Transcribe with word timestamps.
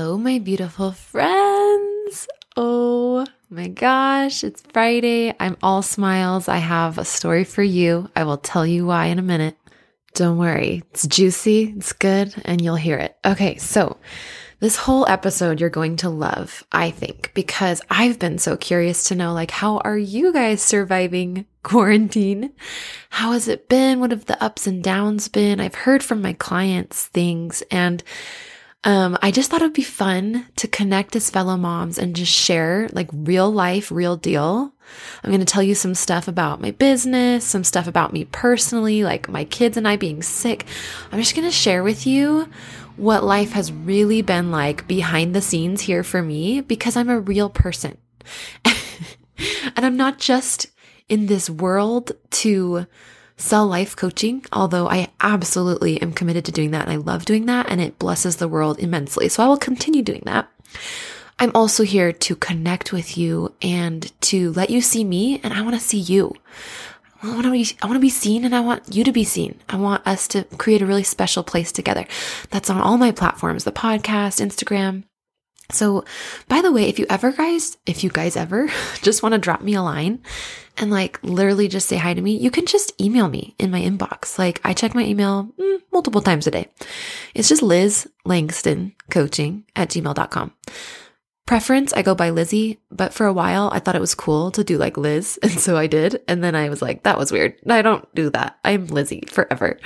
Hello, 0.00 0.16
my 0.16 0.38
beautiful 0.38 0.92
friends. 0.92 2.26
Oh 2.56 3.26
my 3.50 3.68
gosh, 3.68 4.42
it's 4.42 4.62
Friday. 4.72 5.34
I'm 5.38 5.58
all 5.62 5.82
smiles. 5.82 6.48
I 6.48 6.56
have 6.56 6.96
a 6.96 7.04
story 7.04 7.44
for 7.44 7.62
you. 7.62 8.08
I 8.16 8.24
will 8.24 8.38
tell 8.38 8.66
you 8.66 8.86
why 8.86 9.06
in 9.06 9.18
a 9.18 9.22
minute. 9.22 9.58
Don't 10.14 10.38
worry, 10.38 10.84
it's 10.90 11.06
juicy, 11.06 11.74
it's 11.76 11.92
good, 11.92 12.34
and 12.46 12.62
you'll 12.62 12.76
hear 12.76 12.96
it. 12.96 13.14
Okay, 13.26 13.58
so 13.58 13.98
this 14.60 14.74
whole 14.74 15.06
episode 15.06 15.60
you're 15.60 15.68
going 15.68 15.96
to 15.96 16.08
love, 16.08 16.64
I 16.72 16.90
think, 16.92 17.32
because 17.34 17.82
I've 17.90 18.18
been 18.18 18.38
so 18.38 18.56
curious 18.56 19.04
to 19.04 19.14
know 19.14 19.34
like, 19.34 19.50
how 19.50 19.80
are 19.84 19.98
you 19.98 20.32
guys 20.32 20.62
surviving 20.62 21.44
quarantine? 21.62 22.54
How 23.10 23.32
has 23.32 23.48
it 23.48 23.68
been? 23.68 24.00
What 24.00 24.12
have 24.12 24.24
the 24.24 24.42
ups 24.42 24.66
and 24.66 24.82
downs 24.82 25.28
been? 25.28 25.60
I've 25.60 25.74
heard 25.74 26.02
from 26.02 26.22
my 26.22 26.32
clients 26.32 27.04
things 27.08 27.62
and 27.70 28.02
um, 28.82 29.18
I 29.20 29.30
just 29.30 29.50
thought 29.50 29.60
it 29.60 29.66
would 29.66 29.72
be 29.74 29.82
fun 29.82 30.46
to 30.56 30.66
connect 30.66 31.14
as 31.14 31.28
fellow 31.28 31.56
moms 31.56 31.98
and 31.98 32.16
just 32.16 32.32
share 32.32 32.88
like 32.92 33.10
real 33.12 33.50
life, 33.50 33.92
real 33.92 34.16
deal. 34.16 34.72
I'm 35.22 35.30
going 35.30 35.40
to 35.40 35.46
tell 35.46 35.62
you 35.62 35.74
some 35.74 35.94
stuff 35.94 36.28
about 36.28 36.62
my 36.62 36.70
business, 36.70 37.44
some 37.44 37.62
stuff 37.62 37.86
about 37.86 38.12
me 38.12 38.24
personally, 38.24 39.04
like 39.04 39.28
my 39.28 39.44
kids 39.44 39.76
and 39.76 39.86
I 39.86 39.96
being 39.96 40.22
sick. 40.22 40.64
I'm 41.12 41.18
just 41.18 41.36
going 41.36 41.46
to 41.46 41.52
share 41.52 41.82
with 41.82 42.06
you 42.06 42.48
what 42.96 43.22
life 43.22 43.52
has 43.52 43.70
really 43.70 44.22
been 44.22 44.50
like 44.50 44.88
behind 44.88 45.34
the 45.34 45.42
scenes 45.42 45.82
here 45.82 46.02
for 46.02 46.22
me 46.22 46.62
because 46.62 46.96
I'm 46.96 47.10
a 47.10 47.20
real 47.20 47.50
person. 47.50 47.98
and 48.64 49.84
I'm 49.86 49.96
not 49.96 50.18
just 50.18 50.68
in 51.08 51.26
this 51.26 51.50
world 51.50 52.12
to 52.30 52.86
sell 53.40 53.66
life 53.66 53.96
coaching, 53.96 54.44
although 54.52 54.88
I 54.88 55.08
absolutely 55.20 56.00
am 56.00 56.12
committed 56.12 56.44
to 56.44 56.52
doing 56.52 56.70
that 56.72 56.82
and 56.82 56.92
I 56.92 56.96
love 56.96 57.24
doing 57.24 57.46
that 57.46 57.70
and 57.70 57.80
it 57.80 57.98
blesses 57.98 58.36
the 58.36 58.48
world 58.48 58.78
immensely. 58.78 59.28
So 59.28 59.42
I 59.42 59.48
will 59.48 59.56
continue 59.56 60.02
doing 60.02 60.22
that. 60.26 60.48
I'm 61.38 61.52
also 61.54 61.84
here 61.84 62.12
to 62.12 62.36
connect 62.36 62.92
with 62.92 63.16
you 63.16 63.54
and 63.62 64.12
to 64.22 64.52
let 64.52 64.68
you 64.70 64.82
see 64.82 65.04
me 65.04 65.40
and 65.42 65.54
I 65.54 65.62
want 65.62 65.74
to 65.74 65.80
see 65.80 65.98
you. 65.98 66.34
I 67.22 67.28
want 67.28 67.44
to 67.44 67.50
be, 67.50 67.66
I 67.82 67.86
want 67.86 67.96
to 67.96 68.00
be 68.00 68.10
seen 68.10 68.44
and 68.44 68.54
I 68.54 68.60
want 68.60 68.94
you 68.94 69.04
to 69.04 69.12
be 69.12 69.24
seen. 69.24 69.58
I 69.68 69.76
want 69.76 70.06
us 70.06 70.28
to 70.28 70.44
create 70.58 70.82
a 70.82 70.86
really 70.86 71.02
special 71.02 71.42
place 71.42 71.72
together. 71.72 72.06
That's 72.50 72.70
on 72.70 72.80
all 72.80 72.98
my 72.98 73.10
platforms, 73.10 73.64
the 73.64 73.72
podcast, 73.72 74.40
Instagram, 74.40 75.04
so, 75.72 76.04
by 76.48 76.62
the 76.62 76.72
way, 76.72 76.88
if 76.88 76.98
you 76.98 77.06
ever 77.08 77.32
guys, 77.32 77.76
if 77.86 78.04
you 78.04 78.10
guys 78.10 78.36
ever 78.36 78.68
just 79.02 79.22
want 79.22 79.32
to 79.32 79.38
drop 79.38 79.62
me 79.62 79.74
a 79.74 79.82
line 79.82 80.22
and 80.76 80.90
like 80.90 81.18
literally 81.22 81.68
just 81.68 81.88
say 81.88 81.96
hi 81.96 82.14
to 82.14 82.20
me, 82.20 82.36
you 82.36 82.50
can 82.50 82.66
just 82.66 82.98
email 83.00 83.28
me 83.28 83.54
in 83.58 83.70
my 83.70 83.80
inbox. 83.80 84.38
Like 84.38 84.60
I 84.64 84.72
check 84.72 84.94
my 84.94 85.04
email 85.04 85.48
mm, 85.58 85.82
multiple 85.92 86.20
times 86.20 86.46
a 86.46 86.50
day. 86.50 86.68
It's 87.34 87.48
just 87.48 87.62
Liz 87.62 88.08
Langston 88.24 88.94
coaching 89.10 89.64
at 89.76 89.90
gmail.com. 89.90 90.52
Preference, 91.50 91.92
I 91.92 92.02
go 92.02 92.14
by 92.14 92.30
Lizzie, 92.30 92.78
but 92.92 93.12
for 93.12 93.26
a 93.26 93.32
while 93.32 93.70
I 93.72 93.80
thought 93.80 93.96
it 93.96 94.00
was 94.00 94.14
cool 94.14 94.52
to 94.52 94.62
do 94.62 94.78
like 94.78 94.96
Liz. 94.96 95.36
And 95.42 95.58
so 95.58 95.76
I 95.76 95.88
did. 95.88 96.22
And 96.28 96.44
then 96.44 96.54
I 96.54 96.68
was 96.68 96.80
like, 96.80 97.02
that 97.02 97.18
was 97.18 97.32
weird. 97.32 97.56
I 97.68 97.82
don't 97.82 98.06
do 98.14 98.30
that. 98.30 98.60
I'm 98.64 98.86
Lizzie 98.86 99.24
forever. 99.26 99.80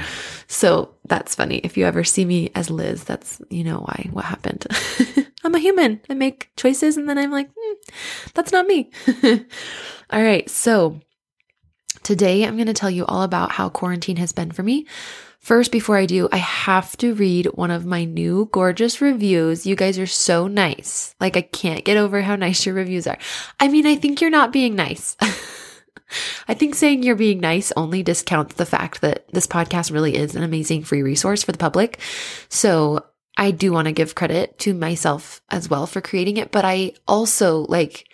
So 0.47 0.94
that's 1.06 1.34
funny. 1.34 1.60
If 1.64 1.78
you 1.78 1.86
ever 1.86 2.04
see 2.04 2.26
me 2.26 2.50
as 2.54 2.69
Liz, 2.69 3.04
that's, 3.04 3.41
you 3.48 3.64
know, 3.64 3.78
why, 3.78 4.10
what 4.12 4.26
happened. 4.26 4.66
I'm 5.42 5.54
a 5.54 5.58
human. 5.58 6.03
I 6.10 6.12
make 6.12 6.50
choices 6.54 6.98
and 6.98 7.08
then 7.08 7.16
I'm 7.16 7.30
like, 7.30 7.48
hmm, 7.58 7.72
that's 8.34 8.53
not 8.53 8.66
me. 8.66 8.91
all 10.10 10.22
right. 10.22 10.50
So 10.50 11.00
today 12.03 12.44
I'm 12.44 12.56
going 12.56 12.66
to 12.66 12.74
tell 12.74 12.91
you 12.91 13.06
all 13.06 13.22
about 13.22 13.53
how 13.53 13.70
quarantine 13.70 14.19
has 14.19 14.32
been 14.32 14.50
for 14.50 14.62
me. 14.62 14.86
First, 15.44 15.72
before 15.72 15.99
I 15.99 16.06
do, 16.06 16.27
I 16.32 16.38
have 16.38 16.97
to 16.97 17.12
read 17.12 17.49
one 17.49 17.71
of 17.71 17.84
my 17.84 18.06
new 18.06 18.49
gorgeous 18.50 19.03
reviews. 19.03 19.66
You 19.66 19.77
guys 19.77 19.99
are 19.99 20.06
so 20.06 20.49
nice. 20.49 21.15
Like, 21.21 21.37
I 21.37 21.43
can't 21.43 21.84
get 21.84 21.99
over 21.99 22.22
how 22.22 22.34
nice 22.34 22.65
your 22.65 22.75
reviews 22.75 23.06
are. 23.06 23.19
I 23.60 23.69
mean, 23.69 23.87
I 23.87 23.94
think 23.94 24.22
you're 24.22 24.31
not 24.31 24.54
being 24.54 24.75
nice. 24.75 25.19
I 26.49 26.54
think 26.54 26.75
saying 26.75 27.03
you're 27.03 27.15
being 27.15 27.41
nice 27.41 27.72
only 27.77 28.03
discounts 28.03 28.54
the 28.54 28.65
fact 28.65 29.03
that 29.03 29.28
this 29.34 29.47
podcast 29.47 29.93
really 29.93 30.16
is 30.16 30.34
an 30.34 30.43
amazing 30.43 30.83
free 30.83 31.03
resource 31.03 31.43
for 31.43 31.53
the 31.53 31.59
public. 31.59 32.00
So 32.49 33.04
I 33.37 33.50
do 33.50 33.71
want 33.71 33.84
to 33.84 33.93
give 33.93 34.15
credit 34.15 34.59
to 34.60 34.72
myself 34.72 35.43
as 35.50 35.69
well 35.69 35.87
for 35.87 36.00
creating 36.00 36.38
it, 36.38 36.53
but 36.53 36.65
I 36.65 36.94
also 37.06 37.66
like, 37.69 38.09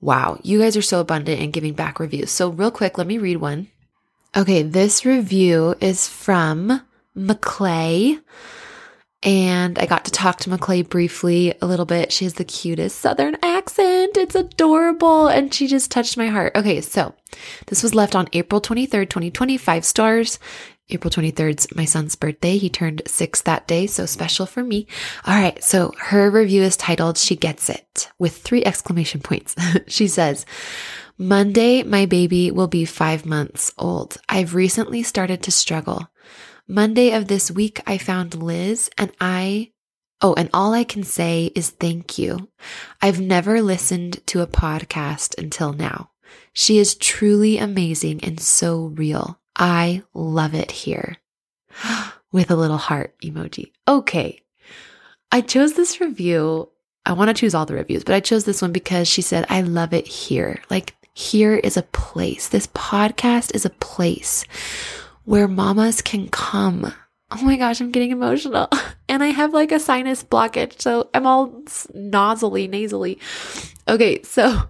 wow, 0.00 0.40
you 0.42 0.58
guys 0.58 0.78
are 0.78 0.82
so 0.82 1.00
abundant 1.00 1.42
in 1.42 1.50
giving 1.50 1.74
back 1.74 2.00
reviews. 2.00 2.30
So, 2.30 2.48
real 2.48 2.70
quick, 2.70 2.96
let 2.96 3.06
me 3.06 3.18
read 3.18 3.36
one. 3.36 3.68
Okay, 4.36 4.62
this 4.62 5.04
review 5.04 5.74
is 5.80 6.06
from 6.08 6.82
McClay. 7.16 8.22
And 9.24 9.76
I 9.76 9.86
got 9.86 10.04
to 10.04 10.12
talk 10.12 10.38
to 10.40 10.50
McClay 10.50 10.88
briefly 10.88 11.52
a 11.60 11.66
little 11.66 11.84
bit. 11.84 12.12
She 12.12 12.24
has 12.24 12.34
the 12.34 12.44
cutest 12.44 13.00
Southern 13.00 13.36
accent. 13.42 14.16
It's 14.16 14.36
adorable. 14.36 15.26
And 15.26 15.52
she 15.52 15.66
just 15.66 15.90
touched 15.90 16.16
my 16.16 16.28
heart. 16.28 16.54
Okay, 16.54 16.80
so 16.80 17.12
this 17.66 17.82
was 17.82 17.94
left 17.94 18.14
on 18.14 18.28
April 18.32 18.60
23rd, 18.60 19.10
2020, 19.10 19.58
five 19.58 19.84
stars. 19.84 20.38
April 20.90 21.10
23rd's 21.10 21.74
my 21.74 21.84
son's 21.84 22.14
birthday. 22.14 22.56
He 22.56 22.70
turned 22.70 23.02
six 23.06 23.42
that 23.42 23.66
day, 23.66 23.86
so 23.86 24.06
special 24.06 24.46
for 24.46 24.62
me. 24.62 24.86
All 25.26 25.34
right, 25.34 25.62
so 25.62 25.92
her 25.98 26.30
review 26.30 26.62
is 26.62 26.76
titled 26.76 27.18
She 27.18 27.36
Gets 27.36 27.68
It 27.68 28.10
with 28.18 28.36
three 28.36 28.64
exclamation 28.64 29.20
points. 29.20 29.54
she 29.86 30.08
says, 30.08 30.46
Monday, 31.22 31.82
my 31.82 32.06
baby 32.06 32.50
will 32.50 32.66
be 32.66 32.86
five 32.86 33.26
months 33.26 33.74
old. 33.76 34.16
I've 34.26 34.54
recently 34.54 35.02
started 35.02 35.42
to 35.42 35.50
struggle. 35.50 36.08
Monday 36.66 37.12
of 37.12 37.28
this 37.28 37.50
week, 37.50 37.78
I 37.86 37.98
found 37.98 38.42
Liz 38.42 38.88
and 38.96 39.12
I 39.20 39.72
Oh, 40.22 40.32
and 40.32 40.48
all 40.54 40.72
I 40.72 40.82
can 40.82 41.02
say 41.02 41.52
is 41.54 41.68
thank 41.68 42.16
you. 42.16 42.48
I've 43.02 43.20
never 43.20 43.60
listened 43.60 44.26
to 44.28 44.40
a 44.40 44.46
podcast 44.46 45.38
until 45.38 45.74
now. 45.74 46.10
She 46.54 46.78
is 46.78 46.94
truly 46.94 47.58
amazing 47.58 48.24
and 48.24 48.40
so 48.40 48.86
real. 48.94 49.38
I 49.54 50.02
love 50.14 50.54
it 50.54 50.70
here. 50.70 51.18
With 52.32 52.50
a 52.50 52.56
little 52.56 52.78
heart 52.78 53.14
emoji. 53.22 53.72
Okay. 53.86 54.40
I 55.30 55.42
chose 55.42 55.74
this 55.74 56.00
review. 56.00 56.70
I 57.04 57.12
want 57.12 57.28
to 57.28 57.34
choose 57.34 57.54
all 57.54 57.66
the 57.66 57.74
reviews, 57.74 58.04
but 58.04 58.14
I 58.14 58.20
chose 58.20 58.46
this 58.46 58.62
one 58.62 58.72
because 58.72 59.06
she 59.06 59.20
said, 59.20 59.44
I 59.50 59.60
love 59.60 59.92
it 59.92 60.06
here. 60.06 60.62
Like, 60.70 60.94
here 61.20 61.54
is 61.54 61.76
a 61.76 61.82
place. 61.82 62.48
This 62.48 62.66
podcast 62.68 63.54
is 63.54 63.66
a 63.66 63.70
place 63.70 64.44
where 65.24 65.46
mamas 65.46 66.00
can 66.00 66.28
come. 66.28 66.94
Oh 67.30 67.42
my 67.42 67.56
gosh, 67.56 67.80
I'm 67.80 67.92
getting 67.92 68.10
emotional. 68.10 68.68
And 69.10 69.24
I 69.24 69.30
have 69.30 69.52
like 69.52 69.72
a 69.72 69.80
sinus 69.80 70.22
blockage, 70.22 70.80
so 70.80 71.10
I'm 71.12 71.26
all 71.26 71.64
nasally, 71.92 72.68
nasally. 72.68 73.18
Okay, 73.88 74.22
so 74.22 74.68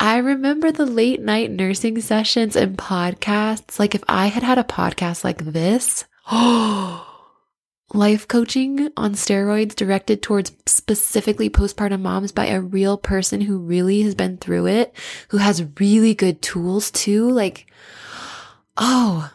I 0.00 0.16
remember 0.16 0.72
the 0.72 0.86
late 0.86 1.20
night 1.20 1.52
nursing 1.52 2.00
sessions 2.00 2.56
and 2.56 2.76
podcasts. 2.76 3.78
Like 3.78 3.94
if 3.94 4.02
I 4.08 4.26
had 4.26 4.42
had 4.42 4.58
a 4.58 4.64
podcast 4.64 5.22
like 5.22 5.38
this, 5.38 6.04
oh, 6.32 7.09
life 7.92 8.28
coaching 8.28 8.90
on 8.96 9.14
steroids 9.14 9.74
directed 9.74 10.22
towards 10.22 10.52
specifically 10.66 11.50
postpartum 11.50 12.00
moms 12.00 12.32
by 12.32 12.46
a 12.46 12.60
real 12.60 12.96
person 12.96 13.40
who 13.40 13.58
really 13.58 14.02
has 14.02 14.14
been 14.14 14.36
through 14.36 14.66
it, 14.66 14.94
who 15.28 15.38
has 15.38 15.66
really 15.78 16.14
good 16.14 16.40
tools 16.40 16.90
too. 16.90 17.28
Like, 17.30 17.70
oh, 18.76 19.32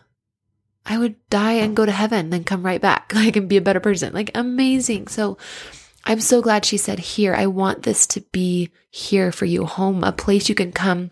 I 0.86 0.98
would 0.98 1.16
die 1.30 1.54
and 1.54 1.76
go 1.76 1.86
to 1.86 1.92
heaven, 1.92 2.30
then 2.30 2.44
come 2.44 2.64
right 2.64 2.82
back, 2.82 3.12
like, 3.16 3.36
and 3.36 3.50
be 3.50 3.58
a 3.58 3.62
better 3.62 3.80
person. 3.80 4.14
Like, 4.14 4.32
amazing. 4.36 5.08
So 5.08 5.38
I'm 6.06 6.22
so 6.22 6.42
glad 6.42 6.66
she 6.66 6.78
said, 6.78 7.00
Here, 7.00 7.34
I 7.34 7.48
want 7.48 7.84
this 7.84 8.06
to 8.08 8.22
be 8.32 8.72
here 8.90 9.32
for 9.32 9.46
you, 9.46 9.66
home, 9.66 10.04
a 10.04 10.12
place 10.12 10.48
you 10.48 10.56
can 10.56 10.72
come 10.72 11.12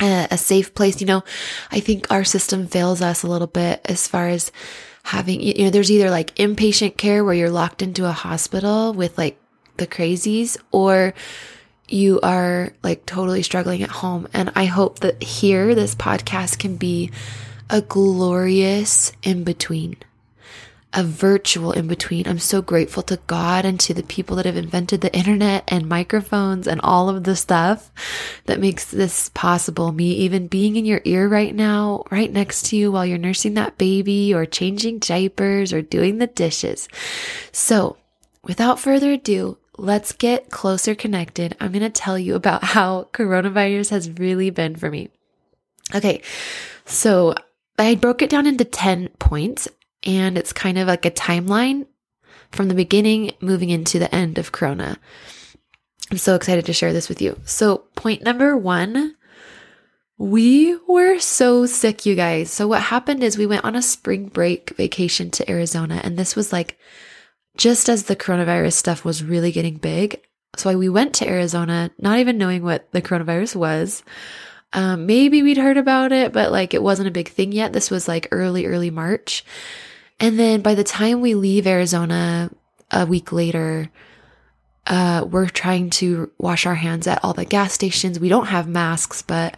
a, 0.00 0.28
a 0.30 0.38
safe 0.38 0.74
place. 0.74 1.00
You 1.00 1.06
know, 1.06 1.24
I 1.70 1.80
think 1.80 2.10
our 2.10 2.24
system 2.24 2.66
fails 2.66 3.02
us 3.02 3.22
a 3.22 3.28
little 3.28 3.46
bit 3.46 3.80
as 3.84 4.06
far 4.06 4.28
as 4.28 4.52
having, 5.06 5.40
you 5.40 5.64
know, 5.64 5.70
there's 5.70 5.90
either 5.90 6.10
like 6.10 6.34
inpatient 6.34 6.96
care 6.96 7.24
where 7.24 7.32
you're 7.32 7.48
locked 7.48 7.80
into 7.80 8.04
a 8.04 8.12
hospital 8.12 8.92
with 8.92 9.16
like 9.16 9.40
the 9.76 9.86
crazies 9.86 10.56
or 10.72 11.14
you 11.88 12.18
are 12.22 12.72
like 12.82 13.06
totally 13.06 13.44
struggling 13.44 13.84
at 13.84 13.88
home. 13.88 14.26
And 14.32 14.50
I 14.56 14.64
hope 14.64 14.98
that 15.00 15.22
here, 15.22 15.76
this 15.76 15.94
podcast 15.94 16.58
can 16.58 16.76
be 16.76 17.12
a 17.70 17.80
glorious 17.82 19.12
in 19.22 19.44
between 19.44 19.96
a 20.96 21.04
virtual 21.04 21.72
in 21.72 21.86
between. 21.86 22.26
I'm 22.26 22.38
so 22.38 22.62
grateful 22.62 23.02
to 23.04 23.18
God 23.26 23.66
and 23.66 23.78
to 23.80 23.92
the 23.92 24.02
people 24.02 24.36
that 24.36 24.46
have 24.46 24.56
invented 24.56 25.02
the 25.02 25.14
internet 25.14 25.64
and 25.68 25.86
microphones 25.86 26.66
and 26.66 26.80
all 26.80 27.10
of 27.10 27.24
the 27.24 27.36
stuff 27.36 27.92
that 28.46 28.58
makes 28.58 28.86
this 28.90 29.28
possible. 29.28 29.92
Me 29.92 30.10
even 30.12 30.48
being 30.48 30.76
in 30.76 30.86
your 30.86 31.02
ear 31.04 31.28
right 31.28 31.54
now, 31.54 32.02
right 32.10 32.32
next 32.32 32.66
to 32.66 32.76
you 32.76 32.90
while 32.90 33.04
you're 33.04 33.18
nursing 33.18 33.54
that 33.54 33.76
baby 33.76 34.32
or 34.32 34.46
changing 34.46 34.98
diapers 34.98 35.70
or 35.70 35.82
doing 35.82 36.16
the 36.16 36.26
dishes. 36.26 36.88
So 37.52 37.98
without 38.42 38.80
further 38.80 39.12
ado, 39.12 39.58
let's 39.76 40.12
get 40.12 40.50
closer 40.50 40.94
connected. 40.94 41.54
I'm 41.60 41.72
going 41.72 41.82
to 41.82 41.90
tell 41.90 42.18
you 42.18 42.34
about 42.36 42.64
how 42.74 43.08
coronavirus 43.12 43.90
has 43.90 44.10
really 44.18 44.48
been 44.48 44.76
for 44.76 44.90
me. 44.90 45.10
Okay. 45.94 46.22
So 46.86 47.34
I 47.78 47.96
broke 47.96 48.22
it 48.22 48.30
down 48.30 48.46
into 48.46 48.64
10 48.64 49.08
points 49.18 49.68
and 50.06 50.38
it's 50.38 50.52
kind 50.52 50.78
of 50.78 50.86
like 50.86 51.04
a 51.04 51.10
timeline 51.10 51.86
from 52.52 52.68
the 52.68 52.74
beginning 52.74 53.32
moving 53.40 53.70
into 53.70 53.98
the 53.98 54.14
end 54.14 54.38
of 54.38 54.52
Corona. 54.52 54.98
I'm 56.10 56.18
so 56.18 56.36
excited 56.36 56.64
to 56.66 56.72
share 56.72 56.92
this 56.92 57.08
with 57.08 57.20
you. 57.20 57.38
So, 57.44 57.78
point 57.96 58.22
number 58.22 58.56
one, 58.56 59.16
we 60.16 60.76
were 60.86 61.18
so 61.18 61.66
sick, 61.66 62.06
you 62.06 62.14
guys. 62.14 62.50
So, 62.50 62.68
what 62.68 62.82
happened 62.82 63.24
is 63.24 63.36
we 63.36 63.46
went 63.46 63.64
on 63.64 63.74
a 63.74 63.82
spring 63.82 64.28
break 64.28 64.70
vacation 64.76 65.30
to 65.32 65.50
Arizona, 65.50 66.00
and 66.04 66.16
this 66.16 66.36
was 66.36 66.52
like 66.52 66.78
just 67.56 67.88
as 67.88 68.04
the 68.04 68.16
coronavirus 68.16 68.74
stuff 68.74 69.04
was 69.04 69.24
really 69.24 69.50
getting 69.50 69.78
big. 69.78 70.20
So, 70.56 70.78
we 70.78 70.88
went 70.88 71.12
to 71.16 71.28
Arizona, 71.28 71.90
not 71.98 72.20
even 72.20 72.38
knowing 72.38 72.62
what 72.62 72.90
the 72.92 73.02
coronavirus 73.02 73.56
was. 73.56 74.04
Um, 74.72 75.06
maybe 75.06 75.42
we'd 75.42 75.56
heard 75.56 75.76
about 75.76 76.12
it, 76.12 76.32
but 76.32 76.52
like 76.52 76.72
it 76.72 76.82
wasn't 76.82 77.08
a 77.08 77.12
big 77.12 77.28
thing 77.28 77.50
yet. 77.50 77.72
This 77.72 77.90
was 77.90 78.06
like 78.06 78.28
early, 78.30 78.66
early 78.66 78.90
March. 78.90 79.44
And 80.18 80.38
then 80.38 80.62
by 80.62 80.74
the 80.74 80.84
time 80.84 81.20
we 81.20 81.34
leave 81.34 81.66
Arizona 81.66 82.50
a 82.90 83.06
week 83.06 83.32
later, 83.32 83.90
uh, 84.86 85.26
we're 85.28 85.48
trying 85.48 85.90
to 85.90 86.30
wash 86.38 86.64
our 86.64 86.74
hands 86.74 87.06
at 87.06 87.22
all 87.22 87.34
the 87.34 87.44
gas 87.44 87.72
stations. 87.72 88.20
We 88.20 88.28
don't 88.28 88.46
have 88.46 88.68
masks, 88.68 89.22
but 89.22 89.56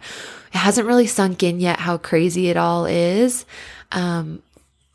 it 0.53 0.57
hasn't 0.57 0.87
really 0.87 1.07
sunk 1.07 1.43
in 1.43 1.59
yet 1.59 1.79
how 1.79 1.97
crazy 1.97 2.49
it 2.49 2.57
all 2.57 2.85
is. 2.85 3.45
Um, 3.91 4.41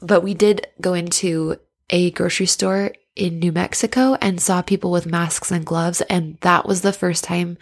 but 0.00 0.22
we 0.22 0.34
did 0.34 0.66
go 0.80 0.94
into 0.94 1.56
a 1.90 2.10
grocery 2.10 2.46
store 2.46 2.92
in 3.16 3.38
New 3.38 3.52
Mexico 3.52 4.16
and 4.20 4.40
saw 4.40 4.60
people 4.60 4.90
with 4.90 5.06
masks 5.06 5.50
and 5.50 5.64
gloves. 5.64 6.00
And 6.02 6.36
that 6.40 6.66
was 6.66 6.82
the 6.82 6.92
first 6.92 7.24
time 7.24 7.56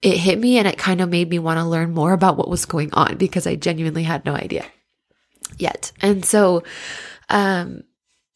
it 0.00 0.16
hit 0.16 0.38
me. 0.38 0.58
And 0.58 0.66
it 0.66 0.78
kind 0.78 1.00
of 1.00 1.10
made 1.10 1.28
me 1.28 1.38
want 1.38 1.58
to 1.58 1.64
learn 1.64 1.92
more 1.92 2.14
about 2.14 2.36
what 2.36 2.48
was 2.48 2.64
going 2.64 2.92
on 2.94 3.16
because 3.16 3.46
I 3.46 3.54
genuinely 3.54 4.02
had 4.02 4.24
no 4.24 4.34
idea 4.34 4.64
yet. 5.58 5.92
And 6.00 6.24
so, 6.24 6.62
um, 7.32 7.82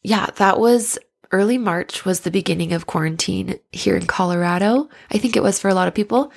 yeah, 0.03 0.27
that 0.35 0.59
was 0.59 0.99
early 1.31 1.57
March 1.57 2.05
was 2.05 2.21
the 2.21 2.31
beginning 2.31 2.73
of 2.73 2.87
quarantine 2.87 3.59
here 3.71 3.95
in 3.95 4.07
Colorado. 4.07 4.89
I 5.11 5.17
think 5.17 5.35
it 5.35 5.43
was 5.43 5.59
for 5.59 5.69
a 5.69 5.73
lot 5.73 5.87
of 5.87 5.93
people. 5.93 6.31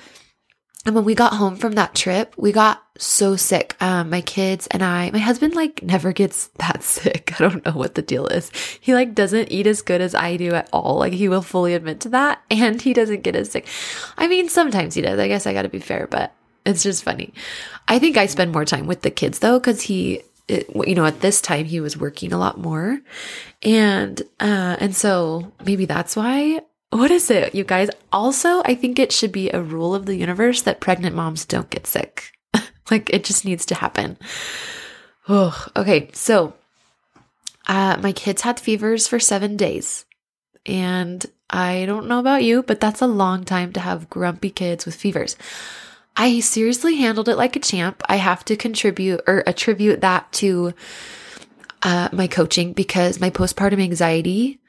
And 0.83 0.95
when 0.95 1.05
we 1.05 1.13
got 1.13 1.33
home 1.33 1.57
from 1.57 1.73
that 1.73 1.93
trip, 1.93 2.33
we 2.37 2.51
got 2.51 2.83
so 2.97 3.35
sick. 3.35 3.75
Um, 3.79 4.09
my 4.09 4.21
kids 4.21 4.65
and 4.67 4.83
I, 4.83 5.11
my 5.11 5.19
husband 5.19 5.53
like 5.53 5.83
never 5.83 6.11
gets 6.11 6.47
that 6.57 6.81
sick. 6.83 7.33
I 7.39 7.47
don't 7.47 7.65
know 7.65 7.73
what 7.73 7.95
the 7.95 8.01
deal 8.01 8.27
is. 8.27 8.51
He 8.79 8.93
like 8.93 9.13
doesn't 9.13 9.51
eat 9.51 9.67
as 9.67 9.81
good 9.81 10.01
as 10.01 10.15
I 10.15 10.37
do 10.37 10.53
at 10.53 10.69
all. 10.73 10.97
Like 10.97 11.13
he 11.13 11.29
will 11.29 11.43
fully 11.43 11.73
admit 11.73 11.99
to 12.01 12.09
that. 12.09 12.41
And 12.51 12.81
he 12.81 12.93
doesn't 12.93 13.23
get 13.23 13.35
as 13.35 13.51
sick. 13.51 13.67
I 14.17 14.27
mean, 14.27 14.49
sometimes 14.49 14.93
he 14.93 15.01
does. 15.01 15.19
I 15.19 15.27
guess 15.27 15.47
I 15.47 15.53
gotta 15.53 15.69
be 15.69 15.79
fair, 15.79 16.07
but 16.07 16.33
it's 16.65 16.83
just 16.83 17.03
funny. 17.03 17.33
I 17.87 17.97
think 17.97 18.17
I 18.17 18.25
spend 18.25 18.51
more 18.51 18.65
time 18.65 18.87
with 18.87 19.01
the 19.01 19.09
kids 19.09 19.39
though, 19.39 19.59
cause 19.59 19.81
he 19.81 20.21
it, 20.47 20.69
you 20.87 20.95
know, 20.95 21.05
at 21.05 21.21
this 21.21 21.41
time 21.41 21.65
he 21.65 21.79
was 21.79 21.97
working 21.97 22.33
a 22.33 22.37
lot 22.37 22.57
more. 22.57 22.99
And, 23.61 24.21
uh, 24.39 24.77
and 24.79 24.95
so 24.95 25.51
maybe 25.65 25.85
that's 25.85 26.15
why. 26.15 26.61
What 26.89 27.11
is 27.11 27.31
it, 27.31 27.55
you 27.55 27.63
guys? 27.63 27.89
Also, 28.11 28.61
I 28.65 28.75
think 28.75 28.99
it 28.99 29.13
should 29.13 29.31
be 29.31 29.49
a 29.49 29.61
rule 29.61 29.95
of 29.95 30.05
the 30.05 30.15
universe 30.15 30.63
that 30.63 30.81
pregnant 30.81 31.15
moms 31.15 31.45
don't 31.45 31.69
get 31.69 31.87
sick. 31.87 32.33
like 32.91 33.09
it 33.11 33.23
just 33.23 33.45
needs 33.45 33.65
to 33.67 33.75
happen. 33.75 34.17
Oh, 35.29 35.67
okay. 35.75 36.09
So, 36.13 36.53
uh, 37.67 37.97
my 38.01 38.11
kids 38.11 38.41
had 38.41 38.59
fevers 38.59 39.07
for 39.07 39.19
seven 39.19 39.55
days. 39.55 40.05
And 40.65 41.25
I 41.49 41.85
don't 41.85 42.07
know 42.07 42.19
about 42.19 42.43
you, 42.43 42.63
but 42.63 42.79
that's 42.79 43.01
a 43.01 43.07
long 43.07 43.45
time 43.45 43.73
to 43.73 43.79
have 43.79 44.09
grumpy 44.09 44.49
kids 44.49 44.85
with 44.85 44.95
fevers. 44.95 45.37
I 46.15 46.39
seriously 46.41 46.97
handled 46.97 47.29
it 47.29 47.37
like 47.37 47.55
a 47.55 47.59
champ. 47.59 48.01
I 48.07 48.17
have 48.17 48.43
to 48.45 48.55
contribute 48.55 49.21
or 49.27 49.43
attribute 49.47 50.01
that 50.01 50.31
to 50.33 50.73
uh, 51.83 52.09
my 52.11 52.27
coaching 52.27 52.73
because 52.73 53.19
my 53.19 53.29
postpartum 53.29 53.81
anxiety 53.81 54.59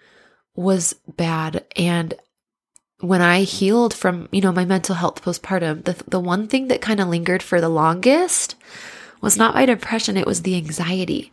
was 0.54 0.94
bad. 1.06 1.64
And 1.76 2.14
when 3.00 3.20
I 3.20 3.42
healed 3.42 3.92
from, 3.92 4.28
you 4.32 4.40
know, 4.40 4.52
my 4.52 4.64
mental 4.64 4.94
health 4.94 5.22
postpartum, 5.22 5.84
the, 5.84 6.02
the 6.08 6.20
one 6.20 6.46
thing 6.46 6.68
that 6.68 6.80
kind 6.80 7.00
of 7.00 7.08
lingered 7.08 7.42
for 7.42 7.60
the 7.60 7.68
longest 7.68 8.54
was 9.20 9.36
not 9.36 9.54
my 9.54 9.66
depression, 9.66 10.16
it 10.16 10.26
was 10.26 10.42
the 10.42 10.56
anxiety. 10.56 11.32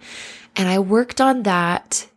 And 0.56 0.68
I 0.68 0.80
worked 0.80 1.22
on 1.22 1.44
that 1.44 2.08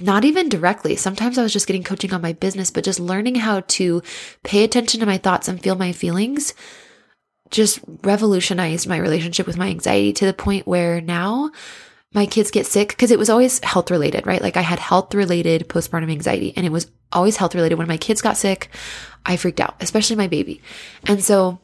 not 0.00 0.24
even 0.24 0.48
directly. 0.48 0.94
Sometimes 0.96 1.38
I 1.38 1.42
was 1.42 1.52
just 1.52 1.66
getting 1.66 1.82
coaching 1.82 2.12
on 2.12 2.22
my 2.22 2.32
business, 2.32 2.70
but 2.70 2.84
just 2.84 3.00
learning 3.00 3.36
how 3.36 3.60
to 3.60 4.02
pay 4.44 4.62
attention 4.62 5.00
to 5.00 5.06
my 5.06 5.18
thoughts 5.18 5.48
and 5.48 5.60
feel 5.60 5.74
my 5.74 5.92
feelings 5.92 6.54
just 7.50 7.80
revolutionized 8.02 8.88
my 8.88 8.96
relationship 8.96 9.46
with 9.46 9.56
my 9.56 9.68
anxiety 9.68 10.12
to 10.14 10.26
the 10.26 10.32
point 10.32 10.66
where 10.66 11.00
now 11.00 11.50
my 12.14 12.26
kids 12.26 12.50
get 12.50 12.66
sick 12.66 12.88
because 12.88 13.10
it 13.10 13.18
was 13.18 13.28
always 13.28 13.62
health 13.62 13.90
related, 13.90 14.26
right? 14.26 14.40
Like 14.40 14.56
I 14.56 14.62
had 14.62 14.78
health 14.78 15.14
related 15.14 15.68
postpartum 15.68 16.10
anxiety 16.10 16.54
and 16.56 16.64
it 16.64 16.72
was 16.72 16.90
always 17.12 17.36
health 17.36 17.54
related. 17.54 17.76
When 17.76 17.88
my 17.88 17.96
kids 17.96 18.22
got 18.22 18.36
sick, 18.36 18.70
I 19.26 19.36
freaked 19.36 19.60
out, 19.60 19.76
especially 19.80 20.16
my 20.16 20.28
baby. 20.28 20.62
And 21.06 21.22
so 21.22 21.58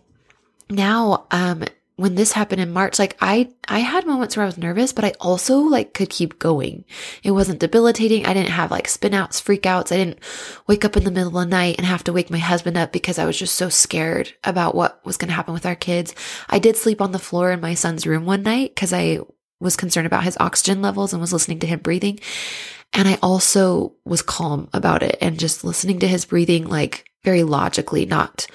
now, 0.69 1.27
um, 1.31 1.65
when 1.97 2.17
this 2.17 2.33
happened 2.33 2.61
in 2.61 2.73
March, 2.73 2.99
like 2.99 3.17
I, 3.21 3.51
I 3.69 3.79
had 3.79 4.07
moments 4.07 4.37
where 4.37 4.43
I 4.43 4.47
was 4.47 4.59
nervous, 4.59 4.93
but 4.93 5.05
I 5.05 5.13
also 5.21 5.59
like 5.59 5.95
could 5.95 6.11
keep 6.11 6.41
going. 6.41 6.85
It 7.23 7.31
wasn't 7.31 7.61
debilitating. 7.61 8.27
I 8.27 8.35
didn't 8.35 8.51
have 8.51 8.73
like 8.73 8.89
spinouts, 8.89 9.41
freakouts. 9.41 9.93
I 9.93 9.97
didn't 9.97 10.19
wake 10.67 10.85
up 10.85 10.97
in 10.97 11.05
the 11.05 11.13
middle 11.13 11.39
of 11.39 11.45
the 11.45 11.51
night 11.51 11.77
and 11.79 11.87
have 11.87 12.03
to 12.05 12.13
wake 12.13 12.31
my 12.31 12.39
husband 12.39 12.77
up 12.77 12.91
because 12.91 13.19
I 13.19 13.25
was 13.25 13.39
just 13.39 13.55
so 13.55 13.69
scared 13.69 14.33
about 14.43 14.75
what 14.75 15.05
was 15.05 15.17
going 15.17 15.29
to 15.29 15.35
happen 15.35 15.55
with 15.55 15.67
our 15.67 15.77
kids. 15.77 16.15
I 16.49 16.59
did 16.59 16.77
sleep 16.77 17.01
on 17.01 17.13
the 17.13 17.19
floor 17.21 17.53
in 17.53 17.61
my 17.61 17.75
son's 17.75 18.07
room 18.07 18.27
one 18.27 18.43
night 18.43 18.75
because 18.75 18.93
I 18.93 19.21
was 19.61 19.77
concerned 19.77 20.07
about 20.07 20.25
his 20.25 20.37
oxygen 20.41 20.83
levels 20.83 21.13
and 21.13 21.21
was 21.21 21.33
listening 21.33 21.61
to 21.61 21.67
him 21.67 21.79
breathing. 21.79 22.19
And 22.93 23.07
I 23.07 23.19
also 23.23 23.95
was 24.05 24.23
calm 24.23 24.69
about 24.73 25.05
it 25.05 25.19
and 25.21 25.39
just 25.39 25.65
listening 25.65 26.01
to 26.01 26.09
his 26.09 26.25
breathing, 26.25 26.67
like 26.67 27.09
very 27.23 27.45
logically, 27.45 28.05
not 28.05 28.47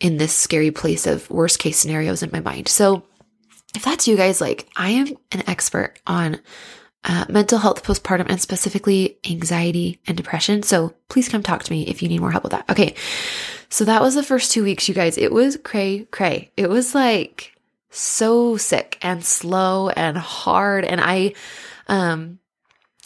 in 0.00 0.16
this 0.16 0.34
scary 0.34 0.70
place 0.70 1.06
of 1.06 1.28
worst 1.30 1.58
case 1.58 1.78
scenarios 1.78 2.22
in 2.22 2.30
my 2.32 2.40
mind. 2.40 2.68
So 2.68 3.02
if 3.74 3.84
that's 3.84 4.08
you 4.08 4.16
guys, 4.16 4.40
like 4.40 4.68
I 4.76 4.90
am 4.90 5.08
an 5.32 5.42
expert 5.46 6.00
on 6.06 6.40
uh, 7.04 7.24
mental 7.28 7.58
health 7.58 7.84
postpartum 7.84 8.26
and 8.28 8.40
specifically 8.40 9.18
anxiety 9.28 10.00
and 10.06 10.16
depression. 10.16 10.62
So 10.62 10.94
please 11.08 11.28
come 11.28 11.42
talk 11.42 11.62
to 11.62 11.72
me 11.72 11.86
if 11.86 12.02
you 12.02 12.08
need 12.08 12.20
more 12.20 12.32
help 12.32 12.42
with 12.42 12.52
that. 12.52 12.68
Okay. 12.68 12.94
So 13.68 13.84
that 13.84 14.02
was 14.02 14.14
the 14.14 14.22
first 14.22 14.52
two 14.52 14.64
weeks, 14.64 14.88
you 14.88 14.94
guys. 14.94 15.16
It 15.16 15.32
was 15.32 15.56
cray 15.62 16.06
cray. 16.10 16.50
It 16.56 16.68
was 16.68 16.94
like 16.94 17.52
so 17.90 18.56
sick 18.56 18.98
and 19.02 19.24
slow 19.24 19.88
and 19.90 20.18
hard. 20.18 20.84
And 20.84 21.00
I, 21.00 21.34
um, 21.88 22.38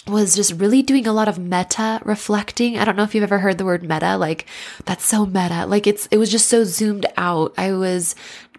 was 0.06 0.34
just 0.34 0.52
really 0.52 0.82
doing 0.82 1.06
a 1.06 1.12
lot 1.12 1.28
of 1.28 1.38
meta 1.38 2.00
reflecting. 2.04 2.78
I 2.78 2.84
don't 2.84 2.96
know 2.96 3.02
if 3.02 3.14
you've 3.14 3.24
ever 3.24 3.38
heard 3.38 3.58
the 3.58 3.64
word 3.64 3.82
meta, 3.82 4.16
like 4.16 4.46
that's 4.84 5.04
so 5.04 5.26
meta. 5.26 5.66
Like 5.66 5.86
it's, 5.86 6.06
it 6.06 6.16
was 6.16 6.30
just 6.30 6.48
so 6.48 6.64
zoomed 6.64 7.06
out. 7.16 7.54
I 7.58 7.72
was 7.72 8.14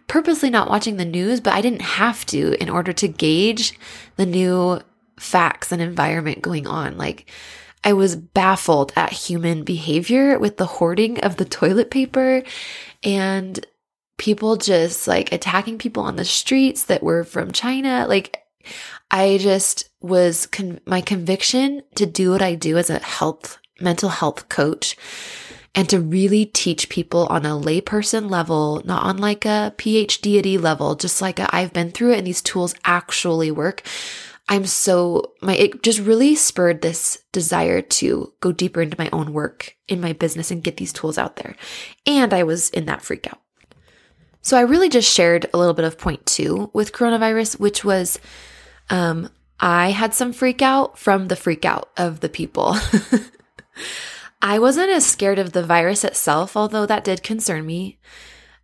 purposely 0.08 0.50
not 0.50 0.70
watching 0.70 0.98
the 0.98 1.06
news, 1.06 1.40
but 1.40 1.54
I 1.54 1.62
didn't 1.62 1.82
have 1.82 2.26
to 2.28 2.62
in 2.62 2.70
order 2.70 2.94
to 2.94 3.08
gauge 3.08 3.78
the 4.18 4.26
new 4.26 4.82
facts 5.18 5.72
and 5.72 5.82
environment 5.82 6.42
going 6.42 6.68
on. 6.68 6.98
Like 6.98 7.30
I 7.84 7.94
was 7.94 8.16
baffled 8.16 8.94
at 8.96 9.12
human 9.12 9.64
behavior 9.64 10.38
with 10.38 10.58
the 10.58 10.66
hoarding 10.66 11.20
of 11.22 11.38
the 11.38 11.46
toilet 11.46 11.90
paper 11.90 12.44
and 13.04 13.66
people 14.18 14.56
just 14.56 15.08
like 15.08 15.32
attacking 15.32 15.80
people 15.80 16.04
on 16.04 16.16
the 16.16 16.26
streets 16.26 16.86
that 16.86 17.02
were 17.02 17.24
from 17.24 17.52
China. 17.52 18.06
Like 18.08 18.44
I 19.12 19.38
just 19.38 19.90
was 20.00 20.48
con- 20.48 20.80
my 20.86 21.02
conviction 21.02 21.84
to 21.96 22.06
do 22.06 22.32
what 22.32 22.42
I 22.42 22.56
do 22.56 22.78
as 22.78 22.90
a 22.90 23.00
health, 23.00 23.60
mental 23.80 24.10
health 24.10 24.50
coach 24.50 24.96
and 25.74 25.88
to 25.90 26.00
really 26.00 26.46
teach 26.46 26.90
people 26.90 27.28
on 27.28 27.46
a 27.46 27.50
layperson 27.50 28.30
level, 28.30 28.82
not 28.86 29.04
on 29.04 29.18
like 29.18 29.46
a 29.46 29.74
PhD 29.78 30.60
level, 30.60 30.96
just 30.96 31.22
like 31.22 31.40
i 31.40 31.62
have 31.62 31.74
been 31.74 31.92
through 31.92 32.12
it 32.12 32.18
and 32.18 32.28
these 32.28 32.42
tools 32.42 32.76
actually 32.84 33.52
work. 33.52 33.84
I'm 34.50 34.66
so 34.66 35.34
my 35.42 35.56
it 35.56 35.82
just 35.82 36.00
really 36.00 36.36
spurred 36.36 36.82
this 36.82 37.24
desire 37.32 37.82
to 37.82 38.34
go 38.42 38.52
deeper 38.52 38.82
into 38.82 39.00
my 39.00 39.10
own 39.14 39.32
work 39.32 39.78
in 39.88 40.02
my 40.02 40.12
business 40.12 40.52
and 40.52 40.64
get 40.64 40.76
these 40.76 40.92
tools 40.92 41.18
out 41.18 41.38
there. 41.38 41.56
And 42.06 42.34
I 42.34 42.44
was 42.44 42.70
in 42.72 42.86
that 42.86 43.02
freak 43.02 43.28
out. 43.28 43.40
So 44.42 44.58
I 44.58 44.62
really 44.62 44.90
just 44.90 45.10
shared 45.10 45.46
a 45.54 45.58
little 45.58 45.76
bit 45.76 45.86
of 45.86 45.98
point 45.98 46.26
2 46.26 46.72
with 46.74 46.92
coronavirus 46.92 47.60
which 47.60 47.86
was 47.86 48.20
um 48.92 49.30
I 49.62 49.92
had 49.92 50.14
some 50.14 50.34
freak 50.34 50.62
out 50.62 50.98
from 50.98 51.28
the 51.28 51.36
freak 51.36 51.66
out 51.66 51.92
of 51.96 52.20
the 52.20 52.30
people. 52.30 52.76
I 54.42 54.58
wasn't 54.58 54.90
as 54.90 55.06
scared 55.06 55.38
of 55.38 55.54
the 55.54 55.64
virus 55.64 56.04
itself, 56.04 56.58
although 56.58 56.88
that 56.88 57.04
did 57.04 57.22
concern 57.22 57.66
me. 57.66 58.00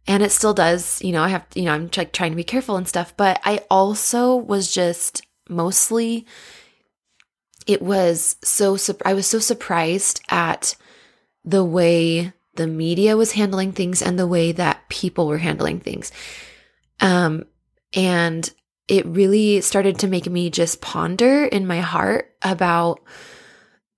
And 0.07 0.23
it 0.23 0.31
still 0.31 0.55
does. 0.55 1.01
You 1.03 1.11
know, 1.11 1.21
I 1.21 1.29
have, 1.29 1.45
you 1.53 1.63
know, 1.63 1.73
I'm 1.73 1.89
like 1.95 2.13
trying 2.13 2.31
to 2.31 2.35
be 2.35 2.43
careful 2.43 2.77
and 2.77 2.87
stuff, 2.87 3.13
but 3.15 3.39
I 3.43 3.63
also 3.69 4.35
was 4.35 4.73
just 4.73 5.21
mostly, 5.47 6.25
it 7.67 7.81
was 7.81 8.37
so, 8.43 8.75
I 9.05 9.13
was 9.13 9.27
so 9.27 9.37
surprised 9.37 10.21
at 10.29 10.75
the 11.45 11.63
way 11.63 12.33
the 12.55 12.67
media 12.67 13.15
was 13.15 13.33
handling 13.33 13.71
things 13.71 14.01
and 14.01 14.17
the 14.17 14.25
way 14.25 14.51
that 14.51 14.89
people 14.89 15.27
were 15.27 15.37
handling 15.37 15.79
things. 15.79 16.11
Um, 16.99 17.45
and 17.93 18.51
it 18.87 19.05
really 19.05 19.61
started 19.61 19.99
to 19.99 20.07
make 20.07 20.27
me 20.29 20.49
just 20.49 20.81
ponder 20.81 21.43
in 21.45 21.67
my 21.67 21.81
heart 21.81 22.33
about 22.41 23.01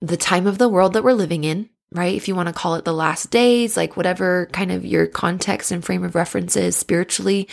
the 0.00 0.16
time 0.16 0.46
of 0.46 0.58
the 0.58 0.68
world 0.68 0.94
that 0.94 1.04
we're 1.04 1.12
living 1.12 1.44
in, 1.44 1.68
right? 1.92 2.14
If 2.14 2.26
you 2.26 2.34
want 2.34 2.48
to 2.48 2.54
call 2.54 2.74
it 2.74 2.84
the 2.84 2.92
last 2.92 3.30
days, 3.30 3.76
like 3.76 3.96
whatever 3.96 4.48
kind 4.52 4.72
of 4.72 4.84
your 4.84 5.06
context 5.06 5.70
and 5.70 5.84
frame 5.84 6.04
of 6.04 6.14
reference 6.14 6.56
is 6.56 6.76
spiritually, 6.76 7.48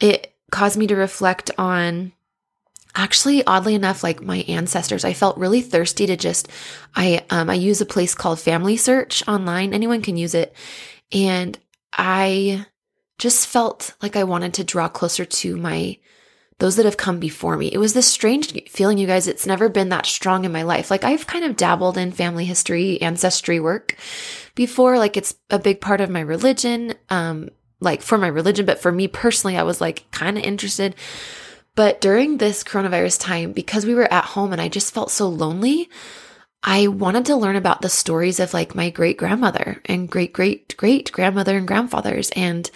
it 0.00 0.34
caused 0.50 0.78
me 0.78 0.86
to 0.88 0.96
reflect 0.96 1.50
on 1.58 2.12
actually 2.94 3.44
oddly 3.46 3.74
enough 3.74 4.02
like 4.02 4.20
my 4.22 4.38
ancestors. 4.48 5.04
I 5.04 5.12
felt 5.12 5.36
really 5.36 5.60
thirsty 5.60 6.06
to 6.06 6.16
just 6.16 6.48
i 6.96 7.24
um 7.30 7.50
i 7.50 7.54
use 7.54 7.80
a 7.80 7.86
place 7.86 8.14
called 8.14 8.40
family 8.40 8.76
search 8.76 9.26
online. 9.28 9.74
Anyone 9.74 10.02
can 10.02 10.16
use 10.16 10.34
it. 10.34 10.54
And 11.12 11.56
i 11.92 12.66
just 13.18 13.46
felt 13.46 13.94
like 14.02 14.16
i 14.16 14.24
wanted 14.24 14.54
to 14.54 14.64
draw 14.64 14.88
closer 14.88 15.24
to 15.24 15.56
my 15.56 15.98
those 16.58 16.76
that 16.76 16.84
have 16.84 16.96
come 16.96 17.20
before 17.20 17.56
me. 17.56 17.68
It 17.72 17.78
was 17.78 17.92
this 17.94 18.06
strange 18.06 18.52
feeling, 18.68 18.98
you 18.98 19.06
guys. 19.06 19.28
It's 19.28 19.46
never 19.46 19.68
been 19.68 19.90
that 19.90 20.06
strong 20.06 20.44
in 20.44 20.52
my 20.52 20.62
life. 20.62 20.90
Like 20.90 21.04
I've 21.04 21.26
kind 21.26 21.44
of 21.44 21.56
dabbled 21.56 21.96
in 21.96 22.10
family 22.10 22.44
history, 22.44 23.00
ancestry 23.00 23.60
work 23.60 23.96
before. 24.54 24.98
Like 24.98 25.16
it's 25.16 25.36
a 25.50 25.58
big 25.58 25.80
part 25.80 26.00
of 26.00 26.10
my 26.10 26.20
religion, 26.20 26.94
um, 27.10 27.48
like 27.80 28.02
for 28.02 28.18
my 28.18 28.26
religion. 28.26 28.66
But 28.66 28.80
for 28.80 28.90
me 28.90 29.06
personally, 29.06 29.56
I 29.56 29.62
was 29.62 29.80
like 29.80 30.10
kind 30.10 30.36
of 30.36 30.44
interested. 30.44 30.96
But 31.76 32.00
during 32.00 32.38
this 32.38 32.64
coronavirus 32.64 33.20
time, 33.20 33.52
because 33.52 33.86
we 33.86 33.94
were 33.94 34.12
at 34.12 34.24
home 34.24 34.52
and 34.52 34.60
I 34.60 34.68
just 34.68 34.92
felt 34.92 35.12
so 35.12 35.28
lonely, 35.28 35.88
I 36.64 36.88
wanted 36.88 37.26
to 37.26 37.36
learn 37.36 37.54
about 37.54 37.82
the 37.82 37.88
stories 37.88 38.40
of 38.40 38.52
like 38.52 38.74
my 38.74 38.90
great 38.90 39.16
grandmother 39.16 39.80
and 39.84 40.10
great 40.10 40.32
great 40.32 40.76
great 40.76 41.12
grandmother 41.12 41.56
and 41.56 41.68
grandfathers 41.68 42.30
and 42.34 42.68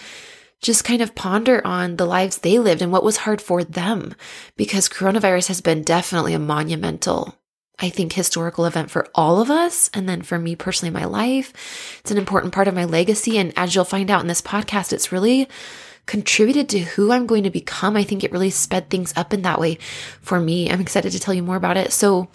just 0.63 0.85
kind 0.85 1.03
of 1.03 1.15
ponder 1.15 1.61
on 1.67 1.97
the 1.97 2.07
lives 2.07 2.39
they 2.39 2.59
lived 2.59 2.81
and 2.81 2.93
what 2.93 3.05
was 3.05 3.19
hard 3.19 3.43
for 3.43 3.65
them 3.65 4.15
because 4.57 4.89
coronavirus 4.89 5.49
has 5.49 5.61
been 5.61 5.83
definitely 5.83 6.35
a 6.35 6.39
monumental 6.39 7.37
I 7.79 7.91
think 7.91 8.13
historical 8.13 8.65
event 8.65 8.93
for 8.93 9.09
all 9.13 9.41
of 9.41 9.51
us. 9.51 9.91
And 9.93 10.09
then 10.09 10.23
for 10.23 10.39
me 10.39 10.55
personally, 10.55 10.93
my 10.93 11.05
life, 11.05 11.99
it's 12.01 12.13
an 12.13 12.19
important 12.19 12.53
part 12.53 12.69
of 12.69 12.75
my 12.75 12.85
legacy. 12.85 13.39
And 13.39 13.53
as 13.57 13.75
you'll 13.75 13.85
find 13.85 14.09
out 14.09 14.21
in 14.21 14.29
this 14.29 14.41
podcast, 14.41 14.93
it's 14.93 15.11
really 15.11 15.49
contributed 16.07 16.69
to 16.69 16.81
who 16.81 17.11
I'm 17.11 17.27
going 17.27 17.43
to 17.43 17.51
become. 17.51 17.97
I 17.97 18.05
think 18.05 18.23
it 18.23 18.31
really 18.31 18.51
sped 18.51 18.89
things 18.89 19.13
up 19.17 19.33
in 19.33 19.43
that 19.43 19.59
way 19.59 19.79
for 20.21 20.39
me. 20.39 20.71
I'm 20.71 20.81
excited 20.81 21.11
to 21.11 21.19
tell 21.19 21.35
you 21.35 21.43
more 21.43 21.57
about 21.57 21.77
it. 21.77 21.93
So, 21.93 22.29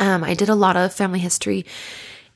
um, 0.00 0.24
I 0.24 0.34
did 0.34 0.48
a 0.48 0.54
lot 0.54 0.76
of 0.76 0.92
family 0.92 1.20
history 1.20 1.64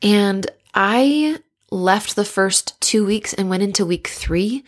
and 0.00 0.48
I 0.72 1.38
left 1.72 2.14
the 2.14 2.24
first 2.24 2.80
two 2.80 3.04
weeks 3.04 3.34
and 3.34 3.50
went 3.50 3.62
into 3.62 3.84
week 3.84 4.06
three 4.06 4.64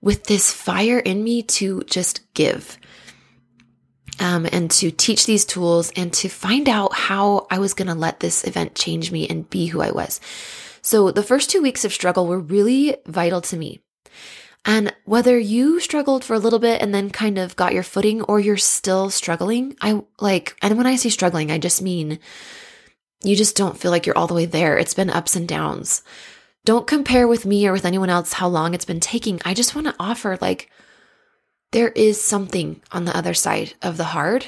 with 0.00 0.24
this 0.24 0.52
fire 0.52 0.98
in 0.98 1.22
me 1.22 1.42
to 1.42 1.82
just 1.84 2.32
give. 2.34 2.78
Um, 4.18 4.46
and 4.50 4.70
to 4.70 4.90
teach 4.90 5.26
these 5.26 5.44
tools 5.44 5.92
and 5.94 6.10
to 6.14 6.30
find 6.30 6.70
out 6.70 6.94
how 6.94 7.46
I 7.50 7.58
was 7.58 7.74
going 7.74 7.88
to 7.88 7.94
let 7.94 8.20
this 8.20 8.44
event 8.44 8.74
change 8.74 9.12
me 9.12 9.28
and 9.28 9.48
be 9.50 9.66
who 9.66 9.82
I 9.82 9.90
was. 9.90 10.20
So 10.80 11.10
the 11.10 11.22
first 11.22 11.50
two 11.50 11.60
weeks 11.60 11.84
of 11.84 11.92
struggle 11.92 12.26
were 12.26 12.38
really 12.38 12.96
vital 13.06 13.42
to 13.42 13.58
me. 13.58 13.82
And 14.64 14.92
whether 15.04 15.38
you 15.38 15.80
struggled 15.80 16.24
for 16.24 16.34
a 16.34 16.38
little 16.38 16.58
bit 16.58 16.82
and 16.82 16.94
then 16.94 17.10
kind 17.10 17.38
of 17.38 17.56
got 17.56 17.72
your 17.72 17.84
footing 17.84 18.22
or 18.22 18.40
you're 18.40 18.56
still 18.56 19.10
struggling, 19.10 19.76
I 19.80 20.02
like, 20.18 20.56
and 20.62 20.76
when 20.76 20.86
I 20.86 20.96
say 20.96 21.08
struggling, 21.08 21.52
I 21.52 21.58
just 21.58 21.82
mean 21.82 22.18
you 23.22 23.36
just 23.36 23.56
don't 23.56 23.78
feel 23.78 23.92
like 23.92 24.06
you're 24.06 24.18
all 24.18 24.26
the 24.26 24.34
way 24.34 24.46
there. 24.46 24.76
It's 24.76 24.94
been 24.94 25.10
ups 25.10 25.36
and 25.36 25.46
downs. 25.46 26.02
Don't 26.66 26.88
compare 26.88 27.28
with 27.28 27.46
me 27.46 27.68
or 27.68 27.72
with 27.72 27.84
anyone 27.84 28.10
else 28.10 28.32
how 28.32 28.48
long 28.48 28.74
it's 28.74 28.84
been 28.84 28.98
taking. 28.98 29.40
I 29.44 29.54
just 29.54 29.76
want 29.76 29.86
to 29.86 29.94
offer 30.00 30.36
like 30.40 30.68
there 31.70 31.90
is 31.90 32.20
something 32.20 32.82
on 32.90 33.04
the 33.04 33.16
other 33.16 33.34
side 33.34 33.74
of 33.82 33.96
the 33.96 34.04
hard. 34.04 34.46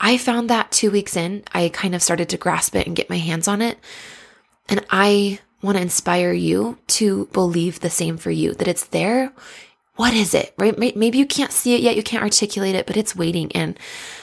I 0.00 0.18
found 0.18 0.50
that 0.50 0.72
two 0.72 0.90
weeks 0.90 1.16
in, 1.16 1.44
I 1.54 1.68
kind 1.68 1.94
of 1.94 2.02
started 2.02 2.28
to 2.30 2.36
grasp 2.36 2.74
it 2.74 2.88
and 2.88 2.96
get 2.96 3.08
my 3.08 3.18
hands 3.18 3.46
on 3.46 3.62
it. 3.62 3.78
And 4.68 4.84
I 4.90 5.38
want 5.62 5.76
to 5.76 5.82
inspire 5.82 6.32
you 6.32 6.78
to 6.88 7.26
believe 7.26 7.78
the 7.78 7.88
same 7.88 8.16
for 8.16 8.32
you 8.32 8.54
that 8.54 8.66
it's 8.66 8.86
there. 8.86 9.32
What 9.94 10.14
is 10.14 10.34
it? 10.34 10.52
Right? 10.58 10.76
Maybe 10.76 11.18
you 11.18 11.26
can't 11.26 11.52
see 11.52 11.76
it 11.76 11.82
yet. 11.82 11.94
You 11.94 12.02
can't 12.02 12.24
articulate 12.24 12.74
it, 12.74 12.86
but 12.86 12.96
it's 12.96 13.14
waiting. 13.14 13.52
And 13.52 13.78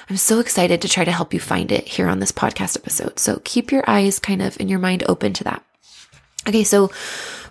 I'm 0.10 0.18
so 0.18 0.42
excited 0.42 0.82
to 0.82 0.90
try 0.90 1.06
to 1.06 1.14
help 1.14 1.34
you 1.34 1.40
find 1.40 1.72
it 1.72 1.88
here 1.88 2.10
on 2.10 2.20
this 2.20 2.34
podcast 2.34 2.76
episode. 2.76 3.20
So 3.20 3.40
keep 3.46 3.72
your 3.72 3.90
eyes 3.90 4.20
kind 4.20 4.42
of 4.42 4.60
in 4.60 4.68
your 4.68 4.80
mind 4.80 5.06
open 5.08 5.32
to 5.32 5.46
that. 5.46 5.64
Okay, 6.48 6.64
so 6.64 6.92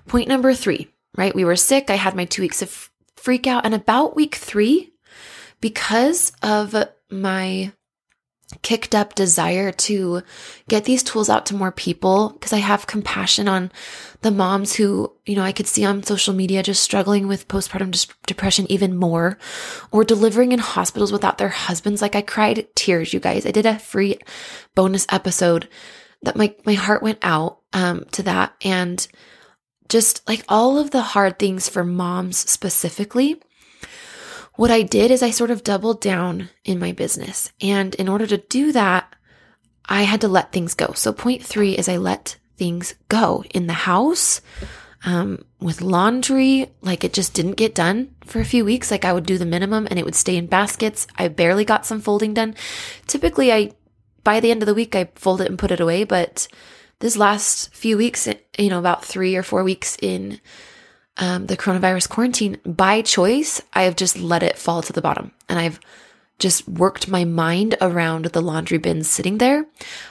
point 0.07 0.29
number 0.29 0.55
three, 0.55 0.89
right? 1.17 1.35
We 1.35 1.45
were 1.45 1.57
sick. 1.57 1.91
I 1.91 1.97
had 1.97 2.17
my 2.17 2.25
two 2.25 2.43
weeks 2.43 2.63
of 2.63 2.91
freak 3.17 3.47
out. 3.47 3.65
And 3.65 3.75
about 3.75 4.17
week 4.17 4.35
three, 4.35 4.93
because 5.61 6.33
of 6.43 6.75
my 7.11 7.73
kicked 8.63 8.95
up 8.95 9.15
desire 9.15 9.71
to 9.71 10.23
get 10.69 10.85
these 10.85 11.03
tools 11.03 11.29
out 11.29 11.45
to 11.47 11.55
more 11.55 11.71
people, 11.71 12.31
because 12.31 12.53
I 12.53 12.59
have 12.59 12.87
compassion 12.87 13.47
on 13.47 13.71
the 14.23 14.31
moms 14.31 14.75
who, 14.75 15.13
you 15.27 15.37
know, 15.37 15.43
I 15.43 15.53
could 15.53 15.67
see 15.67 15.85
on 15.85 16.03
social 16.03 16.33
media 16.33 16.63
just 16.63 16.83
struggling 16.83 17.29
with 17.29 17.47
postpartum 17.49 18.11
depression 18.27 18.67
even 18.71 18.97
more 18.97 19.37
or 19.91 20.03
delivering 20.03 20.53
in 20.53 20.61
hospitals 20.61 21.13
without 21.13 21.37
their 21.37 21.51
husbands. 21.51 22.01
Like 22.01 22.17
I 22.17 22.23
cried 22.23 22.67
tears, 22.75 23.13
you 23.13 23.21
guys. 23.21 23.45
I 23.45 23.51
did 23.51 23.67
a 23.67 23.79
free 23.79 24.19
bonus 24.75 25.07
episode 25.11 25.69
that 26.23 26.37
my, 26.37 26.55
my 26.65 26.75
heart 26.75 27.03
went 27.03 27.19
out 27.23 27.61
um, 27.73 28.05
to 28.13 28.23
that. 28.25 28.55
And 28.63 29.07
just 29.89 30.27
like 30.29 30.45
all 30.49 30.79
of 30.79 30.91
the 30.91 31.03
hard 31.03 31.39
things 31.39 31.69
for 31.69 31.85
moms 31.85 32.39
specifically, 32.39 33.41
what 34.57 34.71
I 34.71 34.83
did 34.83 35.11
is 35.11 35.23
I 35.23 35.31
sort 35.31 35.51
of 35.51 35.63
doubled 35.63 36.01
down 36.01 36.51
in 36.65 36.79
my 36.79 36.93
business. 36.93 37.53
And 37.61 37.95
in 37.95 38.09
order 38.09 38.27
to 38.27 38.39
do 38.39 38.73
that, 38.73 39.15
I 39.89 40.03
had 40.03 40.21
to 40.23 40.29
let 40.29 40.53
things 40.53 40.75
go. 40.75 40.93
So, 40.95 41.13
point 41.13 41.43
three 41.43 41.73
is 41.73 41.89
I 41.89 41.97
let 41.97 42.37
things 42.57 42.95
go 43.09 43.45
in 43.55 43.67
the 43.67 43.73
house. 43.73 44.41
Um, 45.05 45.45
with 45.61 45.81
laundry, 45.81 46.73
like 46.81 47.05
it 47.05 47.13
just 47.13 47.33
didn't 47.33 47.53
get 47.53 47.73
done 47.73 48.17
for 48.25 48.41
a 48.41 48.45
few 48.45 48.65
weeks. 48.65 48.91
Like 48.91 49.05
I 49.05 49.13
would 49.13 49.27
do 49.27 49.39
the 49.39 49.47
minimum 49.47 49.87
and 49.89 49.97
it 49.97 50.05
would 50.05 50.17
stay 50.17 50.37
in 50.37 50.49
baskets. 50.49 51.07
I 51.17 51.29
barely 51.29 51.65
got 51.65 51.87
some 51.87 52.01
folding 52.01 52.35
done. 52.35 52.57
Typically, 53.07 53.53
I 53.53 53.71
by 54.29 54.41
the 54.41 54.51
end 54.51 54.61
of 54.61 54.67
the 54.67 54.75
week, 54.75 54.95
I 54.95 55.09
fold 55.15 55.41
it 55.41 55.49
and 55.49 55.59
put 55.59 55.71
it 55.71 55.81
away. 55.81 56.05
But 56.05 56.49
this 56.99 57.17
last 57.17 57.75
few 57.75 57.97
weeks, 57.97 58.29
you 58.59 58.69
know, 58.69 58.79
about 58.79 59.03
three 59.03 59.35
or 59.37 59.43
four 59.43 59.65
weeks 59.65 59.97
in 60.03 60.39
um, 61.17 61.47
the 61.47 61.57
coronavirus 61.57 62.11
quarantine, 62.11 62.59
by 62.63 63.01
choice, 63.01 63.63
I 63.73 63.85
have 63.85 63.97
just 63.97 64.19
let 64.19 64.43
it 64.43 64.59
fall 64.59 64.83
to 64.83 64.93
the 64.93 65.01
bottom. 65.01 65.33
And 65.49 65.59
I've 65.59 65.81
just 66.39 66.69
worked 66.69 67.09
my 67.09 67.25
mind 67.25 67.77
around 67.81 68.27
the 68.27 68.43
laundry 68.43 68.77
bin 68.77 69.03
sitting 69.03 69.39
there. 69.39 69.65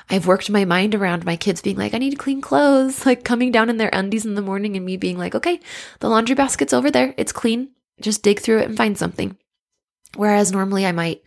I've 0.10 0.26
worked 0.26 0.50
my 0.50 0.66
mind 0.66 0.96
around 0.96 1.24
my 1.24 1.36
kids 1.36 1.62
being 1.62 1.78
like, 1.78 1.94
I 1.94 2.00
need 2.00 2.10
to 2.10 2.18
clean 2.18 2.42
clothes, 2.42 3.06
like 3.06 3.24
coming 3.24 3.52
down 3.52 3.70
in 3.70 3.78
their 3.78 3.92
undies 3.94 4.26
in 4.26 4.34
the 4.34 4.42
morning 4.42 4.76
and 4.76 4.84
me 4.84 4.98
being 4.98 5.20
like, 5.20 5.36
okay, 5.36 5.60
the 6.00 6.10
laundry 6.10 6.34
basket's 6.34 6.74
over 6.74 6.90
there. 6.90 7.14
It's 7.18 7.32
clean. 7.32 7.70
Just 8.02 8.24
dig 8.24 8.40
through 8.40 8.62
it 8.62 8.68
and 8.68 8.76
find 8.76 8.98
something. 8.98 9.38
Whereas 10.16 10.52
normally 10.52 10.88
I 10.88 10.92
might 10.92 11.22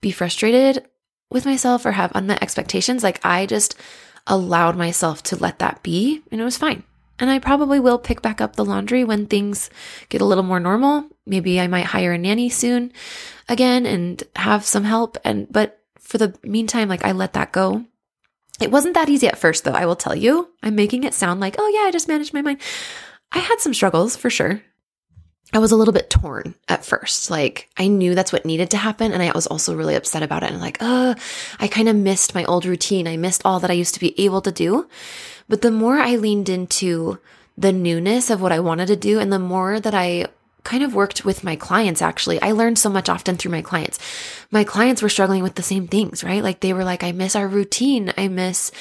be 0.00 0.10
frustrated 0.10 0.84
with 1.30 1.46
myself 1.46 1.84
or 1.84 1.92
have 1.92 2.12
unmet 2.14 2.42
expectations. 2.42 3.02
Like 3.02 3.24
I 3.24 3.46
just 3.46 3.76
allowed 4.26 4.76
myself 4.76 5.22
to 5.24 5.36
let 5.36 5.58
that 5.60 5.82
be 5.82 6.22
and 6.30 6.40
it 6.40 6.44
was 6.44 6.56
fine. 6.56 6.82
And 7.18 7.30
I 7.30 7.38
probably 7.38 7.80
will 7.80 7.98
pick 7.98 8.20
back 8.20 8.40
up 8.40 8.56
the 8.56 8.64
laundry 8.64 9.02
when 9.02 9.26
things 9.26 9.70
get 10.10 10.20
a 10.20 10.24
little 10.24 10.44
more 10.44 10.60
normal. 10.60 11.08
Maybe 11.24 11.58
I 11.58 11.66
might 11.66 11.86
hire 11.86 12.12
a 12.12 12.18
nanny 12.18 12.50
soon 12.50 12.92
again 13.48 13.86
and 13.86 14.22
have 14.36 14.64
some 14.64 14.84
help. 14.84 15.16
And, 15.24 15.46
but 15.50 15.80
for 15.98 16.18
the 16.18 16.38
meantime, 16.42 16.88
like 16.88 17.04
I 17.04 17.12
let 17.12 17.32
that 17.32 17.52
go. 17.52 17.84
It 18.60 18.70
wasn't 18.70 18.94
that 18.94 19.08
easy 19.08 19.28
at 19.28 19.38
first, 19.38 19.64
though, 19.64 19.72
I 19.72 19.84
will 19.84 19.96
tell 19.96 20.14
you. 20.14 20.50
I'm 20.62 20.74
making 20.74 21.04
it 21.04 21.12
sound 21.12 21.40
like, 21.40 21.56
oh, 21.58 21.68
yeah, 21.68 21.86
I 21.86 21.90
just 21.90 22.08
managed 22.08 22.32
my 22.32 22.40
mind. 22.40 22.60
I 23.32 23.38
had 23.38 23.60
some 23.60 23.74
struggles 23.74 24.16
for 24.16 24.30
sure. 24.30 24.62
I 25.52 25.58
was 25.58 25.72
a 25.72 25.76
little 25.76 25.94
bit 25.94 26.10
torn 26.10 26.54
at 26.68 26.84
first. 26.84 27.30
Like 27.30 27.68
I 27.76 27.86
knew 27.86 28.14
that's 28.14 28.32
what 28.32 28.44
needed 28.44 28.70
to 28.70 28.76
happen. 28.76 29.12
And 29.12 29.22
I 29.22 29.32
was 29.32 29.46
also 29.46 29.76
really 29.76 29.94
upset 29.94 30.22
about 30.22 30.42
it. 30.42 30.50
And 30.50 30.60
like, 30.60 30.78
uh, 30.80 31.14
I 31.60 31.68
kind 31.68 31.88
of 31.88 31.96
missed 31.96 32.34
my 32.34 32.44
old 32.44 32.66
routine. 32.66 33.06
I 33.06 33.16
missed 33.16 33.42
all 33.44 33.60
that 33.60 33.70
I 33.70 33.74
used 33.74 33.94
to 33.94 34.00
be 34.00 34.18
able 34.20 34.42
to 34.42 34.52
do. 34.52 34.88
But 35.48 35.62
the 35.62 35.70
more 35.70 35.98
I 35.98 36.16
leaned 36.16 36.48
into 36.48 37.18
the 37.56 37.72
newness 37.72 38.28
of 38.28 38.42
what 38.42 38.52
I 38.52 38.60
wanted 38.60 38.86
to 38.88 38.96
do 38.96 39.18
and 39.18 39.32
the 39.32 39.38
more 39.38 39.80
that 39.80 39.94
I 39.94 40.26
kind 40.66 40.82
of 40.82 40.94
worked 40.94 41.24
with 41.24 41.44
my 41.44 41.54
clients 41.54 42.02
actually. 42.02 42.42
I 42.42 42.50
learned 42.50 42.78
so 42.78 42.90
much 42.90 43.08
often 43.08 43.36
through 43.36 43.52
my 43.52 43.62
clients. 43.62 44.00
My 44.50 44.64
clients 44.64 45.00
were 45.00 45.08
struggling 45.08 45.44
with 45.44 45.54
the 45.54 45.62
same 45.62 45.86
things, 45.86 46.24
right? 46.24 46.42
Like 46.42 46.58
they 46.60 46.72
were 46.72 46.84
like, 46.84 47.04
I 47.04 47.12
miss 47.12 47.36
our 47.36 47.46
routine. 47.46 48.12
I 48.18 48.26
miss 48.26 48.72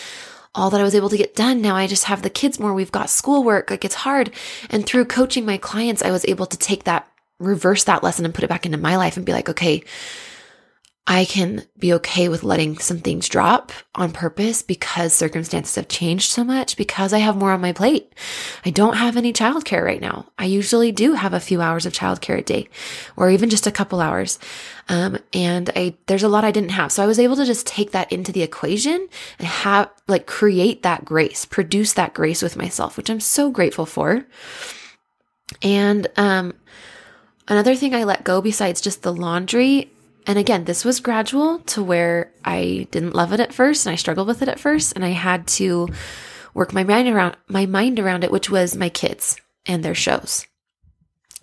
all 0.55 0.69
that 0.69 0.79
I 0.79 0.83
was 0.83 0.95
able 0.95 1.09
to 1.09 1.17
get 1.17 1.35
done. 1.35 1.61
Now 1.61 1.75
I 1.75 1.85
just 1.85 2.05
have 2.05 2.21
the 2.21 2.29
kids 2.29 2.59
more. 2.59 2.73
We've 2.73 2.91
got 2.91 3.09
schoolwork. 3.09 3.69
Like 3.69 3.85
it's 3.85 3.95
hard. 3.95 4.31
And 4.69 4.85
through 4.85 5.05
coaching 5.05 5.45
my 5.45 5.57
clients, 5.57 6.01
I 6.01 6.11
was 6.11 6.25
able 6.25 6.45
to 6.47 6.57
take 6.57 6.85
that, 6.85 7.07
reverse 7.39 7.83
that 7.83 8.03
lesson 8.03 8.25
and 8.25 8.33
put 8.33 8.43
it 8.43 8.49
back 8.49 8.65
into 8.65 8.77
my 8.77 8.95
life 8.95 9.17
and 9.17 9.25
be 9.25 9.33
like, 9.33 9.49
okay, 9.49 9.83
I 11.07 11.25
can 11.25 11.63
be 11.77 11.93
okay 11.93 12.29
with 12.29 12.43
letting 12.43 12.79
some 12.79 12.97
things 12.97 13.29
drop 13.29 13.71
on 13.93 14.11
purpose 14.11 14.63
because 14.63 15.13
circumstances 15.13 15.75
have 15.75 15.87
changed 15.87 16.31
so 16.31 16.43
much, 16.43 16.77
because 16.77 17.13
I 17.13 17.19
have 17.19 17.37
more 17.37 17.51
on 17.51 17.61
my 17.61 17.73
plate. 17.73 18.11
I 18.65 18.71
don't 18.71 18.97
have 18.97 19.15
any 19.15 19.31
childcare 19.31 19.83
right 19.83 20.01
now. 20.01 20.25
I 20.39 20.45
usually 20.45 20.91
do 20.91 21.13
have 21.13 21.33
a 21.33 21.39
few 21.39 21.61
hours 21.61 21.85
of 21.85 21.93
childcare 21.93 22.39
a 22.39 22.41
day 22.41 22.69
or 23.15 23.29
even 23.29 23.51
just 23.51 23.67
a 23.67 23.71
couple 23.71 24.01
hours. 24.01 24.39
Um, 24.89 25.19
and 25.31 25.69
I, 25.75 25.95
there's 26.07 26.23
a 26.23 26.27
lot 26.27 26.43
I 26.43 26.49
didn't 26.49 26.69
have. 26.69 26.91
So 26.91 27.03
I 27.03 27.07
was 27.07 27.19
able 27.19 27.35
to 27.35 27.45
just 27.45 27.67
take 27.67 27.91
that 27.91 28.11
into 28.11 28.31
the 28.31 28.41
equation 28.41 29.07
and 29.37 29.47
have, 29.47 29.91
like, 30.07 30.25
create 30.25 30.81
that 30.81 31.05
grace, 31.05 31.45
produce 31.45 31.93
that 31.93 32.15
grace 32.15 32.41
with 32.41 32.57
myself, 32.57 32.97
which 32.97 33.11
I'm 33.11 33.19
so 33.19 33.51
grateful 33.51 33.85
for. 33.85 34.25
And, 35.61 36.07
um, 36.17 36.53
another 37.47 37.75
thing 37.75 37.93
I 37.93 38.05
let 38.05 38.23
go 38.23 38.41
besides 38.41 38.81
just 38.81 39.03
the 39.03 39.13
laundry 39.13 39.91
and 40.27 40.39
again, 40.39 40.63
this 40.65 40.83
was 40.83 40.99
gradual 40.99 41.59
to 41.59 41.83
where 41.83 42.31
I 42.43 42.87
didn't 42.91 43.15
love 43.15 43.31
it 43.33 43.39
at 43.39 43.53
first 43.53 43.85
and 43.85 43.93
I 43.93 43.95
struggled 43.95 44.27
with 44.27 44.41
it 44.41 44.49
at 44.49 44.59
first 44.59 44.93
and 44.95 45.05
I 45.05 45.09
had 45.09 45.47
to 45.47 45.89
work 46.53 46.73
my 46.73 46.83
mind 46.83 47.07
around 47.07 47.37
my 47.47 47.65
mind 47.65 47.99
around 47.99 48.23
it, 48.23 48.31
which 48.31 48.49
was 48.49 48.75
my 48.75 48.89
kids 48.89 49.39
and 49.65 49.83
their 49.83 49.95
shows. 49.95 50.47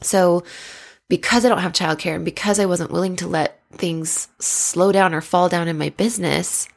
So 0.01 0.45
because 1.09 1.45
I 1.45 1.49
don't 1.49 1.59
have 1.59 1.73
childcare 1.73 2.17
and 2.17 2.25
because 2.25 2.59
I 2.59 2.67
wasn't 2.67 2.91
willing 2.91 3.17
to 3.17 3.29
let 3.29 3.61
things 3.73 4.29
slow 4.39 4.93
down 4.93 5.15
or 5.15 5.21
fall 5.21 5.49
down 5.49 5.69
in 5.69 5.79
my 5.79 5.91
business, 5.91 6.69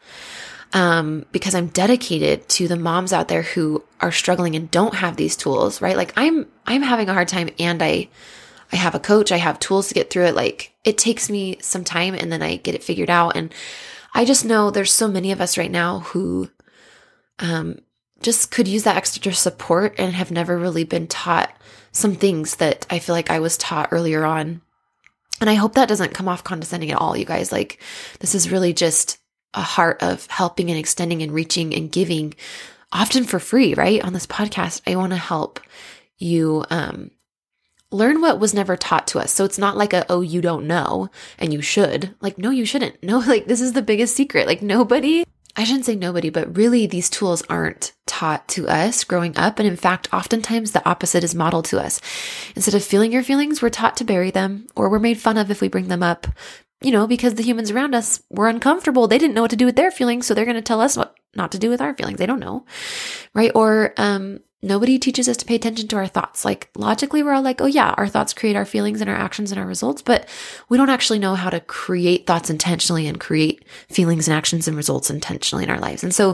um, 0.74 1.26
because 1.32 1.56
I'm 1.56 1.68
dedicated 1.68 2.48
to 2.50 2.68
the 2.68 2.76
moms 2.76 3.14
out 3.14 3.30
there 3.30 3.44
who 3.44 3.84
are 4.02 4.12
struggling 4.12 4.56
and 4.56 4.70
don't 4.70 4.94
have 4.94 5.16
these 5.16 5.38
tools, 5.38 5.82
right? 5.82 5.96
Like 5.96 6.14
I'm, 6.18 6.48
I'm 6.68 6.82
having 6.82 7.08
a 7.08 7.14
hard 7.14 7.30
time 7.30 7.50
and 7.60 7.82
I, 7.82 8.10
I 8.76 8.78
have 8.78 8.94
a 8.94 9.00
coach, 9.00 9.32
I 9.32 9.38
have 9.38 9.58
tools 9.58 9.88
to 9.88 9.94
get 9.94 10.10
through 10.10 10.26
it. 10.26 10.36
Like 10.36 10.74
it 10.84 10.98
takes 10.98 11.30
me 11.30 11.58
some 11.62 11.86
time 11.86 12.14
and 12.14 12.30
then 12.30 12.42
I 12.42 12.58
get 12.58 12.76
it 12.76 12.84
figured 12.84 13.10
out. 13.10 13.38
And 13.38 13.54
I 14.14 14.26
just 14.26 14.44
know 14.44 14.70
there's 14.70 14.92
so 14.92 15.08
many 15.08 15.32
of 15.32 15.40
us 15.40 15.58
right 15.58 15.72
now 15.72 16.00
who 16.00 16.52
um, 17.40 17.80
just 18.22 18.52
could 18.52 18.68
use 18.68 18.84
that 18.84 18.98
extra 18.98 19.32
support 19.32 19.96
and 19.98 20.14
have 20.14 20.30
never 20.30 20.58
really 20.58 20.84
been 20.84 21.08
taught 21.08 21.56
some 21.94 22.16
things 22.16 22.58
that 22.58 22.86
I 22.90 23.00
feel 23.00 23.16
like 23.16 23.32
I 23.32 23.40
was 23.40 23.58
taught 23.58 23.94
earlier 23.94 24.26
on. 24.26 24.62
And 25.40 25.50
I 25.50 25.54
hope 25.54 25.76
that 25.76 25.88
doesn't 25.88 26.14
come 26.14 26.28
off 26.28 26.44
condescending 26.44 26.92
at 26.92 26.98
all, 26.98 27.16
you 27.16 27.24
guys. 27.24 27.54
Like, 27.54 27.82
this 28.20 28.36
is 28.36 28.52
really 28.52 28.74
just 28.74 29.20
a 29.54 29.62
heart 29.62 30.04
of 30.04 30.28
helping 30.28 30.70
and 30.70 30.78
extending 30.78 31.22
and 31.22 31.32
reaching 31.32 31.74
and 31.74 31.90
giving, 31.90 32.34
often 32.92 33.24
for 33.24 33.40
free, 33.40 33.74
right? 33.74 34.04
On 34.04 34.12
this 34.12 34.28
podcast, 34.28 34.82
I 34.86 34.98
want 34.98 35.14
to 35.14 35.18
help 35.18 35.62
you 36.18 36.66
um, 36.70 37.12
learn 37.92 38.22
what 38.22 38.40
was 38.40 38.54
never 38.54 38.76
taught 38.76 39.08
to 39.08 39.20
us. 39.20 39.32
So 39.32 39.46
it's 39.46 39.58
not 39.58 39.78
like 39.78 39.94
a, 39.94 40.06
oh, 40.10 40.22
you 40.22 40.42
don't 40.42 40.68
know 40.68 41.10
and 41.38 41.54
you 41.54 41.62
should. 41.62 42.16
Like, 42.22 42.38
no, 42.38 42.50
you 42.50 42.66
shouldn't. 42.66 43.02
No, 43.04 43.20
like, 43.28 43.46
this 43.46 43.62
is 43.62 43.74
the 43.74 43.82
biggest 43.82 44.16
secret. 44.16 44.48
Like, 44.48 44.62
nobody, 44.62 45.24
I 45.56 45.64
shouldn't 45.64 45.86
say 45.86 45.96
nobody, 45.96 46.30
but 46.30 46.58
really 46.58 46.86
these 46.86 47.10
tools 47.10 47.42
aren't 47.50 47.94
taught 48.06 48.48
to 48.50 48.68
us 48.68 49.04
growing 49.04 49.38
up. 49.38 49.60
And 49.60 49.68
in 49.68 49.78
fact, 49.78 50.10
oftentimes 50.14 50.72
the 50.72 50.88
opposite 50.88 51.24
is 51.24 51.34
modeled 51.34 51.66
to 51.66 51.80
us. 51.80 52.02
Instead 52.56 52.76
of 52.76 52.84
feeling 52.84 53.12
your 53.12 53.24
feelings, 53.24 53.62
we're 53.62 53.70
taught 53.70 53.98
to 53.98 54.04
bury 54.04 54.32
them 54.32 54.68
or 54.76 54.90
we're 54.90 55.00
made 55.00 55.20
fun 55.20 55.38
of 55.38 55.50
if 55.50 55.62
we 55.62 55.70
bring 55.70 55.88
them 55.88 56.04
up, 56.04 56.28
you 56.82 56.92
know, 56.92 57.08
because 57.08 57.36
the 57.36 57.44
humans 57.44 57.72
around 57.72 57.96
us 57.96 58.22
were 58.30 58.50
uncomfortable. 58.50 59.08
They 59.08 59.18
didn't 59.18 59.34
know 59.34 59.44
what 59.44 59.52
to 59.52 59.58
do 59.58 59.66
with 59.66 59.78
their 59.78 59.92
feelings. 59.92 60.28
So 60.28 60.34
they're 60.34 60.46
going 60.46 60.56
to 60.56 60.62
tell 60.62 60.82
us 60.82 60.98
what 60.98 61.16
not 61.36 61.54
to 61.54 61.60
do 61.60 61.70
with 61.70 61.82
our 61.82 61.94
feelings. 61.94 62.18
They 62.18 62.26
don't 62.26 62.40
know. 62.40 62.66
Right. 63.34 63.52
Or, 63.56 63.94
um, 63.98 64.42
Nobody 64.66 64.98
teaches 64.98 65.30
us 65.30 65.38
to 65.38 65.46
pay 65.46 65.54
attention 65.54 65.88
to 65.90 65.96
our 65.96 66.08
thoughts. 66.08 66.44
Like 66.44 66.70
logically, 66.76 67.22
we're 67.22 67.34
all 67.34 67.44
like, 67.44 67.62
oh 67.62 67.68
yeah, 67.68 67.94
our 67.98 68.08
thoughts 68.08 68.34
create 68.34 68.56
our 68.56 68.66
feelings 68.66 69.00
and 69.00 69.10
our 69.10 69.16
actions 69.16 69.52
and 69.52 69.60
our 69.60 69.68
results, 69.68 70.02
but 70.02 70.28
we 70.70 70.78
don't 70.78 70.90
actually 70.90 71.20
know 71.20 71.36
how 71.36 71.52
to 71.52 71.60
create 71.60 72.26
thoughts 72.26 72.50
intentionally 72.50 73.06
and 73.06 73.20
create 73.20 73.64
feelings 73.90 74.28
and 74.28 74.36
actions 74.36 74.68
and 74.68 74.76
results 74.76 75.12
intentionally 75.12 75.64
in 75.64 75.70
our 75.70 75.80
lives. 75.80 76.04
And 76.04 76.16
so, 76.16 76.34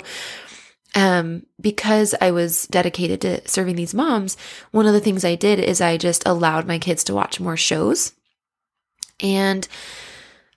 um, 0.96 1.46
because 1.60 2.15
I 2.22 2.32
was 2.32 2.67
dedicated 2.67 3.20
to 3.22 3.48
serving 3.50 3.76
these 3.76 3.94
moms, 3.94 4.38
one 4.72 4.88
of 4.88 4.94
the 4.94 5.02
things 5.02 5.26
I 5.26 5.36
did 5.36 5.60
is 5.60 5.82
I 5.82 5.98
just 5.98 6.26
allowed 6.26 6.65
my 6.65 6.80
kids 6.80 7.04
to 7.06 7.13
watch 7.13 7.41
more 7.41 7.58
shows. 7.58 8.13
And, 9.20 9.67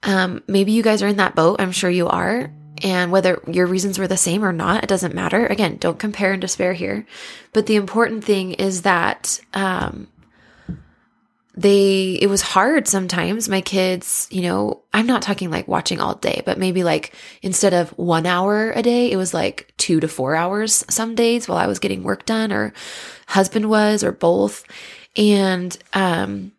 um, 0.04 0.44
maybe 0.46 0.70
you 0.70 0.84
guys 0.84 1.02
are 1.02 1.08
in 1.08 1.16
that 1.16 1.34
boat. 1.34 1.60
I'm 1.60 1.72
sure 1.72 1.90
you 1.90 2.06
are. 2.06 2.52
And 2.82 3.12
whether 3.12 3.40
your 3.46 3.66
reasons 3.66 3.98
were 3.98 4.08
the 4.08 4.16
same 4.16 4.44
or 4.44 4.52
not, 4.52 4.82
it 4.82 4.88
doesn't 4.88 5.14
matter. 5.14 5.46
Again, 5.46 5.76
don't 5.76 5.98
compare 5.98 6.32
and 6.32 6.40
despair 6.40 6.72
here. 6.72 7.06
But 7.52 7.66
the 7.66 7.76
important 7.76 8.24
thing 8.24 8.52
is 8.52 8.82
that, 8.82 9.40
um, 9.52 10.08
they, 11.56 12.18
it 12.20 12.26
was 12.26 12.42
hard 12.42 12.88
sometimes. 12.88 13.48
My 13.48 13.60
kids, 13.60 14.26
you 14.32 14.42
know, 14.42 14.82
I'm 14.92 15.06
not 15.06 15.22
talking 15.22 15.52
like 15.52 15.68
watching 15.68 16.00
all 16.00 16.16
day, 16.16 16.42
but 16.44 16.58
maybe 16.58 16.82
like 16.82 17.14
instead 17.42 17.72
of 17.72 17.90
one 17.90 18.26
hour 18.26 18.72
a 18.72 18.82
day, 18.82 19.12
it 19.12 19.16
was 19.16 19.32
like 19.32 19.72
two 19.76 20.00
to 20.00 20.08
four 20.08 20.34
hours 20.34 20.84
some 20.90 21.14
days 21.14 21.46
while 21.46 21.58
I 21.58 21.68
was 21.68 21.78
getting 21.78 22.02
work 22.02 22.26
done 22.26 22.50
or 22.50 22.72
husband 23.28 23.70
was 23.70 24.02
or 24.02 24.10
both. 24.10 24.64
And, 25.16 25.78
um, 25.92 26.50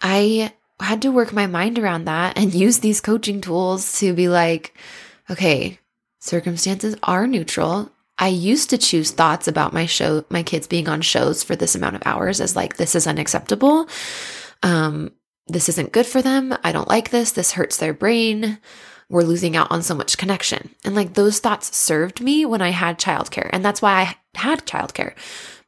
I 0.00 0.52
had 0.80 1.02
to 1.02 1.10
work 1.10 1.32
my 1.32 1.46
mind 1.46 1.78
around 1.78 2.04
that 2.04 2.38
and 2.38 2.54
use 2.54 2.78
these 2.78 3.00
coaching 3.00 3.40
tools 3.40 3.98
to 4.00 4.14
be 4.14 4.28
like, 4.28 4.76
okay, 5.30 5.78
circumstances 6.20 6.96
are 7.02 7.26
neutral. 7.26 7.90
I 8.18 8.28
used 8.28 8.70
to 8.70 8.78
choose 8.78 9.10
thoughts 9.10 9.46
about 9.46 9.72
my 9.72 9.86
show, 9.86 10.24
my 10.28 10.42
kids 10.42 10.66
being 10.66 10.88
on 10.88 11.02
shows 11.02 11.42
for 11.42 11.54
this 11.54 11.74
amount 11.74 11.96
of 11.96 12.02
hours 12.04 12.40
as 12.40 12.56
like, 12.56 12.76
this 12.76 12.94
is 12.94 13.06
unacceptable. 13.06 13.88
Um, 14.62 15.12
this 15.46 15.68
isn't 15.68 15.92
good 15.92 16.06
for 16.06 16.20
them. 16.20 16.54
I 16.64 16.72
don't 16.72 16.88
like 16.88 17.10
this. 17.10 17.32
This 17.32 17.52
hurts 17.52 17.76
their 17.76 17.94
brain. 17.94 18.58
We're 19.08 19.22
losing 19.22 19.56
out 19.56 19.70
on 19.70 19.82
so 19.82 19.94
much 19.94 20.18
connection. 20.18 20.74
And 20.84 20.94
like 20.94 21.14
those 21.14 21.38
thoughts 21.38 21.76
served 21.76 22.20
me 22.20 22.44
when 22.44 22.60
I 22.60 22.70
had 22.70 22.98
childcare. 22.98 23.48
And 23.52 23.64
that's 23.64 23.80
why 23.80 24.00
I 24.00 24.16
had 24.38 24.66
childcare 24.66 25.14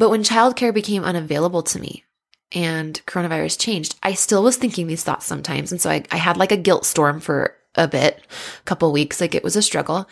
But 0.00 0.08
when 0.08 0.22
childcare 0.22 0.72
became 0.72 1.04
unavailable 1.04 1.62
to 1.62 1.78
me 1.78 2.04
and 2.52 2.98
coronavirus 3.06 3.60
changed, 3.60 3.96
I 4.02 4.14
still 4.14 4.42
was 4.42 4.56
thinking 4.56 4.86
these 4.86 5.04
thoughts 5.04 5.26
sometimes. 5.26 5.72
And 5.72 5.80
so 5.80 5.90
I, 5.90 6.04
I 6.10 6.16
had 6.16 6.38
like 6.38 6.52
a 6.52 6.56
guilt 6.56 6.86
storm 6.86 7.20
for 7.20 7.54
a 7.74 7.86
bit, 7.86 8.18
a 8.60 8.64
couple 8.64 8.90
weeks, 8.92 9.20
like 9.20 9.34
it 9.34 9.44
was 9.44 9.56
a 9.56 9.62
struggle. 9.62 10.08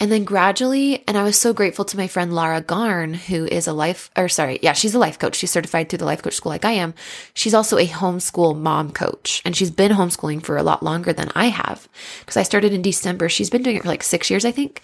And 0.00 0.10
then 0.10 0.24
gradually, 0.24 1.04
and 1.06 1.16
I 1.16 1.22
was 1.22 1.38
so 1.38 1.52
grateful 1.52 1.84
to 1.84 1.96
my 1.96 2.08
friend 2.08 2.34
Lara 2.34 2.60
Garn, 2.60 3.14
who 3.14 3.44
is 3.46 3.68
a 3.68 3.72
life, 3.72 4.10
or 4.16 4.28
sorry, 4.28 4.58
yeah, 4.60 4.72
she's 4.72 4.96
a 4.96 4.98
life 4.98 5.20
coach. 5.20 5.36
She's 5.36 5.52
certified 5.52 5.88
through 5.88 5.98
the 5.98 6.04
life 6.04 6.20
coach 6.20 6.34
school 6.34 6.50
like 6.50 6.64
I 6.64 6.72
am. 6.72 6.92
She's 7.32 7.54
also 7.54 7.78
a 7.78 7.86
homeschool 7.86 8.58
mom 8.58 8.90
coach, 8.90 9.40
and 9.44 9.54
she's 9.54 9.70
been 9.70 9.92
homeschooling 9.92 10.42
for 10.42 10.56
a 10.56 10.64
lot 10.64 10.82
longer 10.82 11.12
than 11.12 11.30
I 11.36 11.46
have 11.46 11.88
because 12.20 12.36
I 12.36 12.42
started 12.42 12.72
in 12.72 12.82
December. 12.82 13.28
She's 13.28 13.50
been 13.50 13.62
doing 13.62 13.76
it 13.76 13.82
for 13.82 13.88
like 13.88 14.02
six 14.02 14.30
years, 14.30 14.44
I 14.44 14.50
think. 14.50 14.82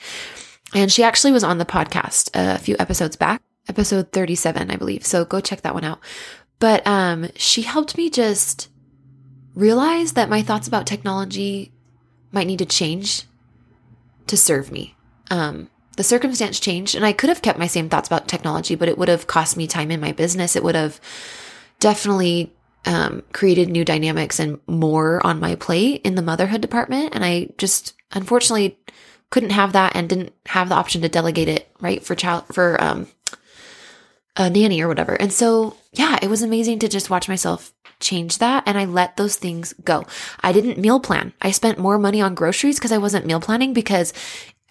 And 0.72 0.92
she 0.92 1.02
actually 1.02 1.32
was 1.32 1.42
on 1.42 1.58
the 1.58 1.64
podcast 1.64 2.30
a 2.34 2.58
few 2.58 2.76
episodes 2.78 3.16
back, 3.16 3.42
episode 3.68 4.12
37, 4.12 4.70
I 4.70 4.76
believe. 4.76 5.04
So 5.04 5.24
go 5.24 5.40
check 5.40 5.62
that 5.62 5.74
one 5.74 5.84
out. 5.84 6.00
But 6.58 6.86
um, 6.86 7.28
she 7.36 7.62
helped 7.62 7.96
me 7.96 8.10
just 8.10 8.68
realize 9.54 10.12
that 10.12 10.30
my 10.30 10.42
thoughts 10.42 10.68
about 10.68 10.86
technology 10.86 11.72
might 12.32 12.46
need 12.46 12.58
to 12.58 12.66
change 12.66 13.24
to 14.26 14.36
serve 14.36 14.72
me. 14.72 14.96
Um, 15.30 15.70
the 15.96 16.02
circumstance 16.02 16.58
changed, 16.58 16.94
and 16.94 17.06
I 17.06 17.12
could 17.12 17.28
have 17.28 17.42
kept 17.42 17.58
my 17.58 17.68
same 17.68 17.88
thoughts 17.88 18.08
about 18.08 18.26
technology, 18.26 18.74
but 18.74 18.88
it 18.88 18.98
would 18.98 19.08
have 19.08 19.26
cost 19.26 19.56
me 19.56 19.66
time 19.66 19.90
in 19.90 20.00
my 20.00 20.12
business. 20.12 20.56
It 20.56 20.64
would 20.64 20.74
have 20.74 21.00
definitely 21.78 22.52
um, 22.84 23.22
created 23.32 23.68
new 23.68 23.84
dynamics 23.84 24.40
and 24.40 24.58
more 24.66 25.24
on 25.24 25.40
my 25.40 25.54
plate 25.54 26.02
in 26.04 26.16
the 26.16 26.22
motherhood 26.22 26.60
department. 26.60 27.14
And 27.14 27.24
I 27.24 27.50
just 27.58 27.94
unfortunately 28.12 28.78
couldn't 29.30 29.50
have 29.50 29.72
that 29.72 29.94
and 29.94 30.08
didn't 30.08 30.32
have 30.46 30.68
the 30.68 30.74
option 30.74 31.02
to 31.02 31.08
delegate 31.08 31.48
it 31.48 31.68
right 31.80 32.04
for 32.04 32.14
child 32.14 32.44
for 32.52 32.80
um, 32.82 33.06
a 34.36 34.50
nanny 34.50 34.82
or 34.82 34.88
whatever. 34.88 35.14
And 35.14 35.32
so, 35.32 35.76
yeah, 35.92 36.18
it 36.20 36.28
was 36.28 36.42
amazing 36.42 36.80
to 36.80 36.88
just 36.88 37.10
watch 37.10 37.28
myself 37.28 37.72
change 38.00 38.38
that 38.38 38.64
and 38.66 38.76
I 38.76 38.84
let 38.84 39.16
those 39.16 39.36
things 39.36 39.72
go. 39.84 40.04
I 40.40 40.52
didn't 40.52 40.78
meal 40.78 41.00
plan. 41.00 41.32
I 41.40 41.52
spent 41.52 41.78
more 41.78 41.98
money 41.98 42.20
on 42.20 42.34
groceries 42.34 42.78
because 42.78 42.92
I 42.92 42.98
wasn't 42.98 43.26
meal 43.26 43.40
planning 43.40 43.72
because 43.72 44.12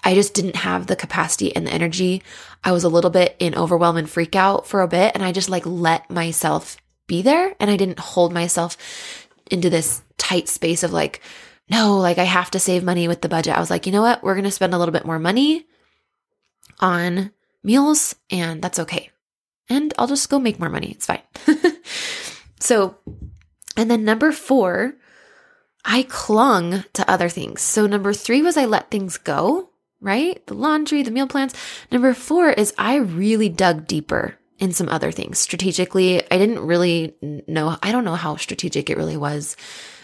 I 0.04 0.14
just 0.16 0.34
didn't 0.34 0.58
have 0.58 0.88
the 0.88 0.96
capacity 0.96 1.56
and 1.56 1.66
the 1.66 1.72
energy. 1.72 2.22
I 2.64 2.74
was 2.74 2.84
a 2.84 2.90
little 2.90 3.10
bit 3.10 3.36
in 3.40 3.56
overwhelm 3.56 3.98
and 3.98 4.10
freak 4.10 4.36
out 4.36 4.68
for 4.68 4.82
a 4.82 4.88
bit 4.88 5.14
and 5.16 5.24
I 5.24 5.32
just 5.32 5.50
like 5.50 5.66
let 5.66 6.10
myself 6.10 6.78
be 7.08 7.22
there 7.22 7.56
and 7.60 7.72
I 7.72 7.78
didn't 7.78 8.00
hold 8.00 8.34
myself 8.34 8.78
into 9.50 9.70
this 9.70 10.02
tight 10.18 10.50
space 10.50 10.84
of 10.84 10.92
like, 10.92 11.22
no, 11.70 11.98
like 11.98 12.18
I 12.18 12.26
have 12.26 12.52
to 12.52 12.60
save 12.60 12.84
money 12.84 13.08
with 13.08 13.22
the 13.22 13.30
budget. 13.30 13.56
I 13.56 13.60
was 13.60 13.70
like, 13.70 13.86
you 13.86 13.92
know 13.92 14.02
what? 14.02 14.24
We're 14.24 14.36
going 14.36 14.44
to 14.44 14.52
spend 14.52 14.74
a 14.74 14.78
little 14.78 14.92
bit 14.92 15.06
more 15.06 15.20
money 15.20 15.66
on 16.80 17.32
meals 17.64 18.16
and 18.30 18.62
that's 18.62 18.80
okay. 18.80 19.13
And 19.70 19.94
I'll 19.98 20.08
just 20.08 20.30
go 20.30 20.40
make 20.40 20.60
more 20.60 20.70
money. 20.70 20.92
It's 20.92 21.06
fine. 21.06 21.22
so, 22.60 22.98
and 23.78 23.90
then 23.90 24.04
number 24.04 24.32
four, 24.32 24.96
I 25.86 26.04
clung 26.04 26.84
to 26.94 27.10
other 27.10 27.30
things. 27.30 27.62
So 27.62 27.88
number 27.88 28.14
three 28.14 28.42
was 28.42 28.58
I 28.58 28.66
let 28.66 28.92
things 28.92 29.18
go 29.18 29.70
right? 30.04 30.46
The 30.46 30.54
laundry, 30.54 31.02
the 31.02 31.10
meal 31.10 31.28
plans. 31.28 31.56
Number 31.92 32.14
four 32.14 32.50
is 32.50 32.74
I 32.78 32.98
really 32.98 33.50
dug 33.50 33.88
deeper 33.88 34.38
in 34.60 34.74
some 34.74 34.90
other 34.90 35.12
things 35.12 35.40
strategically. 35.40 36.22
I 36.30 36.38
didn't 36.38 36.60
really 36.60 37.16
know, 37.48 37.78
I 37.82 37.92
don't 37.92 38.04
know 38.04 38.16
how 38.16 38.36
strategic 38.36 38.90
it 38.90 38.98
really 38.98 39.18
was 39.18 39.56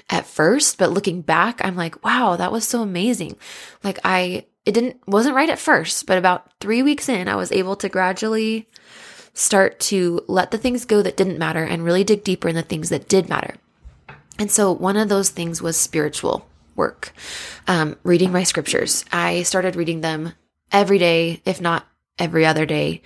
at 0.09 0.25
first, 0.25 0.79
but 0.79 0.91
looking 0.91 1.21
back, 1.21 1.63
I'm 1.63 1.75
like, 1.75 2.03
wow, 2.03 2.37
that 2.37 2.51
was 2.51 2.65
so 2.65 2.81
amazing. 2.81 3.35
Like 3.83 3.99
I, 4.03 4.45
it 4.65 4.71
didn't, 4.71 4.97
wasn't 5.05 5.35
right 5.35 5.49
at 5.49 5.59
first, 5.59 6.07
but 6.07 6.17
about 6.17 6.49
three 6.59 6.81
weeks 6.81 7.09
in, 7.09 7.27
I 7.27 7.35
was 7.35 7.51
able 7.51 7.75
to 7.77 7.89
gradually 7.89 8.69
start 9.39 9.79
to 9.79 10.21
let 10.27 10.51
the 10.51 10.57
things 10.57 10.83
go 10.83 11.01
that 11.01 11.15
didn't 11.15 11.39
matter 11.39 11.63
and 11.63 11.83
really 11.83 12.03
dig 12.03 12.25
deeper 12.25 12.49
in 12.49 12.55
the 12.55 12.61
things 12.61 12.89
that 12.89 13.07
did 13.07 13.29
matter. 13.29 13.55
And 14.37 14.51
so 14.51 14.73
one 14.73 14.97
of 14.97 15.07
those 15.07 15.29
things 15.29 15.61
was 15.61 15.77
spiritual 15.77 16.45
work, 16.75 17.13
um, 17.65 17.95
reading 18.03 18.33
my 18.33 18.43
scriptures. 18.43 19.05
I 19.13 19.43
started 19.43 19.77
reading 19.77 20.01
them 20.01 20.33
every 20.73 20.97
day, 20.97 21.41
if 21.45 21.61
not 21.61 21.87
every 22.17 22.45
other 22.45 22.65
day. 22.65 23.01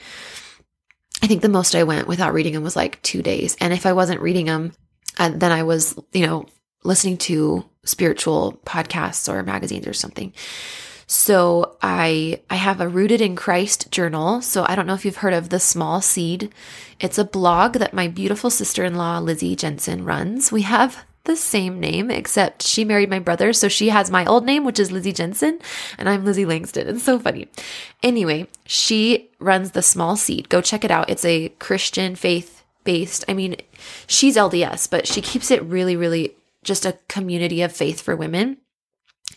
I 1.22 1.28
think 1.28 1.43
the 1.43 1.50
most 1.50 1.76
I 1.76 1.84
went 1.84 2.08
without 2.08 2.34
reading 2.34 2.54
them 2.54 2.63
was 2.63 2.76
like 2.76 3.00
two 3.04 3.22
days. 3.22 3.56
And 3.60 3.72
if 3.72 3.86
I 3.86 3.93
wasn't 3.93 4.22
reading 4.22 4.48
them, 4.48 4.74
uh, 5.19 5.30
then 5.30 5.52
I 5.52 5.62
was, 5.62 5.96
you 6.13 6.26
know, 6.26 6.48
listening 6.84 7.17
to 7.17 7.63
spiritual 7.86 8.60
podcasts 8.65 9.32
or 9.32 9.43
magazines 9.43 9.86
or 9.86 9.93
something. 9.93 10.34
So 11.13 11.78
I 11.80 12.41
I 12.49 12.56
have 12.56 12.82
a 12.82 12.88
rooted 12.88 13.21
in 13.21 13.36
Christ 13.36 13.91
journal. 13.91 14.41
So 14.41 14.65
I 14.67 14.76
don't 14.76 14.88
know 14.88 14.95
if 14.95 15.06
you've 15.06 15.17
heard 15.17 15.34
of 15.34 15.49
the 15.49 15.60
Small 15.60 16.02
Seed. 16.02 16.52
It's 16.99 17.19
a 17.19 17.23
blog 17.23 17.73
that 17.73 17.93
my 17.93 18.08
beautiful 18.08 18.49
sister-in-law 18.49 19.19
Lizzie 19.19 19.56
Jensen 19.56 20.06
runs. 20.06 20.52
We 20.52 20.63
have 20.63 21.06
the 21.26 21.36
same 21.36 21.80
name, 21.80 22.10
except 22.10 22.63
she 22.63 22.84
married 22.84 23.12
my 23.12 23.19
brother. 23.19 23.54
So 23.54 23.69
she 23.69 23.89
has 23.89 24.10
my 24.10 24.26
old 24.26 24.43
name, 24.43 24.65
which 24.65 24.80
is 24.80 24.91
Lizzie 24.91 25.13
Jensen, 25.13 25.60
and 25.99 26.10
I'm 26.10 26.26
Lizzie 26.26 26.45
Langston. 26.45 26.88
It's 26.88 27.04
so 27.04 27.19
funny. 27.19 27.47
Anyway, 28.02 28.47
she 28.65 29.30
runs 29.38 29.71
the 29.71 29.84
Small 29.84 30.15
Seed. 30.15 30.49
Go 30.49 30.62
check 30.62 30.84
it 30.84 30.89
out. 30.89 31.12
It's 31.12 31.26
a 31.26 31.49
Christian 31.60 32.15
faith 32.15 32.63
based. 32.86 33.23
I 33.28 33.36
mean, 33.36 33.58
she's 34.08 34.36
LDS, 34.36 34.89
but 34.89 35.06
she 35.08 35.21
keeps 35.21 35.52
it 35.52 35.63
really, 35.63 35.95
really 35.95 36.36
just 36.63 36.88
a 36.88 36.97
community 37.08 37.62
of 37.62 37.71
faith 37.71 38.02
for 38.02 38.15
women. 38.15 38.58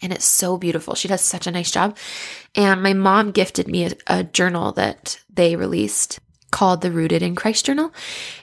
And 0.02 0.12
it's 0.12 0.24
so 0.24 0.56
beautiful. 0.56 0.94
She 0.94 1.08
does 1.08 1.20
such 1.20 1.46
a 1.46 1.50
nice 1.50 1.70
job. 1.70 1.96
And 2.54 2.82
my 2.82 2.92
mom 2.92 3.32
gifted 3.32 3.68
me 3.68 3.86
a, 3.86 3.92
a 4.06 4.24
journal 4.24 4.72
that 4.72 5.20
they 5.32 5.56
released 5.56 6.20
called 6.50 6.80
the 6.80 6.92
Rooted 6.92 7.22
in 7.22 7.34
Christ 7.34 7.66
Journal. 7.66 7.92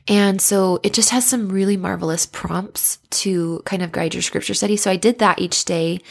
And 0.08 0.42
so 0.42 0.80
it 0.84 0.94
just 0.94 1.10
has 1.12 1.26
some 1.26 1.50
really 1.50 1.78
marvelous 1.78 2.26
prompts 2.26 2.98
to 3.10 3.62
kind 3.66 3.82
of 3.82 3.92
guide 3.92 4.14
your 4.14 4.22
scripture 4.22 4.54
study. 4.54 4.78
So 4.78 4.92
I 4.92 4.98
did 4.98 5.20
that 5.20 5.40
each 5.40 5.66
day. 5.66 6.02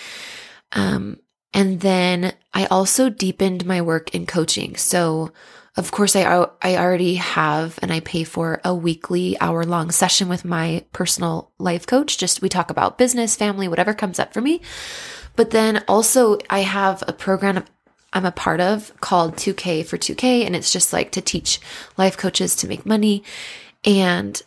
Um, 0.73 1.19
and 1.53 1.81
then 1.81 2.33
I 2.55 2.67
also 2.67 3.11
deepened 3.11 3.67
my 3.67 3.83
work 3.83 4.15
in 4.15 4.27
coaching. 4.27 4.77
So 4.77 5.33
of 5.75 5.91
course, 5.91 6.15
I, 6.17 6.25
I 6.61 6.77
already 6.77 7.15
have 7.15 7.79
and 7.81 7.91
I 7.91 8.01
pay 8.01 8.25
for 8.25 8.61
a 8.63 8.75
weekly 8.75 9.41
hour 9.41 9.65
long 9.65 9.91
session 9.91 10.29
with 10.29 10.45
my 10.45 10.85
personal 10.93 11.51
life 11.59 11.87
coach. 11.87 12.19
Just 12.19 12.43
we 12.43 12.51
talk 12.51 12.71
about 12.71 12.99
business, 12.99 13.37
family, 13.37 13.69
whatever 13.69 13.95
comes 13.95 14.19
up 14.19 14.35
for 14.35 14.43
me. 14.43 14.61
But 15.37 15.51
then 15.51 15.85
also 15.89 16.39
I 16.51 16.61
have 16.61 17.03
a 17.07 17.13
program 17.13 17.65
I'm 18.13 18.27
a 18.27 18.33
part 18.33 18.61
of 18.61 18.93
called 19.01 19.37
2K 19.37 19.87
for 19.87 19.97
2K. 19.97 20.45
And 20.45 20.55
it's 20.55 20.73
just 20.73 20.93
like 20.93 21.13
to 21.13 21.21
teach 21.21 21.61
life 21.97 22.17
coaches 22.17 22.55
to 22.57 22.69
make 22.69 22.85
money. 22.85 23.25
And 23.85 24.41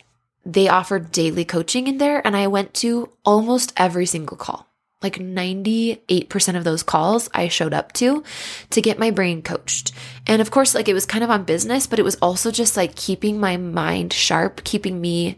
they 0.44 0.68
offer 0.68 0.98
daily 0.98 1.44
coaching 1.44 1.88
in 1.88 1.98
there. 1.98 2.24
And 2.24 2.36
I 2.36 2.46
went 2.46 2.74
to 2.74 3.10
almost 3.24 3.72
every 3.76 4.06
single 4.06 4.36
call. 4.36 4.68
Like 5.02 5.16
98% 5.16 6.56
of 6.56 6.64
those 6.64 6.82
calls 6.82 7.28
I 7.34 7.48
showed 7.48 7.74
up 7.74 7.92
to 7.94 8.24
to 8.70 8.80
get 8.80 8.98
my 8.98 9.10
brain 9.10 9.42
coached. 9.42 9.92
And 10.26 10.40
of 10.40 10.50
course, 10.50 10.74
like 10.74 10.88
it 10.88 10.94
was 10.94 11.04
kind 11.04 11.22
of 11.22 11.30
on 11.30 11.44
business, 11.44 11.86
but 11.86 11.98
it 11.98 12.04
was 12.04 12.16
also 12.16 12.50
just 12.50 12.76
like 12.76 12.96
keeping 12.96 13.38
my 13.38 13.56
mind 13.56 14.12
sharp, 14.12 14.64
keeping 14.64 15.00
me 15.00 15.36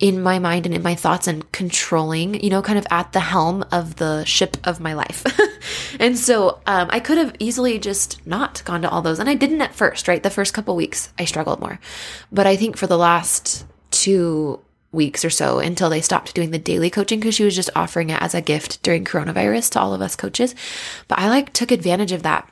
in 0.00 0.22
my 0.22 0.38
mind 0.38 0.64
and 0.64 0.74
in 0.74 0.82
my 0.82 0.94
thoughts 0.94 1.26
and 1.26 1.50
controlling, 1.50 2.40
you 2.42 2.50
know, 2.50 2.62
kind 2.62 2.78
of 2.78 2.86
at 2.90 3.12
the 3.12 3.20
helm 3.20 3.64
of 3.72 3.96
the 3.96 4.24
ship 4.24 4.56
of 4.64 4.78
my 4.78 4.92
life. 4.92 5.24
and 6.00 6.16
so 6.16 6.60
um, 6.66 6.88
I 6.90 7.00
could 7.00 7.18
have 7.18 7.34
easily 7.40 7.78
just 7.78 8.24
not 8.26 8.62
gone 8.64 8.82
to 8.82 8.90
all 8.90 9.02
those. 9.02 9.18
And 9.18 9.28
I 9.28 9.34
didn't 9.34 9.60
at 9.60 9.74
first, 9.74 10.06
right? 10.06 10.22
The 10.22 10.30
first 10.30 10.54
couple 10.54 10.76
weeks, 10.76 11.12
I 11.18 11.24
struggled 11.24 11.60
more. 11.60 11.80
But 12.30 12.46
I 12.46 12.56
think 12.56 12.76
for 12.76 12.86
the 12.86 12.98
last 12.98 13.66
two 13.90 14.60
weeks 14.92 15.24
or 15.24 15.30
so 15.30 15.58
until 15.58 15.90
they 15.90 16.00
stopped 16.00 16.34
doing 16.34 16.50
the 16.50 16.58
daily 16.58 16.90
coaching 16.90 17.20
because 17.20 17.34
she 17.34 17.44
was 17.44 17.54
just 17.54 17.70
offering 17.76 18.10
it 18.10 18.22
as 18.22 18.34
a 18.34 18.40
gift 18.40 18.82
during 18.82 19.04
coronavirus 19.04 19.70
to 19.72 19.80
all 19.80 19.92
of 19.92 20.00
us 20.00 20.16
coaches. 20.16 20.54
But 21.08 21.18
I 21.18 21.28
like 21.28 21.52
took 21.52 21.70
advantage 21.70 22.12
of 22.12 22.22
that 22.22 22.50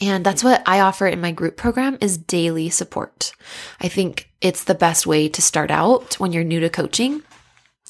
and 0.00 0.24
that's 0.24 0.42
what 0.42 0.62
I 0.66 0.80
offer 0.80 1.06
in 1.06 1.20
my 1.20 1.32
group 1.32 1.56
program 1.56 1.98
is 2.00 2.18
daily 2.18 2.70
support. 2.70 3.32
I 3.80 3.88
think 3.88 4.30
it's 4.40 4.64
the 4.64 4.74
best 4.74 5.06
way 5.06 5.28
to 5.28 5.42
start 5.42 5.70
out 5.70 6.14
when 6.14 6.32
you're 6.32 6.44
new 6.44 6.60
to 6.60 6.68
coaching. 6.68 7.22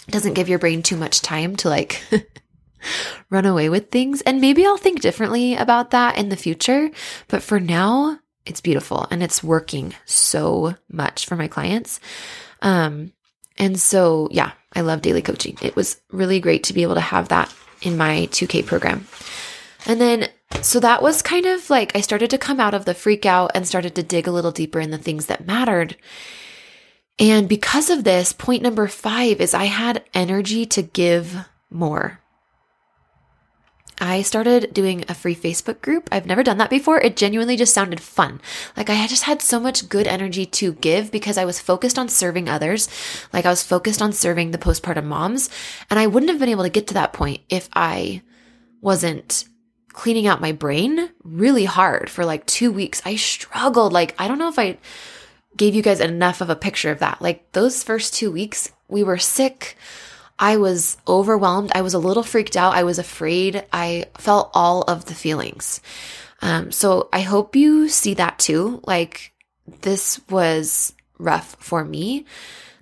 It 0.06 0.10
doesn't 0.10 0.34
give 0.34 0.48
your 0.48 0.58
brain 0.58 0.82
too 0.82 0.96
much 0.96 1.22
time 1.22 1.56
to 1.56 1.68
like 1.68 2.02
run 3.30 3.46
away 3.46 3.68
with 3.68 3.90
things. 3.90 4.20
And 4.22 4.40
maybe 4.40 4.66
I'll 4.66 4.76
think 4.76 5.00
differently 5.00 5.54
about 5.54 5.90
that 5.92 6.18
in 6.18 6.28
the 6.28 6.36
future. 6.36 6.90
But 7.28 7.42
for 7.42 7.58
now, 7.58 8.18
it's 8.44 8.60
beautiful 8.60 9.06
and 9.10 9.22
it's 9.22 9.42
working 9.42 9.94
so 10.04 10.74
much 10.90 11.24
for 11.24 11.36
my 11.36 11.48
clients. 11.48 12.00
Um, 12.60 13.12
and 13.56 13.80
so, 13.80 14.28
yeah, 14.30 14.52
I 14.74 14.82
love 14.82 15.00
daily 15.00 15.22
coaching. 15.22 15.56
It 15.62 15.76
was 15.76 16.00
really 16.10 16.40
great 16.40 16.64
to 16.64 16.74
be 16.74 16.82
able 16.82 16.94
to 16.94 17.00
have 17.00 17.28
that 17.28 17.54
in 17.80 17.96
my 17.96 18.28
2K 18.30 18.66
program. 18.66 19.06
And 19.86 20.00
then 20.00 20.28
so 20.62 20.80
that 20.80 21.02
was 21.02 21.22
kind 21.22 21.46
of 21.46 21.68
like 21.70 21.94
I 21.94 22.00
started 22.00 22.30
to 22.30 22.38
come 22.38 22.60
out 22.60 22.74
of 22.74 22.84
the 22.84 22.94
freak 22.94 23.26
out 23.26 23.52
and 23.54 23.66
started 23.66 23.94
to 23.94 24.02
dig 24.02 24.26
a 24.26 24.32
little 24.32 24.52
deeper 24.52 24.80
in 24.80 24.90
the 24.90 24.98
things 24.98 25.26
that 25.26 25.46
mattered. 25.46 25.96
And 27.18 27.48
because 27.48 27.90
of 27.90 28.04
this, 28.04 28.32
point 28.32 28.62
number 28.62 28.88
five 28.88 29.40
is 29.40 29.54
I 29.54 29.64
had 29.64 30.04
energy 30.14 30.66
to 30.66 30.82
give 30.82 31.36
more. 31.70 32.20
I 34.00 34.22
started 34.22 34.74
doing 34.74 35.04
a 35.08 35.14
free 35.14 35.36
Facebook 35.36 35.80
group. 35.80 36.08
I've 36.10 36.26
never 36.26 36.42
done 36.42 36.58
that 36.58 36.70
before. 36.70 37.00
It 37.00 37.16
genuinely 37.16 37.56
just 37.56 37.72
sounded 37.72 38.00
fun. 38.00 38.40
Like 38.76 38.90
I 38.90 39.06
just 39.06 39.22
had 39.22 39.40
so 39.40 39.60
much 39.60 39.88
good 39.88 40.08
energy 40.08 40.46
to 40.46 40.72
give 40.74 41.12
because 41.12 41.38
I 41.38 41.44
was 41.44 41.60
focused 41.60 41.98
on 41.98 42.08
serving 42.08 42.48
others. 42.48 42.88
Like 43.32 43.46
I 43.46 43.50
was 43.50 43.62
focused 43.62 44.02
on 44.02 44.12
serving 44.12 44.50
the 44.50 44.58
postpartum 44.58 45.04
moms. 45.04 45.48
And 45.90 46.00
I 46.00 46.08
wouldn't 46.08 46.30
have 46.30 46.40
been 46.40 46.48
able 46.48 46.64
to 46.64 46.70
get 46.70 46.88
to 46.88 46.94
that 46.94 47.12
point 47.12 47.42
if 47.48 47.68
I 47.72 48.22
wasn't 48.80 49.44
cleaning 49.94 50.26
out 50.26 50.40
my 50.40 50.52
brain 50.52 51.08
really 51.22 51.64
hard 51.64 52.10
for 52.10 52.26
like 52.26 52.44
two 52.44 52.70
weeks. 52.70 53.00
I 53.06 53.16
struggled. 53.16 53.92
Like, 53.92 54.14
I 54.18 54.28
don't 54.28 54.38
know 54.38 54.48
if 54.48 54.58
I 54.58 54.76
gave 55.56 55.74
you 55.74 55.82
guys 55.82 56.00
enough 56.00 56.40
of 56.40 56.50
a 56.50 56.56
picture 56.56 56.90
of 56.90 56.98
that. 56.98 57.22
Like, 57.22 57.50
those 57.52 57.82
first 57.82 58.12
two 58.12 58.30
weeks, 58.30 58.70
we 58.88 59.02
were 59.02 59.18
sick. 59.18 59.76
I 60.38 60.56
was 60.56 60.98
overwhelmed. 61.06 61.72
I 61.74 61.82
was 61.82 61.94
a 61.94 61.98
little 61.98 62.24
freaked 62.24 62.56
out. 62.56 62.74
I 62.74 62.82
was 62.82 62.98
afraid. 62.98 63.64
I 63.72 64.06
felt 64.18 64.50
all 64.52 64.82
of 64.82 65.06
the 65.06 65.14
feelings. 65.14 65.80
Um, 66.42 66.72
so 66.72 67.08
I 67.12 67.20
hope 67.20 67.56
you 67.56 67.88
see 67.88 68.14
that 68.14 68.38
too. 68.38 68.80
Like, 68.84 69.32
this 69.80 70.20
was 70.28 70.92
rough 71.18 71.56
for 71.60 71.84
me. 71.84 72.26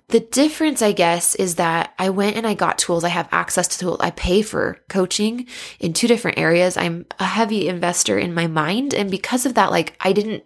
The 0.09 0.19
difference, 0.19 0.81
I 0.81 0.91
guess, 0.91 1.33
is 1.35 1.55
that 1.55 1.93
I 1.97 2.09
went 2.09 2.35
and 2.35 2.45
I 2.45 2.53
got 2.53 2.77
tools. 2.77 3.03
I 3.03 3.09
have 3.09 3.29
access 3.31 3.67
to 3.69 3.79
tools. 3.79 3.97
I 3.99 4.11
pay 4.11 4.41
for 4.41 4.79
coaching 4.89 5.47
in 5.79 5.93
two 5.93 6.07
different 6.07 6.37
areas. 6.37 6.77
I'm 6.77 7.05
a 7.19 7.25
heavy 7.25 7.67
investor 7.67 8.19
in 8.19 8.33
my 8.33 8.47
mind. 8.47 8.93
And 8.93 9.09
because 9.09 9.45
of 9.45 9.55
that, 9.55 9.71
like 9.71 9.95
I 10.01 10.13
didn't 10.13 10.43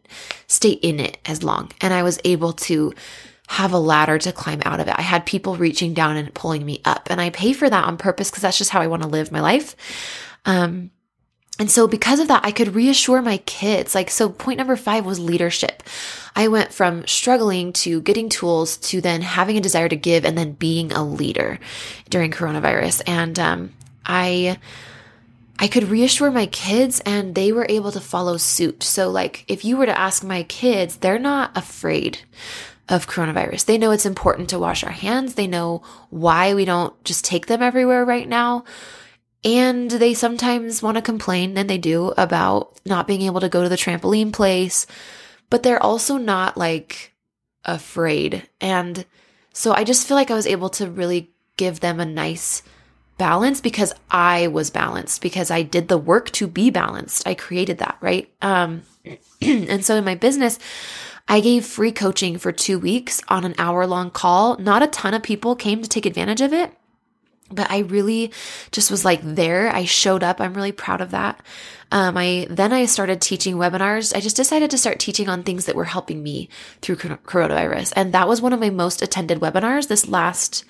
stay 0.47 0.71
in 0.71 0.99
it 0.99 1.17
as 1.25 1.43
long 1.43 1.71
and 1.81 1.93
I 1.93 2.03
was 2.03 2.19
able 2.23 2.53
to 2.53 2.93
have 3.47 3.73
a 3.73 3.79
ladder 3.79 4.17
to 4.19 4.31
climb 4.31 4.61
out 4.65 4.79
of 4.79 4.87
it. 4.87 4.95
I 4.97 5.01
had 5.01 5.25
people 5.25 5.55
reaching 5.55 5.93
down 5.93 6.17
and 6.17 6.33
pulling 6.33 6.65
me 6.65 6.81
up 6.85 7.07
and 7.09 7.19
I 7.19 7.29
pay 7.29 7.53
for 7.53 7.69
that 7.69 7.85
on 7.85 7.97
purpose 7.97 8.29
because 8.29 8.43
that's 8.43 8.57
just 8.57 8.71
how 8.71 8.81
I 8.81 8.87
want 8.87 9.03
to 9.03 9.07
live 9.09 9.31
my 9.31 9.41
life. 9.41 9.75
Um, 10.45 10.91
and 11.59 11.71
so 11.71 11.87
because 11.87 12.19
of 12.19 12.27
that, 12.27 12.45
I 12.45 12.51
could 12.51 12.75
reassure 12.75 13.21
my 13.21 13.37
kids. 13.37 13.95
Like, 13.95 14.09
so 14.09 14.29
point 14.29 14.57
number 14.57 14.75
five 14.75 15.05
was 15.05 15.19
leadership. 15.19 15.83
I 16.35 16.47
went 16.49 16.71
from 16.71 17.07
struggling 17.07 17.73
to 17.73 18.01
getting 18.01 18.29
tools 18.29 18.77
to 18.77 19.01
then 19.01 19.21
having 19.21 19.57
a 19.57 19.61
desire 19.61 19.89
to 19.89 19.95
give 19.95 20.23
and 20.23 20.37
then 20.37 20.51
being 20.53 20.91
a 20.91 21.03
leader 21.03 21.59
during 22.09 22.31
coronavirus. 22.31 23.01
And, 23.07 23.39
um, 23.39 23.73
I, 24.05 24.59
I 25.59 25.67
could 25.67 25.85
reassure 25.85 26.29
my 26.29 26.45
kids 26.45 27.01
and 27.05 27.33
they 27.33 27.51
were 27.51 27.65
able 27.67 27.91
to 27.91 27.99
follow 27.99 28.37
suit. 28.37 28.83
So 28.83 29.09
like, 29.09 29.43
if 29.47 29.65
you 29.65 29.77
were 29.77 29.87
to 29.87 29.99
ask 29.99 30.23
my 30.23 30.43
kids, 30.43 30.97
they're 30.97 31.19
not 31.19 31.57
afraid 31.57 32.19
of 32.87 33.07
coronavirus. 33.07 33.65
They 33.65 33.77
know 33.77 33.91
it's 33.91 34.05
important 34.05 34.49
to 34.49 34.59
wash 34.59 34.83
our 34.83 34.91
hands. 34.91 35.33
They 35.33 35.47
know 35.47 35.81
why 36.09 36.53
we 36.53 36.63
don't 36.63 36.93
just 37.03 37.25
take 37.25 37.47
them 37.47 37.61
everywhere 37.61 38.05
right 38.05 38.27
now. 38.27 38.63
And 39.43 39.91
they 39.91 40.13
sometimes 40.13 40.81
want 40.81 40.95
to 40.95 41.01
complain, 41.01 41.57
and 41.57 41.69
they 41.69 41.77
do, 41.77 42.13
about 42.17 42.79
not 42.85 43.07
being 43.07 43.21
able 43.21 43.39
to 43.39 43.49
go 43.49 43.63
to 43.63 43.69
the 43.69 43.75
trampoline 43.75 44.33
place, 44.33 44.87
but 45.49 45.63
they're 45.63 45.81
also 45.81 46.17
not 46.17 46.57
like 46.57 47.13
afraid. 47.63 48.47
And 48.59 49.05
so 49.53 49.73
I 49.73 49.83
just 49.83 50.07
feel 50.07 50.15
like 50.15 50.31
I 50.31 50.35
was 50.35 50.47
able 50.47 50.69
to 50.69 50.89
really 50.89 51.31
give 51.55 51.79
them 51.79 51.99
a 51.99 52.05
nice 52.05 52.63
balance 53.17 53.61
because 53.61 53.93
I 54.09 54.47
was 54.47 54.69
balanced, 54.69 55.21
because 55.21 55.51
I 55.51 55.63
did 55.63 55.87
the 55.87 55.97
work 55.97 56.31
to 56.31 56.47
be 56.47 56.69
balanced. 56.69 57.27
I 57.27 57.33
created 57.33 57.79
that, 57.79 57.97
right? 58.01 58.31
Um, 58.41 58.83
and 59.41 59.83
so 59.83 59.95
in 59.95 60.05
my 60.05 60.15
business, 60.15 60.59
I 61.27 61.41
gave 61.41 61.65
free 61.65 61.91
coaching 61.91 62.37
for 62.37 62.51
two 62.51 62.79
weeks 62.79 63.21
on 63.27 63.43
an 63.43 63.55
hour 63.57 63.85
long 63.85 64.11
call. 64.11 64.57
Not 64.57 64.83
a 64.83 64.87
ton 64.87 65.13
of 65.13 65.23
people 65.23 65.55
came 65.55 65.81
to 65.81 65.89
take 65.89 66.05
advantage 66.05 66.41
of 66.41 66.53
it, 66.53 66.73
but 67.51 67.69
I 67.71 67.79
really 67.79 68.31
just 68.71 68.91
was 68.91 69.05
like 69.05 69.21
there. 69.23 69.69
I 69.69 69.85
showed 69.85 70.23
up. 70.23 70.41
I'm 70.41 70.53
really 70.53 70.71
proud 70.71 71.01
of 71.01 71.11
that. 71.11 71.41
Um, 71.91 72.17
I 72.17 72.47
then 72.49 72.73
I 72.73 72.85
started 72.85 73.21
teaching 73.21 73.55
webinars. 73.55 74.15
I 74.15 74.19
just 74.19 74.35
decided 74.35 74.71
to 74.71 74.77
start 74.77 74.99
teaching 74.99 75.29
on 75.29 75.43
things 75.43 75.65
that 75.65 75.75
were 75.75 75.85
helping 75.85 76.21
me 76.21 76.49
through 76.81 76.97
coronavirus, 76.97 77.93
and 77.95 78.13
that 78.13 78.27
was 78.27 78.41
one 78.41 78.53
of 78.53 78.59
my 78.59 78.69
most 78.69 79.01
attended 79.01 79.39
webinars 79.39 79.87
this 79.87 80.07
last 80.07 80.65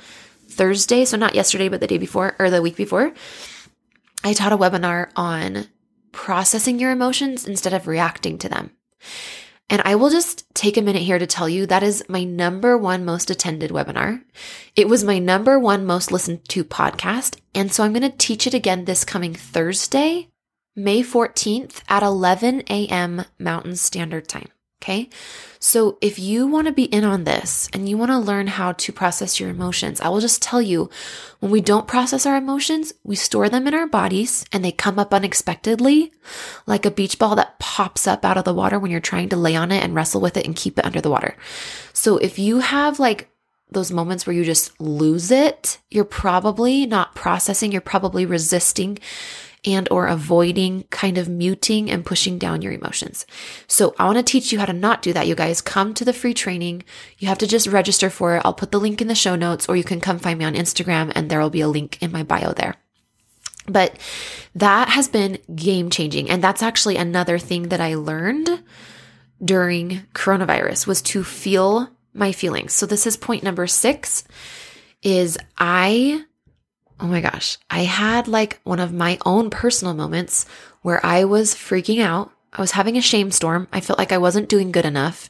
Thursday. 0.47 1.05
So 1.05 1.17
not 1.17 1.35
yesterday, 1.35 1.69
but 1.69 1.79
the 1.79 1.87
day 1.87 1.97
before 1.97 2.35
or 2.39 2.49
the 2.49 2.61
week 2.61 2.75
before. 2.75 3.13
I 4.23 4.33
taught 4.33 4.53
a 4.53 4.57
webinar 4.57 5.09
on 5.15 5.67
processing 6.11 6.79
your 6.79 6.91
emotions 6.91 7.45
instead 7.45 7.73
of 7.73 7.87
reacting 7.87 8.37
to 8.39 8.49
them. 8.49 8.71
And 9.69 9.81
I 9.83 9.95
will 9.95 10.09
just 10.09 10.45
take 10.53 10.77
a 10.77 10.81
minute 10.81 11.01
here 11.01 11.19
to 11.19 11.27
tell 11.27 11.49
you 11.49 11.65
that 11.65 11.83
is 11.83 12.03
my 12.07 12.23
number 12.23 12.77
one 12.77 13.03
most 13.03 13.29
attended 13.29 13.71
webinar. 13.71 14.23
It 14.75 14.87
was 14.87 15.03
my 15.03 15.19
number 15.19 15.59
one 15.59 15.85
most 15.85 16.11
listened 16.11 16.47
to 16.49 16.63
podcast. 16.63 17.39
And 17.53 17.71
so 17.71 17.83
I'm 17.83 17.93
going 17.93 18.09
to 18.09 18.17
teach 18.17 18.47
it 18.47 18.53
again 18.53 18.85
this 18.85 19.03
coming 19.03 19.33
Thursday, 19.33 20.29
May 20.75 21.03
14th 21.03 21.81
at 21.89 22.01
11 22.01 22.63
a.m. 22.69 23.25
Mountain 23.39 23.75
Standard 23.75 24.29
Time. 24.29 24.49
Okay. 24.81 25.09
So 25.59 25.97
if 26.01 26.19
you 26.19 26.45
want 26.45 26.67
to 26.67 26.73
be 26.73 26.83
in 26.83 27.03
on 27.03 27.23
this 27.23 27.67
and 27.73 27.89
you 27.89 27.97
want 27.97 28.11
to 28.11 28.19
learn 28.19 28.45
how 28.45 28.73
to 28.73 28.93
process 28.93 29.39
your 29.39 29.49
emotions, 29.49 29.99
I 29.99 30.09
will 30.09 30.19
just 30.19 30.41
tell 30.41 30.61
you 30.61 30.89
when 31.39 31.51
we 31.51 31.61
don't 31.61 31.87
process 31.87 32.27
our 32.27 32.37
emotions, 32.37 32.93
we 33.03 33.15
store 33.15 33.49
them 33.49 33.67
in 33.67 33.73
our 33.73 33.87
bodies 33.87 34.45
and 34.51 34.63
they 34.63 34.71
come 34.71 34.99
up 34.99 35.15
unexpectedly, 35.15 36.11
like 36.67 36.85
a 36.85 36.91
beach 36.91 37.17
ball 37.17 37.35
that 37.35 37.57
pops 37.57 38.05
up 38.05 38.23
out 38.23 38.37
of 38.37 38.45
the 38.45 38.53
water 38.53 38.77
when 38.77 38.91
you're 38.91 38.99
trying 38.99 39.29
to 39.29 39.35
lay 39.35 39.55
on 39.55 39.71
it 39.71 39.83
and 39.83 39.95
wrestle 39.95 40.21
with 40.21 40.37
it 40.37 40.45
and 40.45 40.55
keep 40.55 40.77
it 40.77 40.85
under 40.85 41.01
the 41.01 41.09
water. 41.09 41.35
So 41.93 42.17
if 42.17 42.37
you 42.37 42.59
have 42.59 42.99
like 42.99 43.29
those 43.71 43.91
moments 43.91 44.25
where 44.25 44.35
you 44.35 44.43
just 44.43 44.79
lose 44.79 45.31
it, 45.31 45.79
you're 45.89 46.05
probably 46.05 46.85
not 46.85 47.15
processing, 47.15 47.71
you're 47.71 47.81
probably 47.81 48.25
resisting 48.25 48.99
and 49.65 49.87
or 49.91 50.07
avoiding 50.07 50.83
kind 50.83 51.17
of 51.17 51.27
muting 51.27 51.89
and 51.89 52.05
pushing 52.05 52.37
down 52.37 52.61
your 52.61 52.71
emotions. 52.71 53.25
So 53.67 53.95
I 53.97 54.05
want 54.05 54.17
to 54.17 54.23
teach 54.23 54.51
you 54.51 54.59
how 54.59 54.65
to 54.65 54.73
not 54.73 55.01
do 55.01 55.13
that. 55.13 55.27
You 55.27 55.35
guys 55.35 55.61
come 55.61 55.93
to 55.95 56.05
the 56.05 56.13
free 56.13 56.33
training. 56.33 56.83
You 57.17 57.27
have 57.27 57.39
to 57.39 57.47
just 57.47 57.67
register 57.67 58.09
for 58.09 58.35
it. 58.35 58.41
I'll 58.45 58.53
put 58.53 58.71
the 58.71 58.79
link 58.79 59.01
in 59.01 59.07
the 59.07 59.15
show 59.15 59.35
notes 59.35 59.67
or 59.67 59.75
you 59.75 59.83
can 59.83 59.99
come 59.99 60.19
find 60.19 60.39
me 60.39 60.45
on 60.45 60.53
Instagram 60.53 61.11
and 61.15 61.29
there 61.29 61.39
will 61.39 61.49
be 61.49 61.61
a 61.61 61.67
link 61.67 61.97
in 62.01 62.11
my 62.11 62.23
bio 62.23 62.53
there. 62.53 62.75
But 63.67 63.97
that 64.55 64.89
has 64.89 65.07
been 65.07 65.39
game 65.53 65.89
changing. 65.89 66.29
And 66.29 66.41
that's 66.43 66.63
actually 66.63 66.95
another 66.95 67.37
thing 67.37 67.69
that 67.69 67.81
I 67.81 67.95
learned 67.95 68.63
during 69.43 70.03
coronavirus 70.13 70.87
was 70.87 71.01
to 71.03 71.23
feel 71.23 71.89
my 72.13 72.31
feelings. 72.31 72.73
So 72.73 72.85
this 72.85 73.05
is 73.05 73.17
point 73.17 73.43
number 73.43 73.67
six 73.67 74.23
is 75.03 75.37
I 75.57 76.23
oh 76.99 77.07
my 77.07 77.21
gosh, 77.21 77.57
I 77.69 77.83
had 77.83 78.27
like 78.27 78.59
one 78.63 78.79
of 78.79 78.93
my 78.93 79.17
own 79.25 79.49
personal 79.49 79.93
moments 79.93 80.45
where 80.81 81.05
I 81.05 81.25
was 81.25 81.53
freaking 81.53 82.01
out. 82.01 82.31
I 82.53 82.61
was 82.61 82.71
having 82.71 82.97
a 82.97 83.01
shame 83.01 83.31
storm. 83.31 83.67
I 83.71 83.81
felt 83.81 83.99
like 83.99 84.11
I 84.11 84.17
wasn't 84.17 84.49
doing 84.49 84.71
good 84.71 84.85
enough 84.85 85.29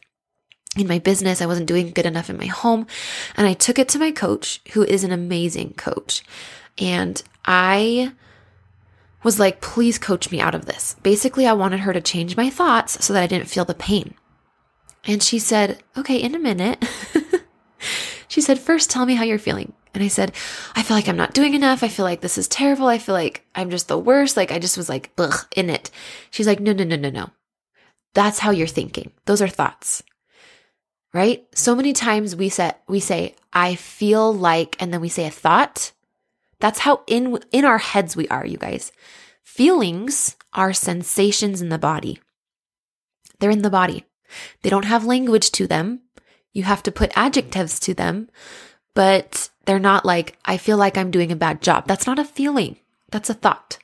in 0.78 0.88
my 0.88 1.00
business. 1.00 1.42
I 1.42 1.46
wasn't 1.46 1.68
doing 1.68 1.92
good 1.92 2.06
enough 2.06 2.30
in 2.30 2.38
my 2.38 2.46
home. 2.46 2.88
And 3.36 3.48
I 3.48 3.54
took 3.54 3.80
it 3.80 3.90
to 3.90 4.00
my 4.00 4.12
coach, 4.12 4.62
who 4.74 4.84
is 4.84 5.04
an 5.04 5.12
amazing 5.12 5.74
coach. 5.74 6.24
And 6.78 7.22
I 7.46 8.14
was 9.24 9.40
like, 9.40 9.62
please 9.62 9.98
coach 9.98 10.32
me 10.32 10.40
out 10.40 10.56
of 10.56 10.66
this. 10.66 10.96
Basically, 11.04 11.48
I 11.48 11.54
wanted 11.54 11.82
her 11.82 11.94
to 11.94 12.02
change 12.02 12.38
my 12.38 12.50
thoughts 12.50 13.04
so 13.04 13.14
that 13.14 13.24
I 13.24 13.28
didn't 13.28 13.50
feel 13.50 13.66
the 13.66 13.74
pain. 13.74 14.14
And 15.06 15.24
she 15.24 15.40
said, 15.40 15.84
okay, 15.98 16.18
in 16.18 16.36
a 16.36 16.40
minute. 16.40 16.86
she 18.28 18.42
said, 18.42 18.60
first 18.60 18.90
tell 18.90 19.06
me 19.06 19.16
how 19.16 19.24
you're 19.24 19.40
feeling. 19.40 19.74
And 19.98 20.04
I 20.04 20.10
said, 20.10 20.32
I 20.76 20.84
feel 20.84 20.96
like 20.96 21.10
I'm 21.10 21.18
not 21.18 21.34
doing 21.34 21.56
enough. 21.56 21.82
I 21.82 21.88
feel 21.88 22.06
like 22.06 22.22
this 22.22 22.38
is 22.38 22.48
terrible. 22.48 22.86
I 22.86 23.00
feel 23.00 23.16
like 23.16 23.44
I'm 23.56 23.72
just 23.72 23.88
the 23.88 23.98
worst. 23.98 24.38
Like 24.38 24.52
I 24.52 24.60
just 24.60 24.78
was 24.78 24.90
like, 24.90 25.10
ugh, 25.18 25.48
in 25.56 25.72
it. 25.72 25.90
She's 26.30 26.46
like, 26.46 26.60
no, 26.60 26.72
no, 26.72 26.84
no, 26.84 26.96
no, 26.96 27.10
no. 27.10 27.32
That's 28.14 28.38
how 28.38 28.52
you're 28.52 28.68
thinking. 28.68 29.10
Those 29.26 29.42
are 29.42 29.48
thoughts. 29.48 30.04
Right? 31.16 31.48
So 31.56 31.74
many 31.74 31.94
times 31.94 32.36
we 32.36 32.48
say, 32.50 32.74
we 32.88 33.00
say, 33.00 33.34
I 33.52 33.74
feel 33.74 34.32
like, 34.32 34.76
and 34.80 34.94
then 34.94 35.02
we 35.02 35.10
say 35.10 35.26
a 35.26 35.32
thought. 35.32 35.94
That's 36.60 36.78
how 36.78 37.02
in, 37.08 37.40
in 37.52 37.66
our 37.66 37.80
heads 37.80 38.16
we 38.16 38.28
are, 38.28 38.46
you 38.46 38.60
guys. 38.60 38.92
Feelings 39.42 40.36
are 40.54 40.74
sensations 40.74 41.60
in 41.60 41.70
the 41.70 41.80
body. 41.80 42.20
They're 43.40 43.50
in 43.50 43.64
the 43.64 43.72
body. 43.72 44.06
They 44.62 44.70
don't 44.70 44.86
have 44.86 45.06
language 45.06 45.50
to 45.54 45.66
them. 45.66 46.02
You 46.54 46.66
have 46.66 46.84
to 46.84 46.92
put 46.92 47.18
adjectives 47.18 47.80
to 47.80 47.96
them, 47.96 48.30
but 48.94 49.50
they're 49.68 49.80
not 49.80 50.06
like, 50.06 50.38
I 50.46 50.58
feel 50.58 50.78
like 50.78 50.98
I'm 50.98 51.12
doing 51.12 51.32
a 51.32 51.36
bad 51.36 51.62
job. 51.62 51.88
That's 51.88 52.08
not 52.08 52.18
a 52.18 52.26
feeling, 52.26 52.78
that's 53.12 53.30
a 53.30 53.36
thought. 53.36 53.78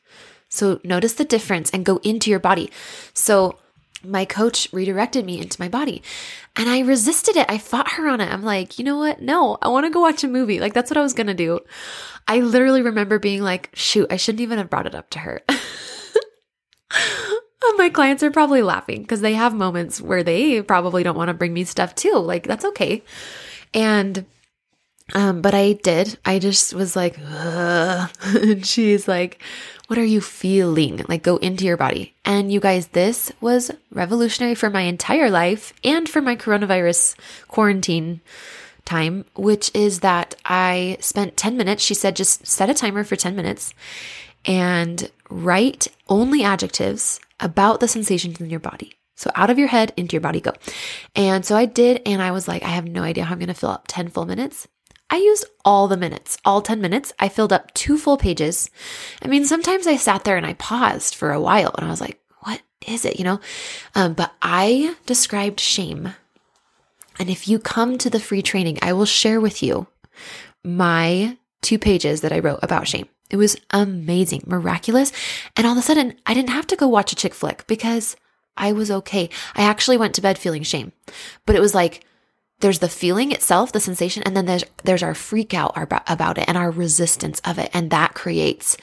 So 0.49 0.79
notice 0.83 1.13
the 1.13 1.25
difference 1.25 1.69
and 1.71 1.85
go 1.85 1.97
into 1.97 2.29
your 2.29 2.39
body. 2.39 2.71
So 3.13 3.59
my 4.03 4.25
coach 4.25 4.67
redirected 4.71 5.25
me 5.25 5.39
into 5.39 5.59
my 5.59 5.69
body 5.69 6.03
and 6.55 6.69
I 6.69 6.81
resisted 6.81 7.35
it. 7.37 7.49
I 7.49 7.57
fought 7.57 7.91
her 7.93 8.07
on 8.07 8.21
it. 8.21 8.31
I'm 8.31 8.43
like, 8.43 8.77
you 8.77 8.85
know 8.85 8.97
what? 8.97 9.21
No, 9.21 9.57
I 9.61 9.69
want 9.69 9.85
to 9.85 9.89
go 9.89 10.01
watch 10.01 10.23
a 10.23 10.27
movie. 10.27 10.59
Like, 10.59 10.73
that's 10.73 10.91
what 10.91 10.97
I 10.97 11.01
was 11.01 11.13
going 11.13 11.27
to 11.27 11.33
do. 11.33 11.59
I 12.27 12.39
literally 12.39 12.81
remember 12.81 13.19
being 13.19 13.41
like, 13.41 13.69
shoot, 13.73 14.07
I 14.11 14.17
shouldn't 14.17 14.41
even 14.41 14.57
have 14.57 14.69
brought 14.69 14.87
it 14.87 14.95
up 14.95 15.09
to 15.11 15.19
her. 15.19 15.41
my 17.77 17.89
clients 17.89 18.23
are 18.23 18.31
probably 18.31 18.61
laughing 18.61 19.01
because 19.01 19.21
they 19.21 19.33
have 19.33 19.53
moments 19.53 19.99
where 19.99 20.23
they 20.23 20.61
probably 20.61 21.03
don't 21.03 21.17
want 21.17 21.29
to 21.29 21.33
bring 21.33 21.53
me 21.53 21.63
stuff 21.63 21.95
too. 21.95 22.15
Like, 22.15 22.47
that's 22.47 22.65
okay. 22.65 23.03
And 23.73 24.25
Um, 25.13 25.41
but 25.41 25.53
I 25.53 25.73
did. 25.73 26.17
I 26.25 26.39
just 26.39 26.73
was 26.73 26.95
like, 26.95 27.17
and 27.27 28.65
she's 28.65 29.07
like, 29.07 29.41
what 29.87 29.99
are 29.99 30.05
you 30.05 30.21
feeling? 30.21 31.01
Like, 31.09 31.23
go 31.23 31.37
into 31.37 31.65
your 31.65 31.77
body. 31.77 32.13
And 32.23 32.51
you 32.51 32.59
guys, 32.59 32.87
this 32.87 33.31
was 33.41 33.69
revolutionary 33.91 34.55
for 34.55 34.69
my 34.69 34.81
entire 34.81 35.29
life 35.29 35.73
and 35.83 36.07
for 36.07 36.21
my 36.21 36.35
coronavirus 36.35 37.15
quarantine 37.47 38.21
time, 38.85 39.25
which 39.35 39.71
is 39.73 39.99
that 39.99 40.35
I 40.45 40.97
spent 40.99 41.37
10 41.37 41.57
minutes. 41.57 41.83
She 41.83 41.93
said, 41.93 42.15
just 42.15 42.47
set 42.47 42.69
a 42.69 42.73
timer 42.73 43.03
for 43.03 43.15
10 43.15 43.35
minutes 43.35 43.73
and 44.45 45.11
write 45.29 45.87
only 46.09 46.43
adjectives 46.43 47.19
about 47.39 47.79
the 47.79 47.87
sensations 47.87 48.39
in 48.39 48.49
your 48.49 48.59
body. 48.59 48.93
So 49.15 49.29
out 49.35 49.49
of 49.49 49.59
your 49.59 49.67
head, 49.67 49.93
into 49.95 50.13
your 50.13 50.21
body, 50.21 50.41
go. 50.41 50.53
And 51.15 51.45
so 51.45 51.55
I 51.55 51.65
did, 51.65 52.01
and 52.05 52.21
I 52.21 52.31
was 52.31 52.47
like, 52.47 52.63
I 52.63 52.69
have 52.69 52.85
no 52.85 53.03
idea 53.03 53.25
how 53.25 53.33
I'm 53.33 53.39
going 53.39 53.47
to 53.47 53.53
fill 53.53 53.69
up 53.69 53.85
10 53.87 54.09
full 54.09 54.25
minutes. 54.25 54.67
I 55.13 55.17
used 55.17 55.45
all 55.63 55.87
the 55.87 55.95
minutes, 55.95 56.39
all 56.43 56.63
10 56.63 56.81
minutes. 56.81 57.13
I 57.19 57.29
filled 57.29 57.53
up 57.53 57.71
two 57.75 57.99
full 57.99 58.17
pages. 58.17 58.71
I 59.21 59.27
mean, 59.27 59.45
sometimes 59.45 59.85
I 59.85 59.95
sat 59.95 60.23
there 60.23 60.37
and 60.37 60.45
I 60.45 60.53
paused 60.53 61.13
for 61.13 61.31
a 61.31 61.39
while 61.39 61.71
and 61.77 61.85
I 61.85 61.91
was 61.91 62.01
like, 62.01 62.19
what 62.39 62.63
is 62.87 63.05
it? 63.05 63.19
You 63.19 63.25
know? 63.25 63.39
Um, 63.93 64.15
but 64.15 64.33
I 64.41 64.95
described 65.05 65.59
shame. 65.59 66.15
And 67.19 67.29
if 67.29 67.47
you 67.47 67.59
come 67.59 67.99
to 67.99 68.09
the 68.09 68.19
free 68.19 68.41
training, 68.41 68.79
I 68.81 68.93
will 68.93 69.05
share 69.05 69.39
with 69.39 69.61
you 69.61 69.85
my 70.63 71.37
two 71.61 71.77
pages 71.77 72.21
that 72.21 72.33
I 72.33 72.39
wrote 72.39 72.61
about 72.63 72.87
shame. 72.87 73.07
It 73.29 73.37
was 73.37 73.55
amazing, 73.69 74.41
miraculous. 74.47 75.11
And 75.55 75.67
all 75.67 75.73
of 75.73 75.77
a 75.77 75.83
sudden, 75.83 76.15
I 76.25 76.33
didn't 76.33 76.49
have 76.49 76.65
to 76.67 76.75
go 76.75 76.87
watch 76.87 77.11
a 77.11 77.15
chick 77.15 77.35
flick 77.35 77.67
because 77.67 78.17
I 78.57 78.71
was 78.71 78.89
okay. 78.89 79.29
I 79.53 79.61
actually 79.61 79.97
went 79.97 80.15
to 80.15 80.21
bed 80.21 80.39
feeling 80.39 80.63
shame, 80.63 80.91
but 81.45 81.55
it 81.55 81.61
was 81.61 81.75
like, 81.75 82.03
there's 82.63 82.79
the 82.79 82.87
feeling 82.87 83.33
itself, 83.33 83.73
the 83.73 83.79
sensation, 83.81 84.23
and 84.23 84.37
then 84.37 84.45
there's 84.45 84.63
there's 84.85 85.03
our 85.03 85.13
freak 85.13 85.53
out 85.53 85.73
about 85.75 86.37
it 86.37 86.45
and 86.47 86.57
our 86.57 86.71
resistance 86.71 87.41
of 87.41 87.59
it, 87.59 87.69
and 87.73 87.91
that 87.91 88.13
creates 88.13 88.77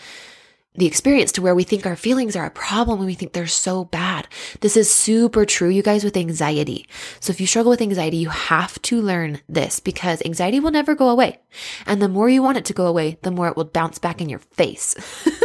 the 0.74 0.86
experience 0.86 1.32
to 1.32 1.42
where 1.42 1.54
we 1.54 1.64
think 1.64 1.86
our 1.86 1.96
feelings 1.96 2.36
are 2.36 2.44
a 2.44 2.50
problem 2.50 2.98
and 2.98 3.06
we 3.06 3.14
think 3.14 3.32
they're 3.32 3.46
so 3.46 3.84
bad. 3.86 4.28
This 4.60 4.76
is 4.76 4.92
super 4.92 5.44
true, 5.44 5.70
you 5.70 5.82
guys, 5.82 6.04
with 6.04 6.16
anxiety. 6.16 6.86
So 7.20 7.30
if 7.30 7.40
you 7.40 7.46
struggle 7.46 7.70
with 7.70 7.80
anxiety, 7.80 8.18
you 8.18 8.28
have 8.28 8.80
to 8.82 9.00
learn 9.00 9.40
this 9.48 9.80
because 9.80 10.22
anxiety 10.24 10.60
will 10.60 10.70
never 10.70 10.94
go 10.94 11.08
away. 11.08 11.40
And 11.86 12.00
the 12.00 12.08
more 12.08 12.28
you 12.28 12.42
want 12.42 12.58
it 12.58 12.66
to 12.66 12.72
go 12.72 12.86
away, 12.86 13.18
the 13.22 13.32
more 13.32 13.48
it 13.48 13.56
will 13.56 13.64
bounce 13.64 13.98
back 13.98 14.20
in 14.20 14.28
your 14.28 14.38
face. 14.38 14.94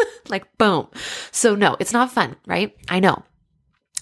like 0.29 0.57
boom. 0.57 0.89
So 1.31 1.55
no, 1.55 1.75
it's 1.79 1.93
not 1.93 2.11
fun, 2.11 2.35
right? 2.45 2.75
I 2.87 2.99
know. 2.99 3.23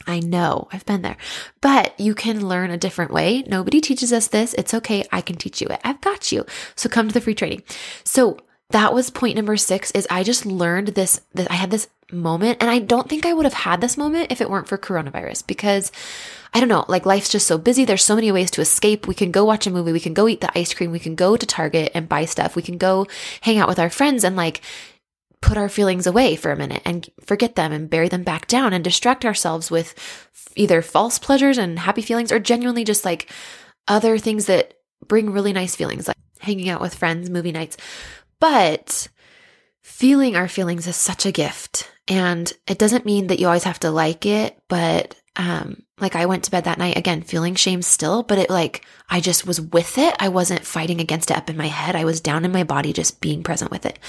I 0.05 0.19
know 0.19 0.67
I've 0.71 0.85
been 0.85 1.01
there, 1.01 1.17
but 1.61 1.99
you 1.99 2.13
can 2.15 2.47
learn 2.47 2.71
a 2.71 2.77
different 2.77 3.11
way. 3.11 3.43
Nobody 3.43 3.79
teaches 3.81 4.11
us 4.11 4.27
this. 4.27 4.53
It's 4.55 4.73
okay. 4.73 5.05
I 5.11 5.21
can 5.21 5.37
teach 5.37 5.61
you 5.61 5.67
it. 5.67 5.79
I've 5.83 6.01
got 6.01 6.31
you. 6.31 6.45
So 6.75 6.89
come 6.89 7.07
to 7.07 7.13
the 7.13 7.21
free 7.21 7.35
training. 7.35 7.63
So 8.03 8.37
that 8.69 8.93
was 8.93 9.09
point 9.09 9.35
number 9.35 9.55
six 9.55 9.91
is 9.91 10.07
I 10.09 10.23
just 10.23 10.45
learned 10.45 10.89
this, 10.89 11.21
that 11.33 11.49
I 11.51 11.55
had 11.55 11.71
this 11.71 11.87
moment 12.11 12.57
and 12.61 12.69
I 12.69 12.79
don't 12.79 13.09
think 13.09 13.25
I 13.25 13.33
would 13.33 13.45
have 13.45 13.53
had 13.53 13.81
this 13.81 13.97
moment 13.97 14.31
if 14.31 14.41
it 14.41 14.49
weren't 14.49 14.67
for 14.67 14.77
coronavirus 14.77 15.45
because 15.47 15.91
I 16.53 16.59
don't 16.59 16.69
know, 16.69 16.85
like 16.87 17.05
life's 17.05 17.29
just 17.29 17.47
so 17.47 17.57
busy. 17.57 17.85
There's 17.85 18.03
so 18.03 18.15
many 18.15 18.31
ways 18.31 18.51
to 18.51 18.61
escape. 18.61 19.07
We 19.07 19.15
can 19.15 19.31
go 19.31 19.45
watch 19.45 19.65
a 19.65 19.71
movie. 19.71 19.91
We 19.91 19.99
can 19.99 20.13
go 20.13 20.27
eat 20.27 20.41
the 20.41 20.55
ice 20.57 20.73
cream. 20.73 20.91
We 20.91 20.99
can 20.99 21.15
go 21.15 21.35
to 21.35 21.45
Target 21.45 21.91
and 21.95 22.09
buy 22.09 22.25
stuff. 22.25 22.55
We 22.55 22.61
can 22.61 22.77
go 22.77 23.07
hang 23.41 23.57
out 23.57 23.67
with 23.67 23.79
our 23.79 23.89
friends 23.89 24.23
and 24.23 24.35
like 24.35 24.61
put 25.43 25.57
our 25.57 25.67
feelings 25.67 26.07
away 26.07 26.37
for 26.37 26.51
a 26.51 26.55
minute 26.55 26.81
and 26.85 27.09
forget 27.19 27.55
them 27.55 27.73
and 27.73 27.89
bury 27.89 28.07
them 28.07 28.23
back 28.23 28.47
down 28.47 28.71
and 28.71 28.81
distract 28.81 29.25
ourselves 29.25 29.69
with 29.69 29.93
either 30.55 30.81
false 30.81 31.19
pleasures 31.19 31.57
and 31.57 31.79
happy 31.79 32.01
feelings 32.01 32.31
or 32.31 32.39
genuinely 32.39 32.85
just 32.85 33.03
like 33.03 33.29
other 33.85 34.17
things 34.17 34.45
that 34.45 34.75
bring 35.05 35.31
really 35.31 35.51
nice 35.51 35.75
feelings, 35.75 36.07
like 36.07 36.15
hanging 36.39 36.69
out 36.69 36.79
with 36.79 36.95
friends, 36.95 37.29
movie 37.29 37.51
nights. 37.51 37.75
But 38.39 39.09
feeling 39.81 40.37
our 40.37 40.47
feelings 40.47 40.87
is 40.87 40.95
such 40.95 41.25
a 41.25 41.31
gift. 41.33 41.91
And 42.07 42.51
it 42.65 42.79
doesn't 42.79 43.05
mean 43.05 43.27
that 43.27 43.39
you 43.39 43.47
always 43.47 43.65
have 43.65 43.79
to 43.81 43.91
like 43.91 44.25
it, 44.25 44.57
but 44.69 45.13
um, 45.35 45.83
like 45.99 46.15
I 46.15 46.25
went 46.25 46.45
to 46.45 46.51
bed 46.51 46.63
that 46.63 46.77
night 46.77 46.97
again, 46.97 47.21
feeling 47.21 47.55
shame 47.55 47.81
still, 47.81 48.23
but 48.23 48.37
it 48.37 48.49
like 48.49 48.85
I 49.09 49.19
just 49.19 49.45
was 49.45 49.59
with 49.59 49.97
it. 49.97 50.15
I 50.19 50.29
wasn't 50.29 50.65
fighting 50.65 51.01
against 51.01 51.31
it 51.31 51.37
up 51.37 51.49
in 51.49 51.57
my 51.57 51.67
head. 51.67 51.97
I 51.97 52.05
was 52.05 52.21
down 52.21 52.45
in 52.45 52.51
my 52.53 52.63
body, 52.63 52.93
just 52.93 53.19
being 53.19 53.43
present 53.43 53.71
with 53.71 53.85
it. 53.85 53.99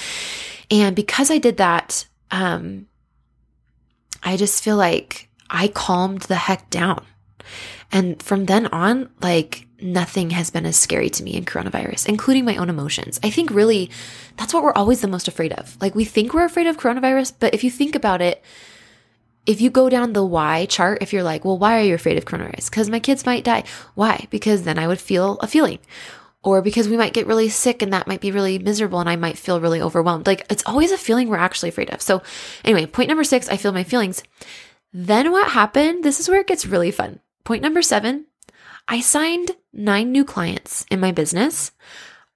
And 0.74 0.96
because 0.96 1.30
I 1.30 1.38
did 1.38 1.58
that, 1.58 2.04
um, 2.32 2.88
I 4.24 4.36
just 4.36 4.64
feel 4.64 4.76
like 4.76 5.28
I 5.48 5.68
calmed 5.68 6.22
the 6.22 6.34
heck 6.34 6.68
down. 6.68 7.04
And 7.92 8.20
from 8.20 8.46
then 8.46 8.66
on, 8.66 9.10
like 9.22 9.68
nothing 9.80 10.30
has 10.30 10.50
been 10.50 10.66
as 10.66 10.76
scary 10.76 11.10
to 11.10 11.22
me 11.22 11.34
in 11.34 11.44
coronavirus, 11.44 12.08
including 12.08 12.44
my 12.44 12.56
own 12.56 12.68
emotions. 12.70 13.20
I 13.22 13.30
think 13.30 13.50
really 13.50 13.88
that's 14.36 14.52
what 14.52 14.64
we're 14.64 14.72
always 14.72 15.00
the 15.00 15.06
most 15.06 15.28
afraid 15.28 15.52
of. 15.52 15.80
Like 15.80 15.94
we 15.94 16.04
think 16.04 16.34
we're 16.34 16.44
afraid 16.44 16.66
of 16.66 16.76
coronavirus, 16.76 17.34
but 17.38 17.54
if 17.54 17.62
you 17.62 17.70
think 17.70 17.94
about 17.94 18.20
it, 18.20 18.42
if 19.46 19.60
you 19.60 19.70
go 19.70 19.88
down 19.88 20.12
the 20.12 20.24
why 20.24 20.66
chart, 20.66 21.02
if 21.02 21.12
you're 21.12 21.22
like, 21.22 21.44
well, 21.44 21.58
why 21.58 21.78
are 21.78 21.84
you 21.84 21.94
afraid 21.94 22.18
of 22.18 22.24
coronavirus? 22.24 22.68
Because 22.68 22.90
my 22.90 22.98
kids 22.98 23.24
might 23.24 23.44
die. 23.44 23.62
Why? 23.94 24.26
Because 24.28 24.64
then 24.64 24.76
I 24.78 24.88
would 24.88 25.00
feel 25.00 25.38
a 25.38 25.46
feeling 25.46 25.78
or 26.44 26.60
because 26.60 26.88
we 26.88 26.96
might 26.96 27.14
get 27.14 27.26
really 27.26 27.48
sick 27.48 27.82
and 27.82 27.92
that 27.92 28.06
might 28.06 28.20
be 28.20 28.30
really 28.30 28.58
miserable 28.58 29.00
and 29.00 29.08
I 29.08 29.16
might 29.16 29.38
feel 29.38 29.60
really 29.60 29.80
overwhelmed. 29.80 30.26
Like 30.26 30.46
it's 30.50 30.62
always 30.66 30.92
a 30.92 30.98
feeling 30.98 31.28
we're 31.28 31.36
actually 31.36 31.70
afraid 31.70 31.90
of. 31.90 32.02
So, 32.02 32.22
anyway, 32.64 32.86
point 32.86 33.08
number 33.08 33.24
six, 33.24 33.48
I 33.48 33.56
feel 33.56 33.72
my 33.72 33.82
feelings. 33.82 34.22
Then 34.92 35.32
what 35.32 35.50
happened? 35.50 36.04
This 36.04 36.20
is 36.20 36.28
where 36.28 36.40
it 36.40 36.46
gets 36.46 36.66
really 36.66 36.90
fun. 36.90 37.20
Point 37.44 37.62
number 37.62 37.82
seven, 37.82 38.26
I 38.86 39.00
signed 39.00 39.52
nine 39.72 40.12
new 40.12 40.24
clients 40.24 40.84
in 40.90 41.00
my 41.00 41.10
business. 41.10 41.72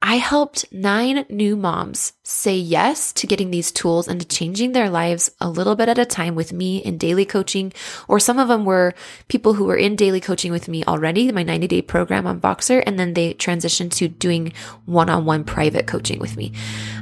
I 0.01 0.17
helped 0.17 0.73
nine 0.73 1.27
new 1.29 1.57
moms 1.57 2.13
say 2.23 2.57
yes 2.57 3.13
to 3.15 3.27
getting 3.27 3.51
these 3.51 3.73
tools 3.73 4.07
and 4.07 4.21
to 4.21 4.27
changing 4.27 4.71
their 4.71 4.89
lives 4.89 5.31
a 5.41 5.51
little 5.51 5.75
bit 5.75 5.89
at 5.89 5.99
a 5.99 6.07
time 6.07 6.37
with 6.37 6.53
me 6.53 6.79
in 6.79 6.99
daily 6.99 7.25
coaching. 7.25 7.73
Or 8.07 8.21
some 8.21 8.39
of 8.39 8.47
them 8.47 8.65
were 8.65 8.95
people 9.27 9.55
who 9.55 9.65
were 9.65 9.77
in 9.77 9.97
daily 9.97 10.21
coaching 10.21 10.53
with 10.53 10.69
me 10.69 10.85
already, 10.85 11.33
my 11.33 11.43
90 11.43 11.67
day 11.67 11.83
program 11.83 12.29
on 12.29 12.41
Voxer, 12.41 12.83
and 12.87 12.99
then 12.99 13.15
they 13.15 13.35
transitioned 13.35 13.91
to 13.97 14.07
doing 14.07 14.53
one 14.87 15.11
on 15.11 15.25
one 15.25 15.43
private 15.43 15.89
coaching 15.89 16.21
with 16.21 16.37
me. 16.37 16.53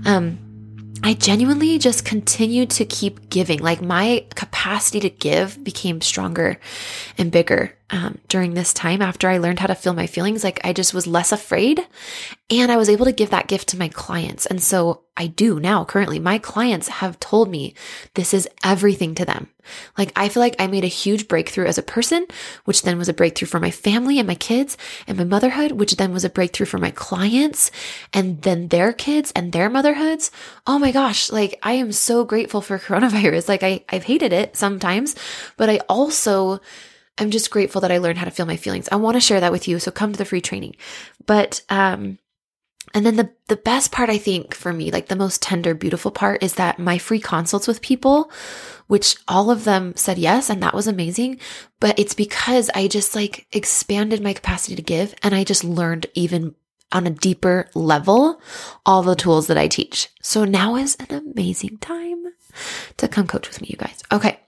Um, 0.06 0.38
I 1.02 1.12
genuinely 1.12 1.78
just 1.78 2.06
continued 2.06 2.70
to 2.70 2.86
keep 2.86 3.28
giving. 3.28 3.60
Like 3.60 3.82
my 3.82 4.24
capacity 4.34 5.00
to 5.00 5.10
give 5.10 5.62
became 5.62 6.00
stronger 6.00 6.58
and 7.18 7.30
bigger 7.30 7.75
um, 7.90 8.18
during 8.28 8.54
this 8.54 8.72
time 8.72 9.00
after 9.00 9.28
I 9.28 9.38
learned 9.38 9.60
how 9.60 9.68
to 9.68 9.74
feel 9.74 9.92
my 9.92 10.08
feelings. 10.08 10.42
Like 10.42 10.60
I 10.64 10.72
just 10.72 10.92
was 10.92 11.06
less 11.06 11.30
afraid 11.30 11.80
and 12.50 12.72
I 12.72 12.76
was 12.76 12.88
able 12.88 13.04
to 13.04 13.12
give 13.12 13.30
that 13.30 13.46
gift 13.46 13.68
to 13.68 13.78
my 13.78 13.88
clients. 13.88 14.44
And 14.44 14.60
so 14.60 15.02
I 15.16 15.28
do 15.28 15.60
now 15.60 15.84
currently. 15.84 16.18
My 16.18 16.38
clients 16.38 16.88
have 16.88 17.20
told 17.20 17.48
me 17.48 17.74
this 18.14 18.34
is 18.34 18.48
everything 18.64 19.14
to 19.16 19.24
them. 19.24 19.48
Like 19.96 20.12
I 20.16 20.28
feel 20.28 20.40
like 20.40 20.56
I 20.58 20.66
made 20.66 20.82
a 20.82 20.88
huge 20.88 21.28
breakthrough 21.28 21.66
as 21.66 21.78
a 21.78 21.82
person, 21.82 22.26
which 22.64 22.82
then 22.82 22.98
was 22.98 23.08
a 23.08 23.14
breakthrough 23.14 23.48
for 23.48 23.60
my 23.60 23.70
family 23.70 24.18
and 24.18 24.26
my 24.26 24.34
kids 24.34 24.76
and 25.06 25.16
my 25.16 25.24
motherhood, 25.24 25.72
which 25.72 25.96
then 25.96 26.12
was 26.12 26.24
a 26.24 26.30
breakthrough 26.30 26.66
for 26.66 26.78
my 26.78 26.90
clients 26.90 27.70
and 28.12 28.42
then 28.42 28.66
their 28.68 28.92
kids 28.92 29.32
and 29.36 29.52
their 29.52 29.70
motherhoods. 29.70 30.32
Oh 30.66 30.80
my 30.80 30.90
gosh. 30.90 31.30
Like 31.30 31.58
I 31.62 31.74
am 31.74 31.92
so 31.92 32.24
grateful 32.24 32.60
for 32.60 32.78
coronavirus. 32.80 33.48
Like 33.48 33.62
I, 33.62 33.84
I've 33.88 34.04
hated 34.04 34.32
it 34.32 34.56
sometimes, 34.56 35.14
but 35.56 35.70
I 35.70 35.78
also 35.88 36.60
I'm 37.18 37.30
just 37.30 37.50
grateful 37.50 37.80
that 37.80 37.92
I 37.92 37.98
learned 37.98 38.18
how 38.18 38.24
to 38.24 38.30
feel 38.30 38.46
my 38.46 38.56
feelings. 38.56 38.88
I 38.92 38.96
want 38.96 39.16
to 39.16 39.20
share 39.20 39.40
that 39.40 39.52
with 39.52 39.66
you. 39.68 39.78
So 39.78 39.90
come 39.90 40.12
to 40.12 40.18
the 40.18 40.24
free 40.24 40.40
training. 40.40 40.76
But, 41.24 41.62
um, 41.68 42.18
and 42.94 43.04
then 43.04 43.16
the, 43.16 43.30
the 43.48 43.56
best 43.56 43.90
part, 43.90 44.10
I 44.10 44.18
think 44.18 44.54
for 44.54 44.72
me, 44.72 44.90
like 44.90 45.08
the 45.08 45.16
most 45.16 45.42
tender, 45.42 45.74
beautiful 45.74 46.10
part 46.10 46.42
is 46.42 46.54
that 46.54 46.78
my 46.78 46.98
free 46.98 47.20
consults 47.20 47.66
with 47.66 47.82
people, 47.82 48.30
which 48.86 49.16
all 49.26 49.50
of 49.50 49.64
them 49.64 49.94
said 49.96 50.18
yes. 50.18 50.50
And 50.50 50.62
that 50.62 50.74
was 50.74 50.86
amazing. 50.86 51.40
But 51.80 51.98
it's 51.98 52.14
because 52.14 52.70
I 52.74 52.86
just 52.86 53.14
like 53.14 53.46
expanded 53.52 54.22
my 54.22 54.32
capacity 54.32 54.76
to 54.76 54.82
give 54.82 55.14
and 55.22 55.34
I 55.34 55.42
just 55.42 55.64
learned 55.64 56.06
even 56.14 56.54
on 56.92 57.06
a 57.06 57.10
deeper 57.10 57.68
level 57.74 58.40
all 58.84 59.02
the 59.02 59.16
tools 59.16 59.48
that 59.48 59.58
I 59.58 59.68
teach. 59.68 60.08
So 60.22 60.44
now 60.44 60.76
is 60.76 60.96
an 60.96 61.14
amazing 61.16 61.78
time 61.78 62.24
to 62.96 63.08
come 63.08 63.26
coach 63.26 63.48
with 63.48 63.60
me, 63.60 63.68
you 63.70 63.76
guys. 63.76 64.02
Okay. 64.12 64.38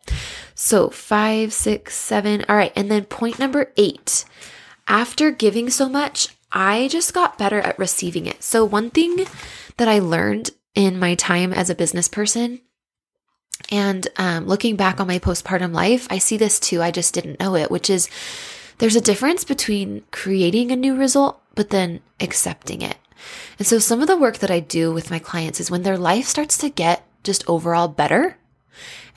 So 0.60 0.90
five, 0.90 1.52
six, 1.52 1.94
seven. 1.94 2.44
All 2.48 2.56
right. 2.56 2.72
And 2.74 2.90
then 2.90 3.04
point 3.04 3.38
number 3.38 3.72
eight. 3.76 4.24
After 4.88 5.30
giving 5.30 5.70
so 5.70 5.88
much, 5.88 6.34
I 6.50 6.88
just 6.88 7.14
got 7.14 7.38
better 7.38 7.60
at 7.60 7.78
receiving 7.78 8.26
it. 8.26 8.42
So 8.42 8.64
one 8.64 8.90
thing 8.90 9.24
that 9.76 9.86
I 9.86 10.00
learned 10.00 10.50
in 10.74 10.98
my 10.98 11.14
time 11.14 11.52
as 11.52 11.70
a 11.70 11.76
business 11.76 12.08
person 12.08 12.60
and 13.70 14.08
um, 14.16 14.48
looking 14.48 14.74
back 14.74 14.98
on 14.98 15.06
my 15.06 15.20
postpartum 15.20 15.72
life, 15.72 16.08
I 16.10 16.18
see 16.18 16.36
this 16.36 16.58
too. 16.58 16.82
I 16.82 16.90
just 16.90 17.14
didn't 17.14 17.38
know 17.38 17.54
it, 17.54 17.70
which 17.70 17.88
is 17.88 18.08
there's 18.78 18.96
a 18.96 19.00
difference 19.00 19.44
between 19.44 20.02
creating 20.10 20.72
a 20.72 20.76
new 20.76 20.96
result, 20.96 21.40
but 21.54 21.70
then 21.70 22.00
accepting 22.18 22.82
it. 22.82 22.96
And 23.60 23.66
so 23.66 23.78
some 23.78 24.00
of 24.00 24.08
the 24.08 24.16
work 24.16 24.38
that 24.38 24.50
I 24.50 24.58
do 24.58 24.92
with 24.92 25.10
my 25.10 25.20
clients 25.20 25.60
is 25.60 25.70
when 25.70 25.84
their 25.84 25.98
life 25.98 26.26
starts 26.26 26.58
to 26.58 26.68
get 26.68 27.06
just 27.22 27.48
overall 27.48 27.86
better, 27.86 28.38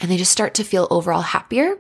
and 0.02 0.12
they 0.12 0.18
just 0.18 0.32
start 0.32 0.54
to 0.56 0.64
feel 0.64 0.88
overall 0.90 1.22
happier, 1.22 1.78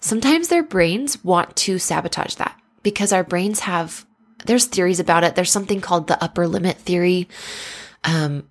sometimes 0.00 0.48
their 0.48 0.62
brains 0.62 1.22
want 1.24 1.54
to 1.56 1.78
sabotage 1.78 2.36
that 2.36 2.58
because 2.82 3.12
our 3.12 3.24
brains 3.24 3.60
have 3.60 4.06
there's 4.44 4.66
theories 4.66 5.00
about 5.00 5.24
it. 5.24 5.34
There's 5.34 5.50
something 5.50 5.80
called 5.80 6.06
the 6.06 6.22
upper 6.22 6.46
limit 6.46 6.76
theory 6.76 7.28
um, 8.04 8.48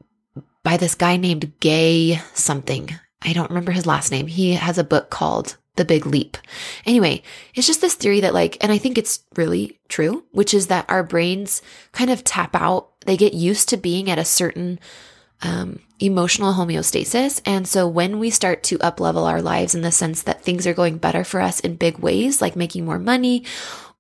by 0.64 0.78
this 0.78 0.96
guy 0.96 1.18
named 1.18 1.54
Gay 1.60 2.20
something. 2.34 2.90
I 3.22 3.34
don't 3.34 3.50
remember 3.50 3.72
his 3.72 3.86
last 3.86 4.12
name. 4.12 4.28
He 4.28 4.54
has 4.54 4.78
a 4.78 4.84
book 4.84 5.10
called 5.10 5.58
The 5.76 5.86
Big 5.86 6.06
Leap. 6.06 6.38
Anyway, 6.86 7.24
it's 7.54 7.68
just 7.68 7.82
this 7.82 7.96
theory 7.96 8.20
that, 8.22 8.34
like, 8.34 8.58
and 8.62 8.72
I 8.72 8.78
think 8.78 8.98
it's 8.98 9.24
really 9.36 9.80
true, 9.88 10.26
which 10.32 10.54
is 10.54 10.68
that 10.68 10.86
our 10.90 11.04
brains 11.04 11.62
kind 11.92 12.10
of 12.10 12.24
tap 12.24 12.56
out. 12.56 12.90
They 13.02 13.18
get 13.18 13.34
used 13.34 13.70
to 13.70 13.78
being 13.78 14.10
at 14.10 14.20
a 14.20 14.26
certain 14.26 14.80
um, 15.42 15.80
emotional 16.00 16.54
homeostasis. 16.54 17.42
And 17.46 17.68
so 17.68 17.88
when 17.88 18.20
we 18.20 18.30
start 18.30 18.64
to 18.64 18.80
up 18.80 19.00
level 19.00 19.26
our 19.26 19.42
lives 19.42 19.76
in 19.76 19.82
the 19.82 19.92
sense 19.92 20.24
that 20.24 20.42
things 20.42 20.66
are 20.66 20.74
going 20.74 20.98
better 20.98 21.24
for 21.24 21.42
us 21.42 21.60
in 21.60 21.76
big 21.76 22.00
ways, 22.00 22.42
like 22.42 22.56
making 22.56 22.86
more 22.86 23.00
money, 23.00 23.44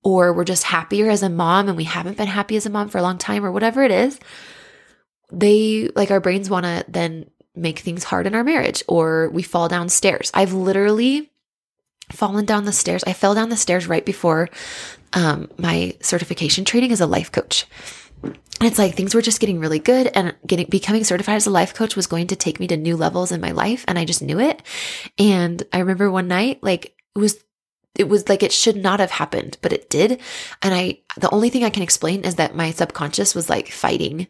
or 0.03 0.33
we're 0.33 0.43
just 0.43 0.63
happier 0.63 1.09
as 1.09 1.23
a 1.23 1.29
mom 1.29 1.67
and 1.67 1.77
we 1.77 1.83
haven't 1.83 2.17
been 2.17 2.27
happy 2.27 2.55
as 2.55 2.65
a 2.65 2.69
mom 2.69 2.89
for 2.89 2.99
a 2.99 3.01
long 3.01 3.17
time, 3.17 3.45
or 3.45 3.51
whatever 3.51 3.83
it 3.83 3.91
is, 3.91 4.19
they 5.31 5.89
like 5.95 6.11
our 6.11 6.19
brains 6.19 6.49
want 6.49 6.65
to 6.65 6.85
then 6.87 7.29
make 7.55 7.79
things 7.79 8.03
hard 8.03 8.27
in 8.27 8.35
our 8.35 8.43
marriage, 8.43 8.83
or 8.87 9.29
we 9.29 9.41
fall 9.41 9.67
downstairs. 9.67 10.29
I've 10.33 10.53
literally 10.53 11.31
fallen 12.11 12.45
down 12.45 12.65
the 12.65 12.71
stairs. 12.71 13.03
I 13.07 13.13
fell 13.13 13.33
down 13.33 13.49
the 13.49 13.57
stairs 13.57 13.87
right 13.87 14.05
before 14.05 14.49
um, 15.13 15.49
my 15.57 15.95
certification 16.01 16.65
training 16.65 16.91
as 16.91 17.01
a 17.01 17.07
life 17.07 17.31
coach. 17.31 17.65
And 18.59 18.69
it's 18.69 18.79
like 18.79 18.95
things 18.95 19.13
were 19.13 19.21
just 19.21 19.39
getting 19.39 19.59
really 19.59 19.79
good 19.79 20.07
and 20.15 20.33
getting 20.47 20.67
becoming 20.67 21.03
certified 21.03 21.35
as 21.35 21.45
a 21.45 21.51
life 21.51 21.73
coach 21.73 21.95
was 21.95 22.07
going 22.07 22.27
to 22.27 22.35
take 22.35 22.59
me 22.59 22.67
to 22.67 22.77
new 22.77 22.95
levels 22.95 23.31
in 23.31 23.41
my 23.41 23.51
life 23.51 23.83
and 23.87 23.99
I 23.99 24.05
just 24.05 24.21
knew 24.21 24.39
it. 24.39 24.61
And 25.17 25.61
I 25.73 25.79
remember 25.79 26.09
one 26.09 26.27
night 26.27 26.63
like 26.63 26.95
it 27.15 27.19
was 27.19 27.43
it 27.95 28.09
was 28.09 28.27
like 28.27 28.43
it 28.43 28.51
should 28.51 28.75
not 28.75 28.99
have 28.99 29.11
happened, 29.11 29.57
but 29.61 29.73
it 29.73 29.89
did. 29.89 30.21
And 30.61 30.73
I 30.73 30.99
the 31.17 31.29
only 31.31 31.49
thing 31.49 31.63
I 31.63 31.69
can 31.69 31.83
explain 31.83 32.23
is 32.23 32.35
that 32.35 32.55
my 32.55 32.71
subconscious 32.71 33.35
was 33.35 33.49
like 33.49 33.71
fighting 33.71 34.27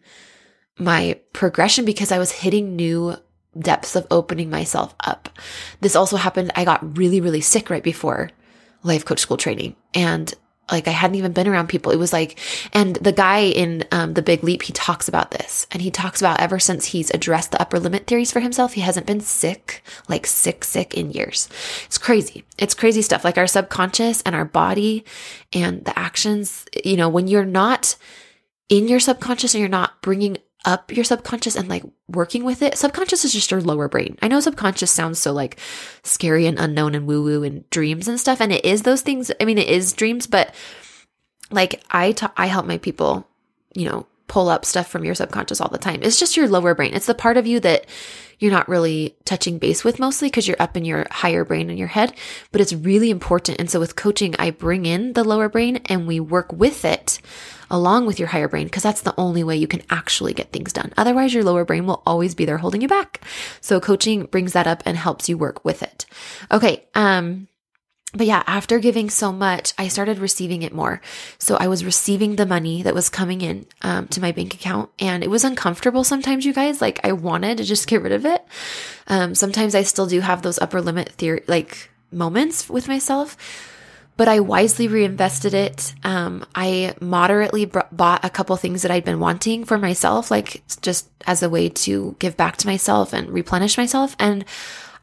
my 0.79 1.19
progression 1.31 1.85
because 1.85 2.11
I 2.11 2.19
was 2.19 2.31
hitting 2.31 2.75
new 2.75 3.15
depths 3.57 3.95
of 3.95 4.07
opening 4.11 4.49
myself 4.49 4.95
up. 5.01 5.29
This 5.81 5.95
also 5.95 6.17
happened 6.17 6.51
I 6.55 6.65
got 6.65 6.97
really 6.97 7.21
really 7.21 7.41
sick 7.41 7.69
right 7.69 7.83
before 7.83 8.31
life 8.83 9.05
coach 9.05 9.19
school 9.19 9.37
training 9.37 9.75
and 9.93 10.33
like 10.71 10.87
I 10.87 10.91
hadn't 10.91 11.15
even 11.15 11.31
been 11.31 11.47
around 11.47 11.67
people. 11.67 11.91
It 11.91 11.97
was 11.97 12.11
like, 12.11 12.39
and 12.73 12.95
the 12.95 13.11
guy 13.11 13.39
in 13.41 13.85
um, 13.91 14.13
the 14.13 14.21
Big 14.21 14.43
Leap, 14.43 14.63
he 14.63 14.73
talks 14.73 15.07
about 15.07 15.31
this, 15.31 15.67
and 15.71 15.81
he 15.81 15.91
talks 15.91 16.21
about 16.21 16.39
ever 16.39 16.59
since 16.59 16.85
he's 16.85 17.11
addressed 17.11 17.51
the 17.51 17.61
upper 17.61 17.79
limit 17.79 18.07
theories 18.07 18.31
for 18.31 18.39
himself, 18.39 18.73
he 18.73 18.81
hasn't 18.81 19.05
been 19.05 19.19
sick, 19.19 19.83
like 20.07 20.25
sick, 20.25 20.63
sick 20.63 20.93
in 20.93 21.11
years. 21.11 21.49
It's 21.85 21.97
crazy. 21.97 22.43
It's 22.57 22.73
crazy 22.73 23.01
stuff. 23.01 23.23
Like 23.23 23.37
our 23.37 23.47
subconscious 23.47 24.21
and 24.23 24.35
our 24.35 24.45
body 24.45 25.05
and 25.53 25.85
the 25.85 25.97
actions. 25.97 26.65
You 26.83 26.97
know, 26.97 27.09
when 27.09 27.27
you're 27.27 27.45
not 27.45 27.95
in 28.69 28.87
your 28.87 28.99
subconscious 28.99 29.53
and 29.53 29.59
you're 29.59 29.69
not 29.69 30.01
bringing 30.01 30.37
up 30.65 30.91
your 30.91 31.03
subconscious 31.03 31.55
and 31.55 31.69
like 31.69 31.83
working 32.07 32.43
with 32.43 32.61
it. 32.61 32.77
Subconscious 32.77 33.23
is 33.23 33.33
just 33.33 33.51
your 33.51 33.61
lower 33.61 33.87
brain. 33.87 34.17
I 34.21 34.27
know 34.27 34.39
subconscious 34.39 34.91
sounds 34.91 35.19
so 35.19 35.31
like 35.31 35.59
scary 36.03 36.45
and 36.45 36.59
unknown 36.59 36.95
and 36.95 37.07
woo 37.07 37.23
woo 37.23 37.43
and 37.43 37.69
dreams 37.69 38.07
and 38.07 38.19
stuff. 38.19 38.41
And 38.41 38.51
it 38.51 38.65
is 38.65 38.81
those 38.81 39.01
things. 39.01 39.31
I 39.39 39.45
mean, 39.45 39.57
it 39.57 39.69
is 39.69 39.93
dreams, 39.93 40.27
but 40.27 40.53
like 41.51 41.83
I 41.91 42.11
ta- 42.11 42.33
I 42.35 42.47
help 42.47 42.65
my 42.65 42.77
people, 42.77 43.27
you 43.73 43.87
know, 43.87 44.07
pull 44.27 44.49
up 44.49 44.65
stuff 44.65 44.87
from 44.87 45.05
your 45.05 45.15
subconscious 45.15 45.61
all 45.61 45.69
the 45.69 45.77
time. 45.77 45.99
It's 46.01 46.19
just 46.19 46.35
your 46.35 46.47
lower 46.47 46.73
brain. 46.73 46.93
It's 46.93 47.05
the 47.05 47.13
part 47.13 47.37
of 47.37 47.45
you 47.47 47.59
that 47.61 47.85
you're 48.39 48.51
not 48.51 48.67
really 48.67 49.15
touching 49.23 49.59
base 49.59 49.83
with 49.83 49.99
mostly 49.99 50.27
because 50.27 50.47
you're 50.47 50.61
up 50.61 50.75
in 50.75 50.85
your 50.85 51.05
higher 51.09 51.45
brain 51.45 51.69
in 51.69 51.77
your 51.77 51.87
head, 51.87 52.13
but 52.51 52.59
it's 52.59 52.73
really 52.73 53.09
important. 53.09 53.59
And 53.59 53.69
so 53.69 53.79
with 53.79 53.95
coaching, 53.95 54.35
I 54.37 54.51
bring 54.51 54.85
in 54.85 55.13
the 55.13 55.23
lower 55.23 55.49
brain 55.49 55.77
and 55.85 56.07
we 56.07 56.19
work 56.19 56.51
with 56.51 56.83
it 56.85 57.19
along 57.69 58.05
with 58.05 58.19
your 58.19 58.27
higher 58.27 58.47
brain 58.47 58.65
because 58.65 58.83
that's 58.83 59.01
the 59.01 59.13
only 59.17 59.43
way 59.43 59.55
you 59.57 59.67
can 59.67 59.81
actually 59.89 60.33
get 60.33 60.51
things 60.51 60.73
done. 60.73 60.93
Otherwise, 60.97 61.33
your 61.33 61.43
lower 61.43 61.65
brain 61.65 61.85
will 61.85 62.03
always 62.05 62.35
be 62.35 62.45
there 62.45 62.57
holding 62.57 62.81
you 62.81 62.87
back. 62.87 63.21
So 63.61 63.79
coaching 63.79 64.25
brings 64.25 64.53
that 64.53 64.67
up 64.67 64.83
and 64.85 64.97
helps 64.97 65.29
you 65.29 65.37
work 65.37 65.63
with 65.63 65.81
it. 65.81 66.05
Okay. 66.51 66.85
Um, 66.93 67.47
but 68.15 68.27
yeah, 68.27 68.43
after 68.47 68.79
giving 68.79 69.09
so 69.09 69.31
much, 69.31 69.73
I 69.77 69.87
started 69.87 70.19
receiving 70.19 70.61
it 70.61 70.73
more. 70.73 71.01
So 71.37 71.55
I 71.55 71.67
was 71.67 71.83
receiving 71.83 72.35
the 72.35 72.45
money 72.45 72.81
that 72.83 72.95
was 72.95 73.09
coming 73.09 73.41
in 73.41 73.65
um, 73.81 74.07
to 74.09 74.21
my 74.21 74.31
bank 74.31 74.53
account, 74.53 74.89
and 74.99 75.23
it 75.23 75.29
was 75.29 75.43
uncomfortable 75.43 76.03
sometimes, 76.03 76.45
you 76.45 76.53
guys. 76.53 76.81
Like 76.81 76.99
I 77.03 77.11
wanted 77.11 77.57
to 77.57 77.63
just 77.63 77.87
get 77.87 78.01
rid 78.01 78.13
of 78.13 78.25
it. 78.25 78.45
Um, 79.07 79.35
sometimes 79.35 79.75
I 79.75 79.83
still 79.83 80.07
do 80.07 80.21
have 80.21 80.41
those 80.41 80.59
upper 80.59 80.81
limit 80.81 81.09
theory, 81.09 81.43
like 81.47 81.89
moments 82.11 82.69
with 82.69 82.87
myself 82.87 83.37
but 84.17 84.27
I 84.27 84.39
wisely 84.39 84.87
reinvested 84.87 85.53
it. 85.53 85.93
Um, 86.03 86.45
I 86.55 86.95
moderately 87.01 87.65
bought 87.65 88.23
a 88.23 88.29
couple 88.29 88.55
things 88.55 88.81
that 88.81 88.91
I'd 88.91 89.03
been 89.03 89.19
wanting 89.19 89.65
for 89.65 89.77
myself, 89.77 90.31
like 90.31 90.63
just 90.81 91.09
as 91.27 91.43
a 91.43 91.49
way 91.49 91.69
to 91.69 92.15
give 92.19 92.37
back 92.37 92.57
to 92.57 92.67
myself 92.67 93.11
and 93.11 93.29
replenish 93.29 93.77
myself. 93.77 94.15
And 94.17 94.45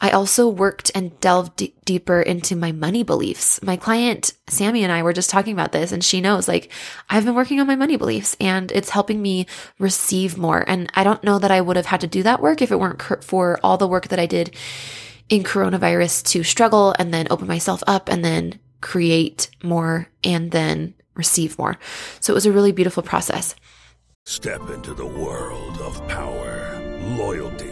I 0.02 0.10
also 0.10 0.48
worked 0.48 0.90
and 0.96 1.18
delved 1.20 1.56
d- 1.56 1.74
deeper 1.84 2.20
into 2.20 2.56
my 2.56 2.72
money 2.72 3.04
beliefs. 3.04 3.62
My 3.62 3.76
client, 3.76 4.34
Sammy, 4.48 4.82
and 4.82 4.92
I 4.92 5.04
were 5.04 5.12
just 5.12 5.30
talking 5.30 5.52
about 5.52 5.70
this, 5.70 5.92
and 5.92 6.04
she 6.04 6.20
knows 6.20 6.48
like 6.48 6.72
I've 7.08 7.24
been 7.24 7.36
working 7.36 7.60
on 7.60 7.68
my 7.68 7.76
money 7.76 7.96
beliefs 7.96 8.36
and 8.40 8.72
it's 8.72 8.90
helping 8.90 9.22
me 9.22 9.46
receive 9.78 10.36
more. 10.36 10.64
And 10.66 10.90
I 10.94 11.04
don't 11.04 11.22
know 11.22 11.38
that 11.38 11.52
I 11.52 11.60
would 11.60 11.76
have 11.76 11.86
had 11.86 12.00
to 12.00 12.08
do 12.08 12.24
that 12.24 12.42
work 12.42 12.60
if 12.60 12.72
it 12.72 12.80
weren't 12.80 13.00
for 13.22 13.60
all 13.62 13.78
the 13.78 13.86
work 13.86 14.08
that 14.08 14.18
I 14.18 14.26
did 14.26 14.54
in 15.28 15.44
coronavirus 15.44 16.24
to 16.30 16.42
struggle 16.42 16.94
and 16.98 17.14
then 17.14 17.28
open 17.30 17.46
myself 17.46 17.82
up 17.86 18.08
and 18.08 18.24
then 18.24 18.58
create 18.80 19.48
more, 19.62 20.08
and 20.24 20.50
then 20.50 20.94
receive 21.14 21.56
more. 21.56 21.78
So 22.18 22.32
it 22.32 22.34
was 22.34 22.46
a 22.46 22.52
really 22.52 22.72
beautiful 22.72 23.04
process. 23.04 23.54
Step 24.26 24.68
into 24.70 24.92
the 24.94 25.06
world 25.06 25.78
of 25.78 26.06
power, 26.08 26.80
loyalty, 27.16 27.71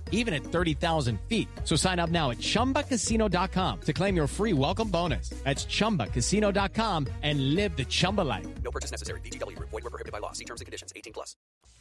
even 0.11 0.33
at 0.33 0.43
30,000 0.43 1.19
feet. 1.27 1.47
So 1.63 1.75
sign 1.75 1.99
up 1.99 2.11
now 2.11 2.29
at 2.29 2.37
ChumbaCasino.com 2.37 3.79
to 3.81 3.93
claim 3.93 4.15
your 4.15 4.27
free 4.27 4.53
welcome 4.53 4.89
bonus. 4.89 5.29
That's 5.43 5.65
ChumbaCasino.com 5.65 7.07
and 7.23 7.55
live 7.55 7.75
the 7.75 7.85
Chumba 7.85 8.21
life. 8.21 8.47
No 8.63 8.69
purchase 8.69 8.91
necessary. 8.91 9.19
VGW. 9.21 9.57
Void 9.57 9.83
were 9.83 9.89
prohibited 9.89 10.11
by 10.11 10.19
law. 10.19 10.31
See 10.33 10.45
terms 10.45 10.61
and 10.61 10.65
conditions. 10.67 10.93
18 10.95 11.13
plus. 11.13 11.35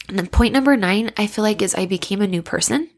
And 0.08 0.18
then 0.18 0.26
point 0.26 0.52
number 0.52 0.76
nine, 0.76 1.12
I 1.16 1.26
feel 1.26 1.44
like 1.44 1.62
is 1.62 1.74
I 1.74 1.86
became 1.86 2.20
a 2.20 2.26
new 2.26 2.42
person. 2.42 2.88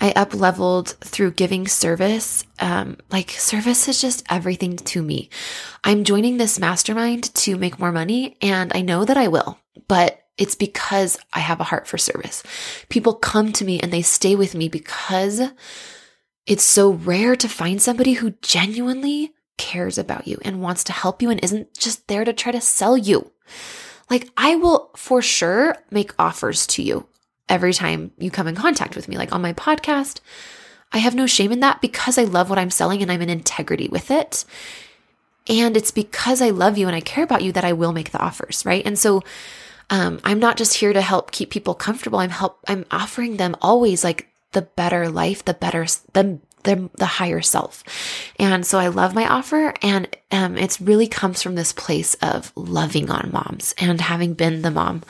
I 0.00 0.12
up 0.12 0.34
leveled 0.34 0.88
through 1.00 1.32
giving 1.32 1.68
service. 1.68 2.44
Um, 2.58 2.98
like 3.10 3.30
service 3.30 3.88
is 3.88 4.00
just 4.00 4.24
everything 4.28 4.76
to 4.76 5.02
me. 5.02 5.30
I'm 5.82 6.04
joining 6.04 6.36
this 6.36 6.58
mastermind 6.58 7.34
to 7.36 7.56
make 7.56 7.78
more 7.78 7.92
money 7.92 8.36
and 8.42 8.72
I 8.74 8.82
know 8.82 9.04
that 9.04 9.16
I 9.16 9.28
will, 9.28 9.58
but 9.88 10.23
it's 10.36 10.54
because 10.54 11.18
I 11.32 11.40
have 11.40 11.60
a 11.60 11.64
heart 11.64 11.86
for 11.86 11.98
service. 11.98 12.42
People 12.88 13.14
come 13.14 13.52
to 13.52 13.64
me 13.64 13.80
and 13.80 13.92
they 13.92 14.02
stay 14.02 14.34
with 14.34 14.54
me 14.54 14.68
because 14.68 15.40
it's 16.46 16.64
so 16.64 16.90
rare 16.90 17.36
to 17.36 17.48
find 17.48 17.80
somebody 17.80 18.14
who 18.14 18.34
genuinely 18.42 19.32
cares 19.56 19.96
about 19.98 20.26
you 20.26 20.38
and 20.42 20.60
wants 20.60 20.84
to 20.84 20.92
help 20.92 21.22
you 21.22 21.30
and 21.30 21.42
isn't 21.42 21.72
just 21.74 22.08
there 22.08 22.24
to 22.24 22.32
try 22.32 22.52
to 22.52 22.60
sell 22.60 22.96
you. 22.96 23.30
Like, 24.10 24.28
I 24.36 24.56
will 24.56 24.90
for 24.96 25.22
sure 25.22 25.76
make 25.90 26.12
offers 26.18 26.66
to 26.68 26.82
you 26.82 27.06
every 27.48 27.72
time 27.72 28.12
you 28.18 28.30
come 28.30 28.48
in 28.48 28.54
contact 28.54 28.96
with 28.96 29.08
me, 29.08 29.16
like 29.16 29.32
on 29.32 29.42
my 29.42 29.52
podcast. 29.52 30.20
I 30.92 30.98
have 30.98 31.14
no 31.14 31.26
shame 31.26 31.52
in 31.52 31.60
that 31.60 31.80
because 31.80 32.18
I 32.18 32.24
love 32.24 32.50
what 32.50 32.58
I'm 32.58 32.70
selling 32.70 33.02
and 33.02 33.10
I'm 33.10 33.22
in 33.22 33.30
integrity 33.30 33.88
with 33.88 34.10
it. 34.10 34.44
And 35.48 35.76
it's 35.76 35.90
because 35.90 36.40
I 36.40 36.50
love 36.50 36.78
you 36.78 36.86
and 36.86 36.96
I 36.96 37.00
care 37.00 37.24
about 37.24 37.42
you 37.42 37.52
that 37.52 37.64
I 37.64 37.72
will 37.72 37.92
make 37.92 38.10
the 38.10 38.22
offers, 38.22 38.64
right? 38.64 38.84
And 38.84 38.98
so, 38.98 39.22
um, 39.90 40.20
I'm 40.24 40.38
not 40.38 40.56
just 40.56 40.74
here 40.74 40.92
to 40.92 41.00
help 41.00 41.30
keep 41.30 41.50
people 41.50 41.74
comfortable. 41.74 42.18
I'm 42.18 42.30
help. 42.30 42.58
I'm 42.68 42.84
offering 42.90 43.36
them 43.36 43.56
always 43.60 44.04
like 44.04 44.28
the 44.52 44.62
better 44.62 45.08
life, 45.08 45.44
the 45.44 45.54
better, 45.54 45.86
the 46.12 46.40
the, 46.64 46.90
the 46.96 47.06
higher 47.06 47.42
self. 47.42 47.84
And 48.38 48.66
so 48.66 48.78
I 48.78 48.88
love 48.88 49.14
my 49.14 49.28
offer. 49.28 49.74
And 49.82 50.08
um, 50.32 50.56
it's 50.56 50.80
really 50.80 51.06
comes 51.06 51.42
from 51.42 51.54
this 51.54 51.72
place 51.72 52.14
of 52.16 52.52
loving 52.56 53.10
on 53.10 53.30
moms 53.32 53.74
and 53.78 54.00
having 54.00 54.34
been 54.34 54.62
the 54.62 54.70
mom 54.70 55.02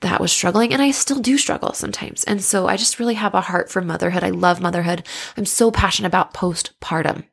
that 0.00 0.20
was 0.20 0.30
struggling. 0.32 0.72
And 0.72 0.82
I 0.82 0.90
still 0.90 1.20
do 1.20 1.38
struggle 1.38 1.72
sometimes. 1.72 2.24
And 2.24 2.42
so 2.42 2.66
I 2.66 2.76
just 2.76 2.98
really 2.98 3.14
have 3.14 3.34
a 3.34 3.40
heart 3.40 3.70
for 3.70 3.80
motherhood. 3.80 4.24
I 4.24 4.30
love 4.30 4.60
motherhood. 4.60 5.06
I'm 5.36 5.46
so 5.46 5.70
passionate 5.70 6.08
about 6.08 6.34
postpartum. 6.34 7.24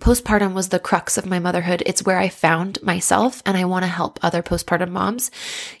Postpartum 0.00 0.54
was 0.54 0.68
the 0.68 0.78
crux 0.78 1.16
of 1.16 1.26
my 1.26 1.38
motherhood. 1.38 1.82
It's 1.86 2.04
where 2.04 2.18
I 2.18 2.28
found 2.28 2.82
myself, 2.82 3.42
and 3.44 3.56
I 3.56 3.64
want 3.64 3.84
to 3.84 3.88
help 3.88 4.18
other 4.22 4.42
postpartum 4.42 4.90
moms 4.90 5.30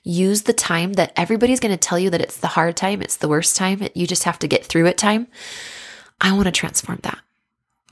use 0.04 0.42
the 0.42 0.52
time 0.52 0.94
that 0.94 1.12
everybody's 1.16 1.60
going 1.60 1.72
to 1.72 1.78
tell 1.78 1.98
you 1.98 2.10
that 2.10 2.20
it's 2.20 2.36
the 2.36 2.48
hard 2.48 2.76
time, 2.76 3.02
it's 3.02 3.16
the 3.16 3.28
worst 3.28 3.56
time, 3.56 3.86
you 3.94 4.06
just 4.06 4.24
have 4.24 4.38
to 4.40 4.48
get 4.48 4.64
through 4.64 4.86
it 4.86 4.98
time. 4.98 5.26
I 6.20 6.32
want 6.32 6.46
to 6.46 6.52
transform 6.52 7.00
that. 7.02 7.18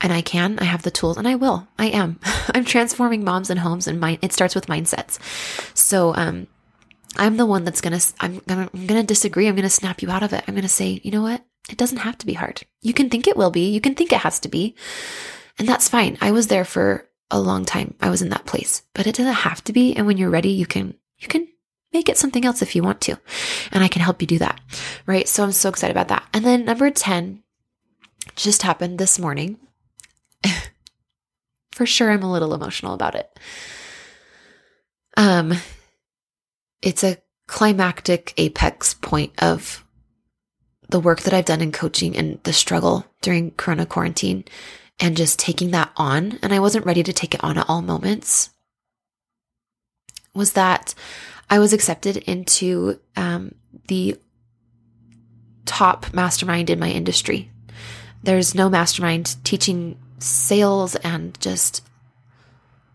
And 0.01 0.13
I 0.13 0.21
can, 0.21 0.59
I 0.59 0.63
have 0.63 0.83
the 0.83 0.91
tools, 0.91 1.17
and 1.17 1.27
I 1.27 1.35
will. 1.35 1.67
I 1.77 1.87
am. 1.87 2.19
I'm 2.53 2.65
transforming 2.65 3.23
moms 3.23 3.49
and 3.49 3.59
homes, 3.59 3.87
and 3.87 3.99
mind, 3.99 4.19
it 4.21 4.31
starts 4.31 4.55
with 4.55 4.67
mindsets. 4.67 5.19
So, 5.75 6.15
um, 6.15 6.47
I'm 7.17 7.37
the 7.37 7.45
one 7.45 7.63
that's 7.63 7.81
gonna, 7.81 7.99
I'm 8.19 8.41
I'm 8.47 8.69
gonna 8.85 9.03
disagree. 9.03 9.47
I'm 9.47 9.55
gonna 9.55 9.69
snap 9.69 10.01
you 10.01 10.09
out 10.09 10.23
of 10.23 10.31
it. 10.31 10.43
I'm 10.47 10.55
gonna 10.55 10.69
say, 10.69 11.01
you 11.03 11.11
know 11.11 11.23
what? 11.23 11.43
It 11.69 11.77
doesn't 11.77 11.97
have 11.97 12.17
to 12.19 12.25
be 12.25 12.33
hard. 12.33 12.63
You 12.81 12.93
can 12.93 13.09
think 13.09 13.27
it 13.27 13.37
will 13.37 13.51
be. 13.51 13.69
You 13.69 13.81
can 13.81 13.95
think 13.95 14.11
it 14.11 14.19
has 14.19 14.39
to 14.41 14.49
be. 14.49 14.75
And 15.59 15.67
that's 15.67 15.89
fine. 15.89 16.17
I 16.21 16.31
was 16.31 16.47
there 16.47 16.65
for 16.65 17.07
a 17.29 17.39
long 17.39 17.65
time. 17.65 17.93
I 18.01 18.09
was 18.09 18.21
in 18.21 18.29
that 18.29 18.45
place, 18.45 18.81
but 18.93 19.05
it 19.05 19.15
doesn't 19.15 19.33
have 19.33 19.63
to 19.65 19.73
be. 19.73 19.93
And 19.95 20.07
when 20.07 20.17
you're 20.17 20.29
ready, 20.29 20.49
you 20.49 20.65
can, 20.65 20.95
you 21.17 21.27
can 21.27 21.47
make 21.93 22.09
it 22.09 22.17
something 22.17 22.45
else 22.45 22.61
if 22.61 22.75
you 22.75 22.81
want 22.81 23.01
to. 23.01 23.19
And 23.71 23.83
I 23.83 23.89
can 23.89 24.01
help 24.01 24.21
you 24.21 24.27
do 24.27 24.39
that. 24.39 24.59
Right. 25.05 25.27
So 25.27 25.43
I'm 25.43 25.51
so 25.51 25.69
excited 25.69 25.93
about 25.93 26.07
that. 26.07 26.25
And 26.33 26.45
then 26.45 26.65
number 26.65 26.89
10 26.89 27.43
just 28.35 28.63
happened 28.63 28.97
this 28.97 29.19
morning. 29.19 29.59
for 31.71 31.85
sure, 31.85 32.09
I'm 32.09 32.23
a 32.23 32.31
little 32.31 32.53
emotional 32.53 32.93
about 32.93 33.15
it. 33.15 33.39
Um, 35.17 35.53
it's 36.81 37.03
a 37.03 37.17
climactic 37.47 38.33
apex 38.37 38.93
point 38.93 39.33
of 39.39 39.83
the 40.89 40.99
work 40.99 41.21
that 41.21 41.33
I've 41.33 41.45
done 41.45 41.61
in 41.61 41.71
coaching 41.71 42.15
and 42.15 42.41
the 42.43 42.53
struggle 42.53 43.05
during 43.21 43.51
Corona 43.51 43.85
quarantine 43.85 44.45
and 44.99 45.17
just 45.17 45.39
taking 45.39 45.71
that 45.71 45.91
on. 45.97 46.39
And 46.41 46.53
I 46.53 46.59
wasn't 46.59 46.85
ready 46.85 47.03
to 47.03 47.13
take 47.13 47.33
it 47.33 47.43
on 47.43 47.57
at 47.57 47.69
all 47.69 47.81
moments. 47.81 48.49
Was 50.33 50.53
that 50.53 50.93
I 51.49 51.59
was 51.59 51.73
accepted 51.73 52.17
into 52.17 52.99
um, 53.15 53.55
the 53.87 54.17
top 55.65 56.13
mastermind 56.13 56.69
in 56.69 56.79
my 56.79 56.89
industry. 56.89 57.51
There's 58.23 58.53
no 58.53 58.69
mastermind 58.69 59.35
teaching 59.43 59.97
sales 60.19 60.95
and 60.97 61.39
just 61.39 61.83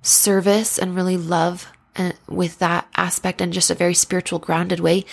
service 0.02 0.78
and 0.78 0.94
really 0.94 1.16
love 1.16 1.68
and 1.96 2.12
uh, 2.12 2.16
with 2.28 2.58
that 2.58 2.88
aspect 2.96 3.40
and 3.40 3.52
just 3.52 3.70
a 3.70 3.74
very 3.74 3.94
spiritual 3.94 4.38
grounded 4.38 4.80
way 4.80 5.04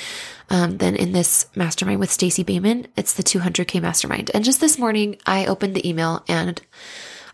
um, 0.49 0.77
than 0.77 0.95
in 0.95 1.11
this 1.11 1.45
mastermind 1.55 1.99
with 1.99 2.11
Stacey 2.11 2.43
Boehman. 2.43 2.87
It's 2.95 3.13
the 3.13 3.23
200k 3.23 3.81
mastermind. 3.81 4.31
And 4.33 4.43
just 4.43 4.59
this 4.59 4.77
morning, 4.77 5.17
I 5.25 5.45
opened 5.45 5.75
the 5.75 5.87
email 5.87 6.23
and 6.27 6.61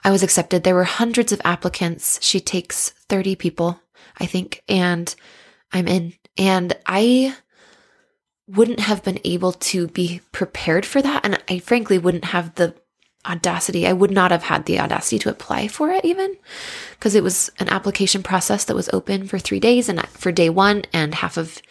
I 0.03 0.11
was 0.11 0.23
accepted. 0.23 0.63
There 0.63 0.75
were 0.75 0.83
hundreds 0.83 1.31
of 1.31 1.41
applicants. 1.43 2.19
She 2.21 2.39
takes 2.39 2.91
30 3.09 3.35
people, 3.35 3.79
I 4.19 4.25
think, 4.25 4.63
and 4.67 5.13
I'm 5.71 5.87
in. 5.87 6.13
And 6.37 6.75
I 6.85 7.35
wouldn't 8.47 8.79
have 8.79 9.03
been 9.03 9.19
able 9.23 9.51
to 9.51 9.87
be 9.87 10.21
prepared 10.31 10.85
for 10.85 11.01
that. 11.01 11.25
And 11.25 11.41
I 11.49 11.59
frankly 11.59 11.97
wouldn't 11.97 12.25
have 12.25 12.55
the 12.55 12.75
audacity. 13.27 13.87
I 13.87 13.93
would 13.93 14.11
not 14.11 14.31
have 14.31 14.43
had 14.43 14.65
the 14.65 14.79
audacity 14.79 15.19
to 15.19 15.29
apply 15.29 15.67
for 15.67 15.91
it 15.91 16.05
even 16.05 16.35
because 16.91 17.15
it 17.15 17.23
was 17.23 17.51
an 17.59 17.69
application 17.69 18.23
process 18.23 18.65
that 18.65 18.75
was 18.75 18.89
open 18.93 19.27
for 19.27 19.39
three 19.39 19.59
days. 19.59 19.89
And 19.89 20.05
for 20.09 20.31
day 20.31 20.49
one 20.49 20.83
and 20.93 21.15
half 21.15 21.37
of 21.37 21.61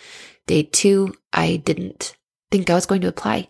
day 0.47 0.63
two, 0.63 1.15
I 1.33 1.57
didn't 1.57 2.17
think 2.51 2.71
I 2.71 2.75
was 2.75 2.87
going 2.87 3.01
to 3.03 3.09
apply. 3.09 3.49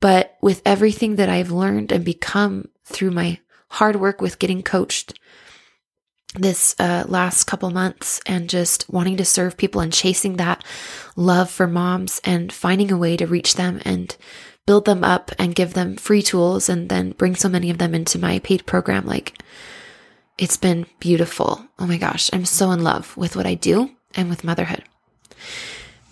But 0.00 0.36
with 0.42 0.62
everything 0.66 1.16
that 1.16 1.28
I've 1.28 1.50
learned 1.50 1.92
and 1.92 2.04
become 2.04 2.68
through 2.84 3.12
my 3.12 3.38
hard 3.70 3.96
work 3.96 4.20
with 4.20 4.38
getting 4.38 4.62
coached 4.62 5.18
this 6.34 6.74
uh, 6.78 7.04
last 7.06 7.44
couple 7.44 7.70
months 7.70 8.20
and 8.26 8.50
just 8.50 8.90
wanting 8.90 9.16
to 9.16 9.24
serve 9.24 9.56
people 9.56 9.80
and 9.80 9.92
chasing 9.92 10.36
that 10.36 10.64
love 11.16 11.50
for 11.50 11.66
moms 11.66 12.20
and 12.24 12.52
finding 12.52 12.90
a 12.90 12.96
way 12.96 13.16
to 13.16 13.26
reach 13.26 13.54
them 13.54 13.80
and 13.84 14.16
build 14.66 14.84
them 14.84 15.04
up 15.04 15.30
and 15.38 15.54
give 15.54 15.74
them 15.74 15.96
free 15.96 16.22
tools 16.22 16.68
and 16.68 16.88
then 16.88 17.12
bring 17.12 17.34
so 17.34 17.48
many 17.48 17.70
of 17.70 17.78
them 17.78 17.94
into 17.94 18.18
my 18.18 18.38
paid 18.38 18.66
program. 18.66 19.06
Like, 19.06 19.38
it's 20.38 20.56
been 20.56 20.86
beautiful. 20.98 21.66
Oh 21.78 21.86
my 21.86 21.98
gosh, 21.98 22.30
I'm 22.32 22.44
so 22.44 22.70
in 22.70 22.82
love 22.82 23.16
with 23.16 23.36
what 23.36 23.46
I 23.46 23.54
do 23.54 23.90
and 24.14 24.28
with 24.28 24.44
motherhood. 24.44 24.84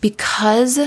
Because 0.00 0.78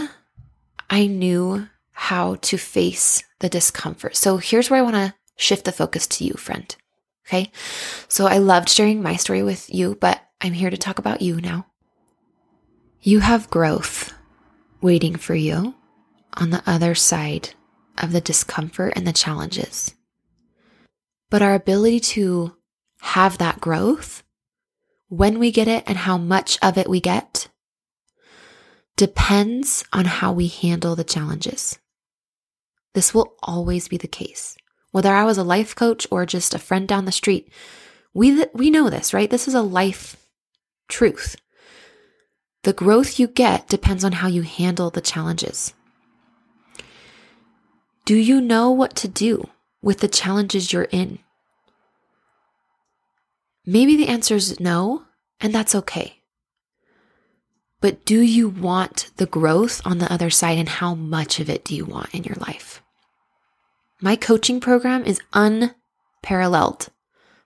I 0.89 1.07
knew 1.07 1.68
how 1.91 2.36
to 2.36 2.57
face 2.57 3.24
the 3.39 3.49
discomfort. 3.49 4.16
So 4.16 4.38
here's 4.38 4.70
where 4.70 4.80
I 4.80 4.84
want 4.84 4.95
to 4.95 5.13
shift 5.38 5.66
the 5.66 5.72
focus 5.72 6.07
to 6.07 6.26
you, 6.26 6.34
friend. 6.34 6.76
Okay. 7.28 7.51
So 8.07 8.28
I 8.28 8.38
loved 8.38 8.70
sharing 8.70 9.01
my 9.01 9.16
story 9.16 9.41
with 9.41 9.74
you, 9.74 9.97
but 9.99 10.22
I'm 10.41 10.53
here 10.53 10.70
to 10.70 10.78
talk 10.78 10.99
about 10.99 11.22
you 11.22 11.41
now. 11.41 11.66
You 13.01 13.20
have 13.20 13.49
growth 13.49 14.13
waiting 14.82 15.16
for 15.16 15.36
you 15.36 15.76
on 16.38 16.50
the 16.50 16.64
other 16.66 16.96
side 16.96 17.50
of 17.98 18.12
the 18.12 18.22
discomfort 18.22 18.94
and 18.96 19.08
the 19.08 19.14
challenges. 19.14 19.96
But 21.30 21.42
our 21.42 21.54
ability 21.54 22.00
to 22.02 22.56
have 23.02 23.38
that 23.38 23.62
growth, 23.62 24.24
when 25.08 25.40
we 25.40 25.52
get 25.52 25.68
it 25.68 25.84
and 25.88 25.98
how 25.98 26.18
much 26.18 26.58
of 26.62 26.78
it 26.78 26.90
we 26.90 27.00
get, 27.00 27.48
depends 28.96 29.84
on 29.92 30.06
how 30.06 30.32
we 30.32 30.48
handle 30.48 30.96
the 30.96 31.04
challenges. 31.04 31.80
This 32.94 33.14
will 33.14 33.34
always 33.44 33.88
be 33.88 33.98
the 33.98 34.08
case. 34.08 34.56
Whether 34.92 35.14
I 35.14 35.26
was 35.26 35.38
a 35.38 35.44
life 35.44 35.76
coach 35.76 36.08
or 36.10 36.26
just 36.26 36.54
a 36.54 36.60
friend 36.60 36.88
down 36.88 37.06
the 37.06 37.12
street, 37.12 37.52
we, 38.14 38.46
we 38.54 38.70
know 38.70 38.90
this, 38.90 39.14
right? 39.14 39.30
This 39.30 39.48
is 39.48 39.54
a 39.54 39.62
life 39.62 40.16
truth. 40.88 41.36
The 42.64 42.74
growth 42.74 43.20
you 43.20 43.28
get 43.28 43.68
depends 43.68 44.06
on 44.06 44.14
how 44.14 44.28
you 44.30 44.42
handle 44.42 44.90
the 44.90 45.02
challenges. 45.02 45.74
Do 48.06 48.16
you 48.16 48.39
know 48.39 48.70
what 48.70 48.95
to 48.97 49.08
do 49.08 49.49
with 49.82 49.99
the 49.99 50.08
challenges 50.08 50.72
you're 50.72 50.84
in? 50.84 51.18
Maybe 53.66 53.95
the 53.95 54.10
answer 54.10 54.36
is 54.36 54.60
no, 54.60 55.06
and 55.41 55.53
that's 55.53 55.74
okay. 55.74 56.22
But 57.82 58.06
do 58.06 58.22
you 58.22 58.47
want 58.47 59.10
the 59.18 59.26
growth 59.26 59.82
on 59.86 59.97
the 59.97 60.12
other 60.14 60.30
side, 60.30 60.60
and 60.60 60.70
how 60.70 60.93
much 60.93 61.39
of 61.39 61.49
it 61.49 61.66
do 61.66 61.76
you 61.76 61.84
want 61.84 62.14
in 62.14 62.24
your 62.24 62.36
life? 62.36 62.84
My 63.99 64.16
coaching 64.16 64.60
program 64.60 65.03
is 65.03 65.20
unparalleled 65.34 66.89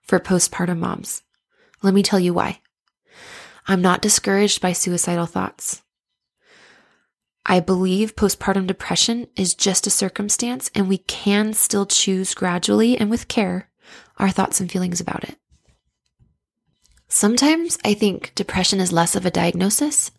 for 0.01 0.20
postpartum 0.20 0.80
moms. 0.80 1.22
Let 1.82 1.93
me 1.93 2.03
tell 2.03 2.20
you 2.20 2.34
why. 2.34 2.60
I'm 3.66 3.82
not 3.82 4.01
discouraged 4.01 4.60
by 4.60 4.74
suicidal 4.74 5.26
thoughts. 5.26 5.84
I 7.50 7.62
believe 7.62 8.16
postpartum 8.16 8.68
depression 8.68 9.26
is 9.36 9.56
just 9.56 9.88
a 9.88 9.89
circumstance 9.89 10.70
and 10.76 10.88
we 10.88 11.00
can 11.00 11.54
still 11.54 11.88
choose 11.88 12.36
gradually 12.36 12.95
and 12.95 13.10
with 13.10 13.28
care 13.28 13.72
our 14.18 14.30
thoughts 14.30 14.60
and 14.60 14.72
feelings 14.72 15.02
about 15.02 15.24
it. 15.24 15.36
Sometimes 17.08 17.80
I 17.84 17.95
think 17.95 18.34
depression 18.36 18.80
is 18.80 18.91
less 18.91 19.16
of 19.16 19.26
a 19.26 19.32
diagnosis 19.32 20.12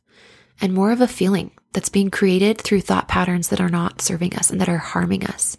and 0.61 0.74
more 0.74 0.91
of 0.91 1.01
a 1.01 1.07
feeling 1.07 1.53
that's 1.72 1.89
being 1.89 2.11
created 2.11 2.61
through 2.61 2.81
thought 2.81 3.07
patterns 3.07 3.49
that 3.51 3.61
are 3.61 3.68
not 3.68 4.03
serving 4.03 4.35
us 4.35 4.51
and 4.51 4.61
that 4.61 4.68
are 4.68 4.78
harming 4.78 5.24
us. 5.24 5.57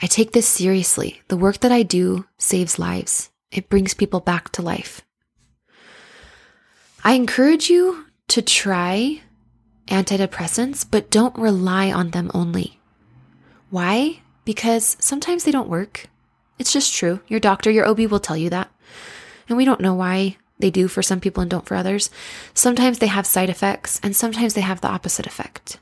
I 0.00 0.06
take 0.06 0.32
this 0.32 0.48
seriously. 0.48 1.20
The 1.28 1.36
work 1.36 1.60
that 1.60 1.70
I 1.70 1.82
do 1.82 2.24
saves 2.38 2.78
lives. 2.78 3.28
It 3.52 3.68
brings 3.68 3.92
people 3.92 4.20
back 4.20 4.48
to 4.52 4.62
life. 4.62 5.02
I 7.04 7.12
encourage 7.12 7.68
you 7.68 8.06
to 8.28 8.40
try 8.40 9.20
antidepressants, 9.90 10.86
but 10.90 11.10
don't 11.10 11.36
rely 11.36 11.92
on 11.92 12.10
them 12.10 12.30
only. 12.32 12.80
Why? 13.68 14.20
Because 14.44 14.96
sometimes 15.00 15.44
they 15.44 15.52
don't 15.52 15.68
work. 15.68 16.06
It's 16.58 16.72
just 16.72 16.94
true. 16.94 17.20
Your 17.28 17.40
doctor, 17.40 17.70
your 17.70 17.86
OB 17.86 18.00
will 18.00 18.20
tell 18.20 18.36
you 18.36 18.50
that. 18.50 18.70
And 19.48 19.56
we 19.56 19.64
don't 19.64 19.80
know 19.80 19.94
why 19.94 20.36
they 20.58 20.70
do 20.70 20.88
for 20.88 21.02
some 21.02 21.20
people 21.20 21.40
and 21.40 21.50
don't 21.50 21.66
for 21.66 21.74
others. 21.74 22.10
Sometimes 22.54 22.98
they 22.98 23.06
have 23.06 23.26
side 23.26 23.50
effects, 23.50 24.00
and 24.02 24.14
sometimes 24.14 24.54
they 24.54 24.60
have 24.60 24.80
the 24.80 24.88
opposite 24.88 25.26
effect. 25.26 25.78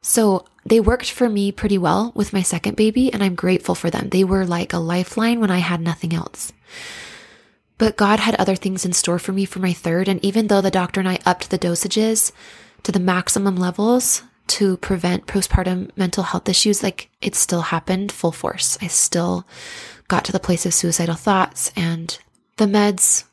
So 0.00 0.44
they 0.64 0.80
worked 0.80 1.10
for 1.10 1.28
me 1.28 1.50
pretty 1.52 1.78
well 1.78 2.12
with 2.14 2.32
my 2.32 2.42
second 2.42 2.76
baby, 2.76 3.12
and 3.12 3.22
I'm 3.22 3.34
grateful 3.34 3.74
for 3.74 3.90
them. 3.90 4.10
They 4.10 4.24
were 4.24 4.44
like 4.44 4.72
a 4.72 4.78
lifeline 4.78 5.40
when 5.40 5.50
I 5.50 5.58
had 5.58 5.80
nothing 5.80 6.14
else. 6.14 6.52
But 7.78 7.96
God 7.96 8.20
had 8.20 8.34
other 8.34 8.56
things 8.56 8.84
in 8.84 8.92
store 8.92 9.18
for 9.18 9.32
me 9.32 9.44
for 9.44 9.60
my 9.60 9.72
third, 9.72 10.08
and 10.08 10.22
even 10.24 10.48
though 10.48 10.60
the 10.60 10.70
doctor 10.70 11.00
and 11.00 11.08
I 11.08 11.20
upped 11.24 11.50
the 11.50 11.58
dosages, 11.58 12.32
to 12.82 12.92
the 12.92 13.00
maximum 13.00 13.56
levels, 13.56 14.22
to 14.48 14.78
prevent 14.78 15.26
postpartum 15.26 15.90
mental 15.96 16.24
health 16.24 16.48
issues, 16.48 16.82
like 16.82 17.10
it 17.20 17.34
still 17.34 17.60
happened 17.60 18.10
full 18.10 18.32
force. 18.32 18.78
I 18.80 18.86
still 18.86 19.46
got 20.08 20.24
to 20.24 20.32
the 20.32 20.40
place 20.40 20.64
of 20.64 20.72
suicidal 20.72 21.16
thoughts, 21.16 21.70
and 21.76 22.18
the 22.56 22.64
meds 22.64 23.24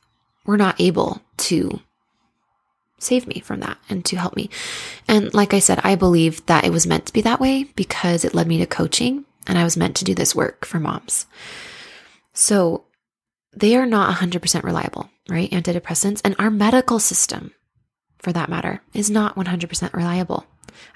were 0.45 0.57
not 0.57 0.79
able 0.79 1.21
to 1.37 1.79
save 2.99 3.27
me 3.27 3.39
from 3.39 3.59
that 3.61 3.77
and 3.89 4.03
to 4.05 4.15
help 4.17 4.35
me. 4.35 4.49
And 5.07 5.33
like 5.33 5.53
I 5.53 5.59
said, 5.59 5.79
I 5.83 5.95
believe 5.95 6.45
that 6.45 6.63
it 6.63 6.71
was 6.71 6.87
meant 6.87 7.05
to 7.07 7.13
be 7.13 7.21
that 7.21 7.39
way 7.39 7.65
because 7.75 8.25
it 8.25 8.33
led 8.33 8.47
me 8.47 8.57
to 8.59 8.65
coaching 8.65 9.25
and 9.47 9.57
I 9.57 9.63
was 9.63 9.77
meant 9.77 9.95
to 9.97 10.05
do 10.05 10.15
this 10.15 10.35
work 10.35 10.65
for 10.65 10.79
moms. 10.79 11.25
So 12.33 12.85
they 13.53 13.75
are 13.75 13.85
not 13.85 14.15
100% 14.17 14.63
reliable, 14.63 15.09
right? 15.29 15.49
Antidepressants 15.51 16.21
and 16.23 16.35
our 16.39 16.49
medical 16.49 16.99
system, 16.99 17.53
for 18.25 18.33
that 18.33 18.49
matter, 18.49 18.81
is 18.91 19.11
not 19.11 19.35
100% 19.35 19.93
reliable, 19.93 20.47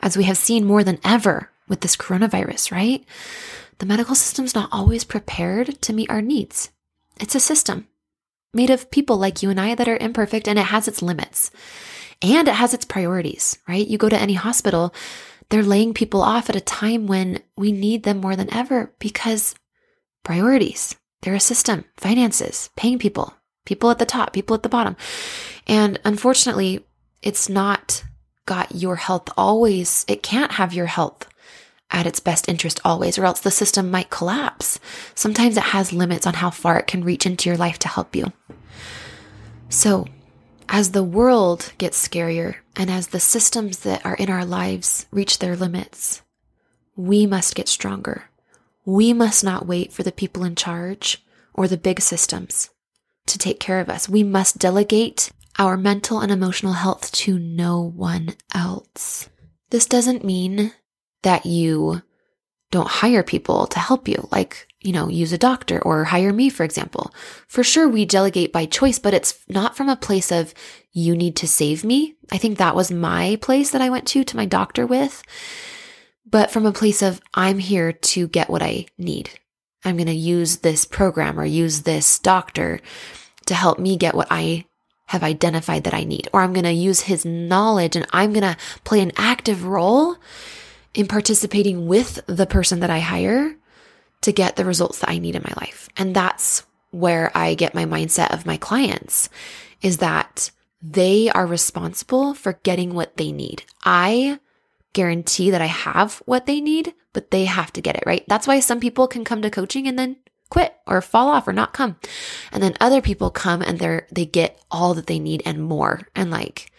as 0.02 0.18
we 0.18 0.24
have 0.24 0.36
seen 0.36 0.66
more 0.66 0.84
than 0.84 0.98
ever 1.04 1.52
with 1.68 1.82
this 1.82 1.96
coronavirus, 1.96 2.72
right? 2.72 3.06
The 3.78 3.86
medical 3.86 4.16
system's 4.16 4.56
not 4.56 4.70
always 4.72 5.04
prepared 5.04 5.80
to 5.84 5.94
meet 5.94 6.10
our 6.10 6.24
needs. 6.24 6.72
It's 7.22 7.36
a 7.36 7.40
system 7.40 7.88
made 8.52 8.72
of 8.72 8.90
people 8.90 9.18
like 9.18 9.44
you 9.44 9.52
and 9.52 9.62
I 9.62 9.76
that 9.76 9.88
are 9.88 9.98
imperfect 9.98 10.48
and 10.48 10.58
it 10.58 10.66
has 10.66 10.88
its 10.88 11.04
limits 11.04 11.52
and 12.20 12.48
it 12.48 12.56
has 12.56 12.74
its 12.74 12.84
priorities, 12.84 13.60
right? 13.68 13.88
You 13.88 14.00
go 14.00 14.10
to 14.10 14.18
any 14.18 14.34
hospital, 14.34 14.92
they're 15.50 15.62
laying 15.62 15.94
people 15.94 16.24
off 16.24 16.50
at 16.50 16.56
a 16.56 16.62
time 16.62 17.06
when 17.06 17.44
we 17.56 17.72
need 17.72 18.02
them 18.02 18.18
more 18.18 18.36
than 18.36 18.52
ever 18.52 18.92
because 18.98 19.54
priorities, 20.24 20.96
they're 21.22 21.36
a 21.36 21.40
system, 21.40 21.86
finances, 21.96 22.72
paying 22.76 22.98
people, 22.98 23.36
people 23.68 23.92
at 23.92 24.00
the 24.00 24.06
top, 24.08 24.34
people 24.34 24.56
at 24.56 24.64
the 24.64 24.70
bottom. 24.70 24.96
And 25.68 26.00
unfortunately, 26.04 26.84
it's 27.22 27.50
not 27.50 28.04
got 28.46 28.74
your 28.74 28.96
health 28.96 29.30
always, 29.38 30.06
it 30.08 30.24
can't 30.24 30.54
have 30.54 30.74
your 30.74 30.88
health 30.88 31.28
at 31.92 32.06
its 32.06 32.20
best 32.20 32.48
interest 32.48 32.80
always, 32.86 33.18
or 33.18 33.26
else 33.26 33.40
the 33.40 33.52
system 33.52 33.90
might 33.90 34.10
collapse. 34.10 34.80
Sometimes 35.16 35.58
it 35.58 35.64
has 35.64 35.92
limits 35.94 36.28
on 36.28 36.36
how 36.36 36.50
far 36.50 36.78
it 36.78 36.88
can 36.88 37.04
reach 37.04 37.26
into 37.26 37.50
your 37.50 37.58
life 37.58 37.80
to 37.80 37.88
help 37.88 38.16
you. 38.16 38.32
So, 39.70 40.06
as 40.68 40.92
the 40.92 41.04
world 41.04 41.74
gets 41.78 42.08
scarier 42.08 42.56
and 42.76 42.92
as 42.92 43.08
the 43.08 43.20
systems 43.20 43.80
that 43.80 44.06
are 44.06 44.16
in 44.16 44.30
our 44.30 44.46
lives 44.46 45.08
reach 45.12 45.40
their 45.40 45.56
limits, 45.56 46.22
we 46.96 47.26
must 47.26 47.56
get 47.56 47.68
stronger. 47.68 48.26
We 48.86 49.14
must 49.14 49.44
not 49.44 49.66
wait 49.66 49.92
for 49.92 50.04
the 50.04 50.12
people 50.12 50.44
in 50.44 50.56
charge 50.56 51.24
or 51.54 51.68
the 51.68 51.78
big 51.78 52.02
systems 52.02 52.70
to 53.26 53.38
take 53.38 53.60
care 53.60 53.80
of 53.80 53.90
us. 53.90 54.08
We 54.08 54.24
must 54.24 54.60
delegate 54.60 55.32
our 55.60 55.76
mental 55.78 56.22
and 56.22 56.32
emotional 56.32 56.74
health 56.74 57.12
to 57.12 57.38
no 57.38 57.82
one 57.82 58.36
else. 58.56 59.30
This 59.70 59.86
doesn't 59.86 60.24
mean 60.24 60.72
that 61.22 61.46
you 61.46 62.02
don't 62.72 62.88
hire 62.88 63.24
people 63.24 63.68
to 63.68 63.80
help 63.80 64.08
you, 64.08 64.28
like, 64.32 64.68
you 64.80 64.94
know, 64.94 65.10
use 65.10 65.34
a 65.34 65.38
doctor 65.38 65.82
or 65.82 66.06
hire 66.06 66.32
me, 66.32 66.50
for 66.50 66.64
example. 66.64 67.14
For 67.48 67.64
sure, 67.64 67.90
we 67.90 68.06
delegate 68.06 68.54
by 68.54 68.66
choice, 68.66 69.00
but 69.00 69.14
it's 69.14 69.38
not 69.50 69.76
from 69.76 69.90
a 69.90 69.96
place 69.98 70.32
of 70.32 70.54
you 70.94 71.16
need 71.16 71.36
to 71.38 71.48
save 71.48 71.84
me. 71.84 72.16
I 72.32 72.38
think 72.38 72.58
that 72.58 72.76
was 72.76 72.90
my 72.90 73.38
place 73.42 73.72
that 73.72 73.82
I 73.82 73.90
went 73.90 74.08
to, 74.10 74.24
to 74.24 74.38
my 74.38 74.46
doctor 74.46 74.86
with, 74.86 75.24
but 76.26 76.52
from 76.52 76.66
a 76.66 76.72
place 76.72 77.02
of 77.02 77.20
I'm 77.34 77.60
here 77.60 77.92
to 77.92 78.28
get 78.28 78.50
what 78.50 78.62
I 78.62 78.86
need. 78.98 79.32
I'm 79.84 79.98
going 79.98 80.08
to 80.08 80.14
use 80.14 80.58
this 80.58 80.86
program 80.86 81.40
or 81.40 81.46
use 81.46 81.82
this 81.82 82.20
doctor 82.20 82.80
to 83.48 83.56
help 83.56 83.80
me 83.80 83.98
get 83.98 84.16
what 84.16 84.28
I 84.30 84.66
have 85.10 85.24
identified 85.24 85.86
that 85.86 85.94
I 85.96 86.04
need, 86.04 86.28
or 86.34 86.42
I'm 86.42 86.54
going 86.54 86.66
to 86.66 86.72
use 86.72 87.02
his 87.02 87.26
knowledge 87.26 87.96
and 87.96 88.06
I'm 88.14 88.32
going 88.32 88.44
to 88.44 88.56
play 88.84 89.02
an 89.02 89.12
active 89.18 89.66
role 89.66 90.18
in 90.94 91.08
participating 91.08 91.88
with 91.88 92.20
the 92.28 92.46
person 92.46 92.82
that 92.82 92.92
I 92.92 93.00
hire 93.00 93.56
to 94.22 94.32
get 94.32 94.56
the 94.56 94.66
results 94.66 95.00
that 95.00 95.10
I 95.10 95.18
need 95.18 95.36
in 95.36 95.42
my 95.42 95.54
life. 95.60 95.90
And 95.98 96.16
that's 96.16 96.64
where 96.92 97.36
I 97.36 97.56
get 97.56 97.74
my 97.74 97.86
mindset 97.86 98.32
of 98.32 98.46
my 98.46 98.58
clients 98.58 99.30
is 99.82 99.98
that 99.98 100.52
they 100.80 101.28
are 101.32 101.48
responsible 101.48 102.36
for 102.36 102.60
getting 102.62 102.94
what 102.94 103.18
they 103.18 103.32
need. 103.32 103.64
I 103.84 104.40
guarantee 104.94 105.50
that 105.50 105.62
I 105.62 105.66
have 105.66 106.22
what 106.28 106.46
they 106.46 106.62
need, 106.62 106.94
but 107.14 107.32
they 107.32 107.46
have 107.46 107.74
to 107.74 107.82
get 107.82 107.96
it, 107.96 108.04
right? 108.06 108.26
That's 108.28 108.46
why 108.46 108.60
some 108.60 108.80
people 108.80 109.08
can 109.08 109.26
come 109.26 109.42
to 109.42 109.50
coaching 109.50 109.88
and 109.88 109.98
then 109.98 110.18
quit 110.50 110.76
or 110.88 111.02
fall 111.02 111.30
off 111.30 111.48
or 111.48 111.54
not 111.54 111.74
come. 111.74 111.98
And 112.52 112.62
then 112.62 112.76
other 112.80 113.02
people 113.02 113.30
come 113.30 113.62
and 113.62 113.80
they're 113.80 114.08
they 114.12 114.26
get 114.26 114.62
all 114.72 114.94
that 114.96 115.08
they 115.08 115.20
need 115.20 115.42
and 115.46 115.64
more. 115.64 116.08
And 116.16 116.32
like 116.32 116.72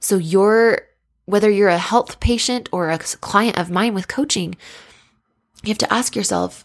so 0.00 0.16
you're 0.16 0.82
whether 1.28 1.50
you're 1.50 1.68
a 1.68 1.78
health 1.78 2.20
patient 2.20 2.70
or 2.72 2.88
a 2.88 2.98
client 2.98 3.58
of 3.58 3.70
mine 3.70 3.92
with 3.92 4.08
coaching, 4.08 4.56
you 5.62 5.68
have 5.68 5.78
to 5.78 5.92
ask 5.92 6.16
yourself, 6.16 6.64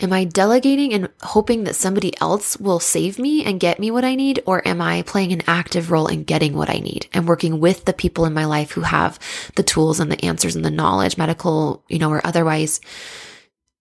am 0.00 0.12
I 0.12 0.24
delegating 0.24 0.92
and 0.92 1.08
hoping 1.22 1.64
that 1.64 1.74
somebody 1.74 2.12
else 2.20 2.58
will 2.58 2.78
save 2.78 3.18
me 3.18 3.42
and 3.42 3.58
get 3.58 3.78
me 3.78 3.90
what 3.90 4.04
I 4.04 4.16
need? 4.16 4.42
Or 4.44 4.66
am 4.68 4.82
I 4.82 5.00
playing 5.00 5.32
an 5.32 5.40
active 5.46 5.90
role 5.90 6.08
in 6.08 6.24
getting 6.24 6.54
what 6.54 6.68
I 6.68 6.74
need 6.74 7.08
and 7.14 7.26
working 7.26 7.58
with 7.58 7.86
the 7.86 7.94
people 7.94 8.26
in 8.26 8.34
my 8.34 8.44
life 8.44 8.72
who 8.72 8.82
have 8.82 9.18
the 9.56 9.62
tools 9.62 9.98
and 9.98 10.12
the 10.12 10.22
answers 10.22 10.56
and 10.56 10.64
the 10.64 10.70
knowledge, 10.70 11.16
medical, 11.16 11.82
you 11.88 11.98
know, 11.98 12.10
or 12.10 12.20
otherwise, 12.26 12.82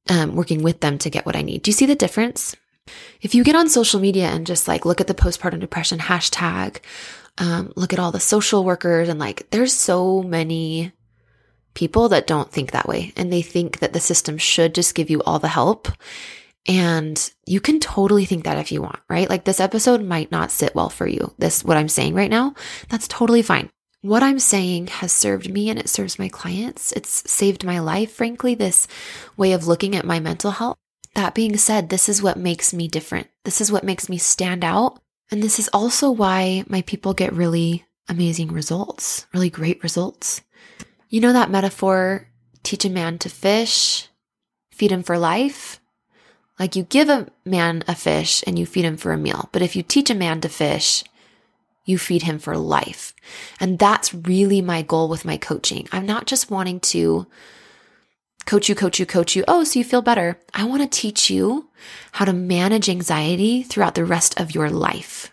um, 0.10 0.36
working 0.36 0.64
with 0.64 0.82
them 0.82 0.98
to 1.00 1.10
get 1.10 1.26
what 1.26 1.36
I 1.36 1.42
need? 1.42 1.64
Do 1.64 1.70
you 1.70 1.74
see 1.74 1.86
the 1.86 1.96
difference? 1.96 2.56
If 3.22 3.34
you 3.34 3.44
get 3.44 3.56
on 3.56 3.70
social 3.70 4.00
media 4.00 4.28
and 4.28 4.46
just 4.46 4.68
like 4.68 4.86
look 4.86 5.00
at 5.00 5.08
the 5.08 5.14
postpartum 5.14 5.60
depression 5.60 6.00
hashtag 6.00 6.80
um, 7.38 7.74
look 7.76 7.94
at 7.94 8.00
all 8.00 8.12
the 8.12 8.20
social 8.20 8.64
workers 8.64 9.10
and 9.10 9.20
like 9.20 9.50
there's 9.50 9.74
so 9.74 10.22
many 10.22 10.92
people 11.74 12.10
that 12.10 12.28
don't 12.28 12.52
think 12.52 12.72
that 12.72 12.88
way. 12.88 13.14
And 13.18 13.32
they 13.34 13.42
think 13.42 13.80
that 13.80 13.94
the 13.94 14.00
system 14.00 14.38
should 14.38 14.76
just 14.76 14.96
give 14.96 15.10
you 15.10 15.22
all 15.24 15.40
the 15.40 15.48
help. 15.48 15.88
And 16.68 17.32
you 17.46 17.60
can 17.60 17.80
totally 17.80 18.26
think 18.26 18.44
that 18.46 18.58
if 18.58 18.72
you 18.72 18.82
want 18.82 19.00
right? 19.10 19.30
Like 19.30 19.44
this 19.44 19.60
episode 19.60 20.04
might 20.04 20.32
not 20.32 20.52
sit 20.52 20.76
well 20.76 20.90
for 20.90 21.08
you. 21.08 21.34
This 21.38 21.64
what 21.64 21.78
i'm 21.78 21.90
saying 21.90 22.14
right 22.14 22.30
now 22.30 22.54
that's 22.90 23.08
totally 23.08 23.42
fine 23.42 23.70
what 24.04 24.22
i'm 24.22 24.38
saying 24.38 24.86
has 24.88 25.12
served 25.12 25.52
me 25.52 25.70
and 25.70 25.80
it 25.80 25.90
serves 25.90 26.20
my 26.20 26.30
clients 26.30 26.92
it's 26.92 27.30
saved 27.30 27.66
my 27.66 27.80
life 27.80 28.14
frankly 28.14 28.54
this 28.54 28.88
way 29.36 29.52
of 29.54 29.66
looking 29.66 29.96
at 29.96 30.06
my 30.06 30.20
mental 30.20 30.52
health 30.52 30.78
that 31.16 31.34
being 31.34 31.58
said 31.58 31.90
this 31.90 32.08
is 32.08 32.22
what 32.22 32.38
makes 32.38 32.72
me 32.72 32.88
different 32.88 33.28
this 33.44 33.60
is 33.60 33.72
what 33.72 33.84
makes 33.84 34.08
me 34.08 34.18
stand 34.20 34.64
out 34.64 35.00
and 35.32 35.42
this 35.42 35.58
is 35.58 35.70
also 35.74 36.12
why 36.12 36.64
my 36.68 36.84
people 36.84 37.16
get 37.16 37.34
really 37.34 37.86
amazing 38.08 38.50
results, 38.50 39.26
really 39.34 39.50
great 39.50 39.82
results. 39.84 40.42
You 41.10 41.22
know 41.22 41.34
that 41.34 41.52
metaphor 41.52 42.28
teach 42.64 42.86
a 42.86 42.90
man 42.90 43.18
to 43.20 43.30
fish, 43.30 44.10
feed 44.72 44.92
him 44.92 45.04
for 45.04 45.18
life? 45.18 45.80
Like 46.60 46.76
you 46.76 46.84
give 46.84 47.10
a 47.10 47.28
man 47.46 47.84
a 47.88 47.96
fish 47.96 48.44
and 48.46 48.58
you 48.60 48.66
feed 48.66 48.86
him 48.86 48.98
for 48.98 49.12
a 49.12 49.18
meal. 49.18 49.50
But 49.52 49.62
if 49.62 49.76
you 49.76 49.84
teach 49.84 50.10
a 50.10 50.16
man 50.16 50.42
to 50.42 50.50
fish, 50.50 51.04
you 51.86 51.98
feed 51.98 52.24
him 52.24 52.40
for 52.40 52.58
life. 52.58 53.14
And 53.60 53.78
that's 53.78 54.14
really 54.14 54.62
my 54.62 54.82
goal 54.82 55.10
with 55.10 55.26
my 55.26 55.38
coaching. 55.38 55.88
I'm 55.92 56.06
not 56.06 56.28
just 56.28 56.52
wanting 56.52 56.80
to 56.82 57.28
coach 58.46 58.70
you, 58.70 58.76
coach 58.76 59.00
you, 59.00 59.06
coach 59.06 59.36
you. 59.36 59.44
Oh, 59.48 59.64
so 59.64 59.80
you 59.80 59.86
feel 59.86 60.02
better. 60.02 60.40
I 60.54 60.66
want 60.66 60.82
to 60.82 61.02
teach 61.02 61.30
you 61.30 61.70
how 62.14 62.26
to 62.26 62.34
manage 62.34 62.90
anxiety 62.90 63.64
throughout 63.64 63.96
the 63.96 64.06
rest 64.06 64.40
of 64.40 64.54
your 64.54 64.70
life. 64.70 65.32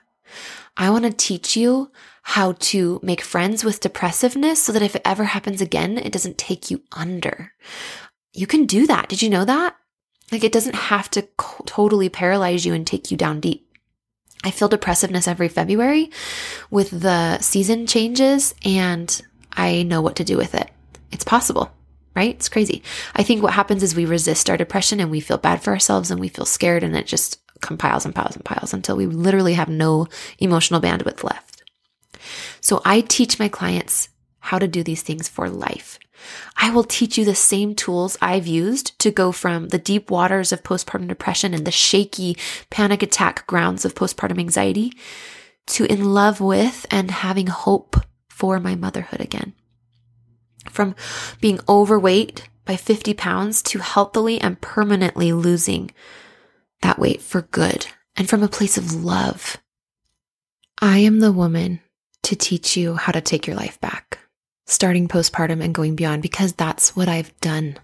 I 0.76 0.90
want 0.90 1.05
to 1.05 1.12
teach 1.12 1.57
you 1.57 1.90
how 2.22 2.53
to 2.53 3.01
make 3.03 3.20
friends 3.20 3.64
with 3.64 3.80
depressiveness 3.80 4.62
so 4.62 4.72
that 4.72 4.82
if 4.82 4.94
it 4.94 5.03
ever 5.05 5.24
happens 5.24 5.61
again, 5.61 5.98
it 5.98 6.12
doesn't 6.12 6.38
take 6.38 6.70
you 6.70 6.82
under. 6.92 7.53
You 8.32 8.46
can 8.46 8.66
do 8.66 8.86
that. 8.86 9.09
Did 9.09 9.22
you 9.22 9.30
know 9.30 9.44
that? 9.44 9.76
Like 10.30 10.44
it 10.44 10.53
doesn't 10.53 10.76
have 10.76 11.11
to 11.11 11.22
co- 11.36 11.64
totally 11.66 12.09
paralyze 12.09 12.64
you 12.64 12.72
and 12.72 12.86
take 12.86 13.11
you 13.11 13.16
down 13.16 13.40
deep. 13.40 13.66
I 14.43 14.51
feel 14.51 14.68
depressiveness 14.68 15.28
every 15.28 15.49
February 15.49 16.11
with 16.70 16.91
the 17.03 17.38
season 17.41 17.86
changes 17.86 18.55
and 18.64 19.20
I 19.53 19.82
know 19.82 20.01
what 20.01 20.16
to 20.16 20.24
do 20.24 20.36
with 20.36 20.55
it. 20.55 20.70
It's 21.12 21.24
possible 21.24 21.72
right? 22.14 22.34
It's 22.34 22.49
crazy. 22.49 22.82
I 23.14 23.22
think 23.22 23.43
what 23.43 23.53
happens 23.55 23.82
is 23.82 23.95
we 23.95 24.05
resist 24.05 24.51
our 24.51 24.57
depression 24.57 25.01
and 25.01 25.11
we 25.11 25.20
feel 25.20 25.38
bad 25.38 25.62
for 25.62 25.70
ourselves 25.70 26.11
and 26.11 26.20
we 26.20 26.28
feel 26.28 26.45
scared 26.45 26.82
and 26.82 26.97
it 26.97 27.07
just 27.07 27.38
compiles 27.61 28.05
and 28.05 28.14
piles 28.14 28.34
and 28.34 28.45
piles 28.45 28.74
until 28.74 28.97
we 28.97 29.07
literally 29.07 29.55
have 29.55 29.68
no 29.68 30.07
emotional 30.38 30.80
bandwidth 30.80 31.22
left. 31.22 31.62
So 32.61 32.82
I 32.84 33.01
teach 33.01 33.38
my 33.38 33.49
clients 33.49 34.09
how 34.41 34.59
to 34.59 34.68
do 34.68 34.82
these 34.82 35.03
things 35.03 35.28
for 35.28 35.49
life. 35.49 35.99
I 36.56 36.70
will 36.70 36.84
teach 36.84 37.16
you 37.18 37.24
the 37.24 37.34
same 37.34 37.74
tools 37.74 38.18
I've 38.20 38.46
used 38.46 38.98
to 39.00 39.10
go 39.10 39.32
from 39.32 39.68
the 39.68 39.78
deep 39.78 40.10
waters 40.10 40.52
of 40.52 40.62
postpartum 40.62 41.08
depression 41.08 41.54
and 41.54 41.66
the 41.66 41.70
shaky 41.70 42.36
panic 42.70 43.02
attack 43.02 43.46
grounds 43.46 43.84
of 43.84 43.94
postpartum 43.94 44.38
anxiety 44.38 44.92
to 45.68 45.84
in 45.84 46.12
love 46.12 46.40
with 46.40 46.86
and 46.90 47.10
having 47.10 47.46
hope 47.46 47.96
for 48.28 48.58
my 48.60 48.74
motherhood 48.74 49.20
again 49.20 49.54
from 50.68 50.94
being 51.40 51.60
overweight 51.68 52.48
by 52.64 52.76
50 52.76 53.14
pounds 53.14 53.62
to 53.62 53.78
healthily 53.80 54.40
and 54.40 54.60
permanently 54.60 55.32
losing 55.32 55.90
that 56.82 56.98
weight 56.98 57.20
for 57.20 57.42
good 57.42 57.86
and 58.16 58.28
from 58.28 58.42
a 58.42 58.48
place 58.48 58.76
of 58.76 59.04
love. 59.04 59.56
I 60.80 60.98
am 60.98 61.20
the 61.20 61.32
woman 61.32 61.80
to 62.22 62.36
teach 62.36 62.76
you 62.76 62.94
how 62.94 63.12
to 63.12 63.20
take 63.20 63.46
your 63.46 63.56
life 63.56 63.80
back. 63.80 64.19
Starting 64.70 65.08
postpartum 65.08 65.62
and 65.62 65.74
going 65.74 65.96
beyond 65.96 66.22
because 66.22 66.52
that's 66.52 66.94
what 66.94 67.08
I've 67.08 67.38
done. 67.40 67.76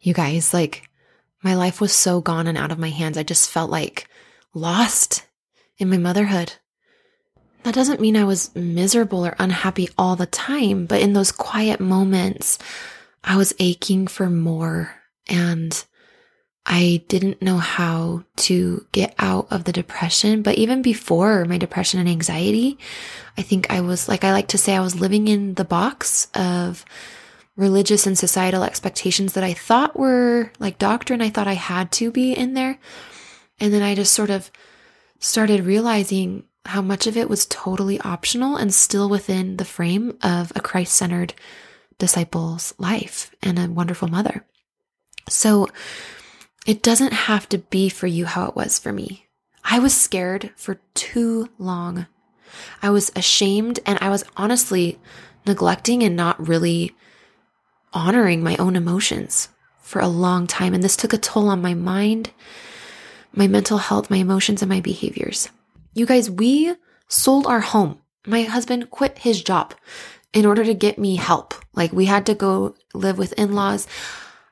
You 0.00 0.14
guys, 0.14 0.54
like, 0.54 0.88
my 1.42 1.54
life 1.54 1.80
was 1.80 1.92
so 1.92 2.20
gone 2.20 2.46
and 2.46 2.56
out 2.56 2.72
of 2.72 2.78
my 2.78 2.90
hands. 2.90 3.18
I 3.18 3.22
just 3.22 3.50
felt 3.50 3.70
like 3.70 4.08
lost 4.54 5.26
in 5.78 5.90
my 5.90 5.98
motherhood. 5.98 6.54
That 7.62 7.74
doesn't 7.74 8.00
mean 8.00 8.16
I 8.16 8.24
was 8.24 8.54
miserable 8.56 9.26
or 9.26 9.36
unhappy 9.38 9.90
all 9.98 10.16
the 10.16 10.26
time, 10.26 10.86
but 10.86 11.02
in 11.02 11.12
those 11.12 11.32
quiet 11.32 11.80
moments, 11.80 12.58
I 13.22 13.36
was 13.36 13.54
aching 13.58 14.06
for 14.06 14.30
more 14.30 14.94
and 15.28 15.84
I 16.72 17.02
didn't 17.08 17.42
know 17.42 17.58
how 17.58 18.22
to 18.36 18.86
get 18.92 19.12
out 19.18 19.48
of 19.50 19.64
the 19.64 19.72
depression. 19.72 20.42
But 20.42 20.56
even 20.56 20.82
before 20.82 21.44
my 21.44 21.58
depression 21.58 21.98
and 21.98 22.08
anxiety, 22.08 22.78
I 23.36 23.42
think 23.42 23.68
I 23.70 23.80
was 23.80 24.08
like, 24.08 24.22
I 24.22 24.30
like 24.30 24.46
to 24.48 24.58
say 24.58 24.76
I 24.76 24.80
was 24.80 25.00
living 25.00 25.26
in 25.26 25.54
the 25.54 25.64
box 25.64 26.28
of 26.32 26.84
religious 27.56 28.06
and 28.06 28.16
societal 28.16 28.62
expectations 28.62 29.32
that 29.32 29.42
I 29.42 29.52
thought 29.52 29.98
were 29.98 30.52
like 30.60 30.78
doctrine. 30.78 31.20
I 31.20 31.28
thought 31.28 31.48
I 31.48 31.54
had 31.54 31.90
to 31.92 32.12
be 32.12 32.32
in 32.32 32.54
there. 32.54 32.78
And 33.58 33.74
then 33.74 33.82
I 33.82 33.96
just 33.96 34.14
sort 34.14 34.30
of 34.30 34.48
started 35.18 35.64
realizing 35.64 36.44
how 36.66 36.82
much 36.82 37.08
of 37.08 37.16
it 37.16 37.28
was 37.28 37.46
totally 37.46 38.00
optional 38.02 38.56
and 38.56 38.72
still 38.72 39.08
within 39.08 39.56
the 39.56 39.64
frame 39.64 40.16
of 40.22 40.52
a 40.54 40.60
Christ 40.60 40.94
centered 40.94 41.34
disciple's 41.98 42.74
life 42.78 43.34
and 43.42 43.58
a 43.58 43.68
wonderful 43.68 44.06
mother. 44.06 44.44
So 45.28 45.68
it 46.66 46.82
doesn't 46.82 47.12
have 47.12 47.48
to 47.50 47.58
be 47.58 47.88
for 47.88 48.06
you 48.06 48.26
how 48.26 48.46
it 48.46 48.56
was 48.56 48.78
for 48.78 48.92
me. 48.92 49.26
I 49.64 49.78
was 49.78 49.98
scared 49.98 50.50
for 50.56 50.80
too 50.94 51.48
long. 51.58 52.06
I 52.82 52.90
was 52.90 53.12
ashamed 53.14 53.80
and 53.86 53.98
I 54.00 54.10
was 54.10 54.24
honestly 54.36 54.98
neglecting 55.46 56.02
and 56.02 56.16
not 56.16 56.48
really 56.48 56.94
honoring 57.92 58.42
my 58.42 58.56
own 58.56 58.76
emotions 58.76 59.48
for 59.80 60.00
a 60.00 60.08
long 60.08 60.46
time. 60.46 60.74
And 60.74 60.82
this 60.82 60.96
took 60.96 61.12
a 61.12 61.18
toll 61.18 61.48
on 61.48 61.62
my 61.62 61.74
mind, 61.74 62.30
my 63.32 63.46
mental 63.46 63.78
health, 63.78 64.10
my 64.10 64.18
emotions, 64.18 64.62
and 64.62 64.68
my 64.68 64.80
behaviors. 64.80 65.48
You 65.94 66.06
guys, 66.06 66.30
we 66.30 66.74
sold 67.08 67.46
our 67.46 67.60
home. 67.60 68.00
My 68.26 68.42
husband 68.42 68.90
quit 68.90 69.18
his 69.18 69.42
job 69.42 69.74
in 70.32 70.46
order 70.46 70.64
to 70.64 70.74
get 70.74 70.98
me 70.98 71.16
help. 71.16 71.54
Like 71.74 71.92
we 71.92 72.06
had 72.06 72.26
to 72.26 72.34
go 72.34 72.74
live 72.94 73.18
with 73.18 73.32
in 73.34 73.54
laws. 73.54 73.86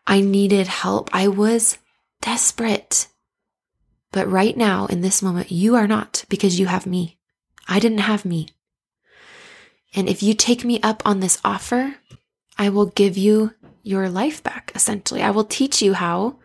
I 0.07 0.21
needed 0.21 0.67
help. 0.67 1.11
I 1.13 1.29
was 1.29 1.79
desperate. 2.21 3.09
But 4.13 4.31
right 4.31 4.57
now, 4.57 4.87
in 4.87 5.01
this 5.01 5.23
moment, 5.23 5.53
you 5.53 5.75
are 5.75 5.87
not 5.87 6.25
because 6.29 6.59
you 6.59 6.67
have 6.67 6.87
me. 6.87 7.19
I 7.69 7.79
didn't 7.79 7.99
have 7.99 8.25
me. 8.25 8.49
And 9.95 10.09
if 10.09 10.23
you 10.23 10.35
take 10.35 10.65
me 10.65 10.81
up 10.83 11.03
on 11.05 11.21
this 11.21 11.39
offer, 11.45 11.97
I 12.59 12.69
will 12.69 12.87
give 12.87 13.17
you 13.17 13.55
your 13.83 14.09
life 14.09 14.43
back, 14.43 14.73
essentially. 14.75 15.23
I 15.23 15.31
will 15.31 15.45
teach 15.45 15.83
you 15.83 15.95
how 15.95 16.39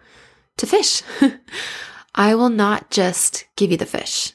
to 0.58 0.66
fish. 0.66 1.02
I 2.16 2.36
will 2.36 2.50
not 2.50 2.92
just 2.92 3.46
give 3.56 3.72
you 3.72 3.78
the 3.78 3.86
fish 3.86 4.34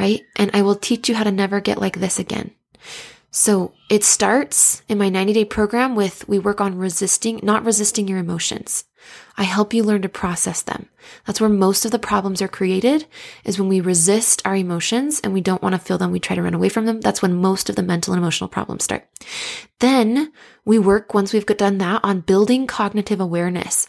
right? 0.00 0.22
And 0.36 0.50
I 0.54 0.62
will 0.62 0.76
teach 0.76 1.08
you 1.08 1.14
how 1.14 1.24
to 1.24 1.30
never 1.30 1.60
get 1.60 1.80
like 1.80 2.00
this 2.00 2.18
again. 2.18 2.52
So 3.30 3.74
it 3.88 4.02
starts 4.02 4.82
in 4.88 4.98
my 4.98 5.08
90 5.08 5.34
day 5.34 5.44
program 5.44 5.94
with 5.94 6.26
we 6.26 6.38
work 6.38 6.60
on 6.60 6.78
resisting, 6.78 7.40
not 7.42 7.64
resisting 7.64 8.08
your 8.08 8.18
emotions. 8.18 8.84
I 9.36 9.44
help 9.44 9.72
you 9.72 9.82
learn 9.82 10.02
to 10.02 10.08
process 10.08 10.62
them. 10.62 10.88
That's 11.26 11.40
where 11.40 11.50
most 11.50 11.84
of 11.84 11.90
the 11.90 11.98
problems 11.98 12.42
are 12.42 12.48
created 12.48 13.06
is 13.44 13.58
when 13.58 13.68
we 13.68 13.80
resist 13.80 14.42
our 14.44 14.56
emotions 14.56 15.20
and 15.22 15.32
we 15.32 15.40
don't 15.40 15.62
want 15.62 15.74
to 15.74 15.78
feel 15.78 15.98
them. 15.98 16.10
We 16.10 16.20
try 16.20 16.36
to 16.36 16.42
run 16.42 16.54
away 16.54 16.68
from 16.68 16.86
them. 16.86 17.00
That's 17.00 17.22
when 17.22 17.34
most 17.34 17.70
of 17.70 17.76
the 17.76 17.82
mental 17.82 18.12
and 18.12 18.22
emotional 18.22 18.48
problems 18.48 18.84
start. 18.84 19.06
Then 19.78 20.32
we 20.64 20.78
work 20.78 21.14
once 21.14 21.32
we've 21.32 21.46
done 21.46 21.78
that 21.78 22.00
on 22.04 22.20
building 22.20 22.66
cognitive 22.66 23.20
awareness 23.20 23.86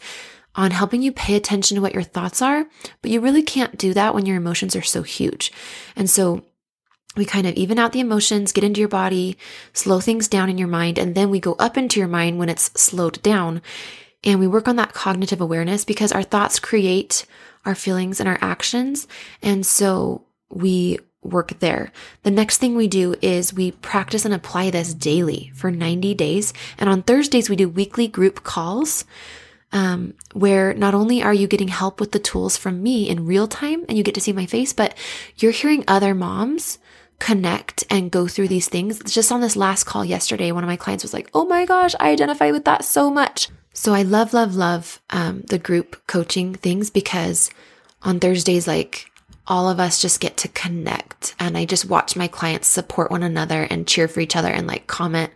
on 0.54 0.70
helping 0.70 1.02
you 1.02 1.12
pay 1.12 1.34
attention 1.34 1.76
to 1.76 1.80
what 1.80 1.94
your 1.94 2.02
thoughts 2.02 2.42
are, 2.42 2.66
but 3.00 3.10
you 3.10 3.20
really 3.20 3.42
can't 3.42 3.78
do 3.78 3.94
that 3.94 4.14
when 4.14 4.26
your 4.26 4.36
emotions 4.36 4.76
are 4.76 4.82
so 4.82 5.02
huge. 5.02 5.50
And 5.96 6.10
so 6.10 6.44
we 7.16 7.24
kind 7.24 7.46
of 7.46 7.54
even 7.54 7.78
out 7.78 7.92
the 7.92 8.00
emotions, 8.00 8.52
get 8.52 8.64
into 8.64 8.80
your 8.80 8.88
body, 8.88 9.36
slow 9.72 10.00
things 10.00 10.28
down 10.28 10.48
in 10.48 10.58
your 10.58 10.68
mind, 10.68 10.98
and 10.98 11.14
then 11.14 11.30
we 11.30 11.40
go 11.40 11.54
up 11.54 11.76
into 11.76 12.00
your 12.00 12.08
mind 12.08 12.38
when 12.38 12.48
it's 12.48 12.70
slowed 12.80 13.22
down. 13.22 13.60
And 14.24 14.38
we 14.38 14.46
work 14.46 14.68
on 14.68 14.76
that 14.76 14.92
cognitive 14.92 15.40
awareness 15.40 15.84
because 15.84 16.12
our 16.12 16.22
thoughts 16.22 16.58
create 16.60 17.26
our 17.64 17.74
feelings 17.74 18.20
and 18.20 18.28
our 18.28 18.38
actions. 18.40 19.06
And 19.42 19.64
so 19.66 20.24
we 20.50 20.98
work 21.22 21.58
there. 21.60 21.92
The 22.24 22.30
next 22.30 22.58
thing 22.58 22.74
we 22.74 22.88
do 22.88 23.14
is 23.22 23.54
we 23.54 23.70
practice 23.70 24.24
and 24.24 24.34
apply 24.34 24.70
this 24.70 24.94
daily 24.94 25.52
for 25.54 25.70
90 25.70 26.14
days. 26.14 26.52
And 26.78 26.90
on 26.90 27.02
Thursdays, 27.02 27.48
we 27.48 27.56
do 27.56 27.68
weekly 27.68 28.08
group 28.08 28.42
calls 28.42 29.04
um, 29.72 30.14
where 30.34 30.74
not 30.74 30.94
only 30.94 31.22
are 31.22 31.32
you 31.32 31.46
getting 31.46 31.68
help 31.68 31.98
with 31.98 32.12
the 32.12 32.18
tools 32.18 32.56
from 32.56 32.82
me 32.82 33.08
in 33.08 33.26
real 33.26 33.48
time 33.48 33.84
and 33.88 33.96
you 33.96 34.04
get 34.04 34.14
to 34.14 34.20
see 34.20 34.32
my 34.32 34.46
face, 34.46 34.72
but 34.72 34.96
you're 35.36 35.52
hearing 35.52 35.84
other 35.88 36.14
moms 36.14 36.78
connect 37.22 37.84
and 37.88 38.10
go 38.10 38.26
through 38.26 38.48
these 38.48 38.68
things. 38.68 39.00
Just 39.04 39.30
on 39.30 39.40
this 39.40 39.54
last 39.54 39.84
call 39.84 40.04
yesterday, 40.04 40.50
one 40.50 40.64
of 40.64 40.68
my 40.68 40.76
clients 40.76 41.04
was 41.04 41.14
like, 41.14 41.30
Oh 41.32 41.44
my 41.44 41.64
gosh, 41.64 41.94
I 42.00 42.10
identify 42.10 42.50
with 42.50 42.64
that 42.64 42.84
so 42.84 43.10
much. 43.10 43.48
So 43.72 43.94
I 43.94 44.02
love, 44.02 44.34
love, 44.34 44.56
love 44.56 45.00
um, 45.10 45.42
the 45.42 45.58
group 45.58 46.04
coaching 46.08 46.52
things 46.52 46.90
because 46.90 47.48
on 48.02 48.18
Thursdays, 48.18 48.66
like 48.66 49.08
all 49.46 49.70
of 49.70 49.78
us 49.78 50.02
just 50.02 50.18
get 50.18 50.36
to 50.38 50.48
connect 50.48 51.36
and 51.38 51.56
I 51.56 51.64
just 51.64 51.84
watch 51.84 52.16
my 52.16 52.26
clients 52.26 52.66
support 52.66 53.12
one 53.12 53.22
another 53.22 53.62
and 53.70 53.86
cheer 53.86 54.08
for 54.08 54.18
each 54.18 54.34
other 54.34 54.50
and 54.50 54.66
like 54.66 54.88
comment 54.88 55.30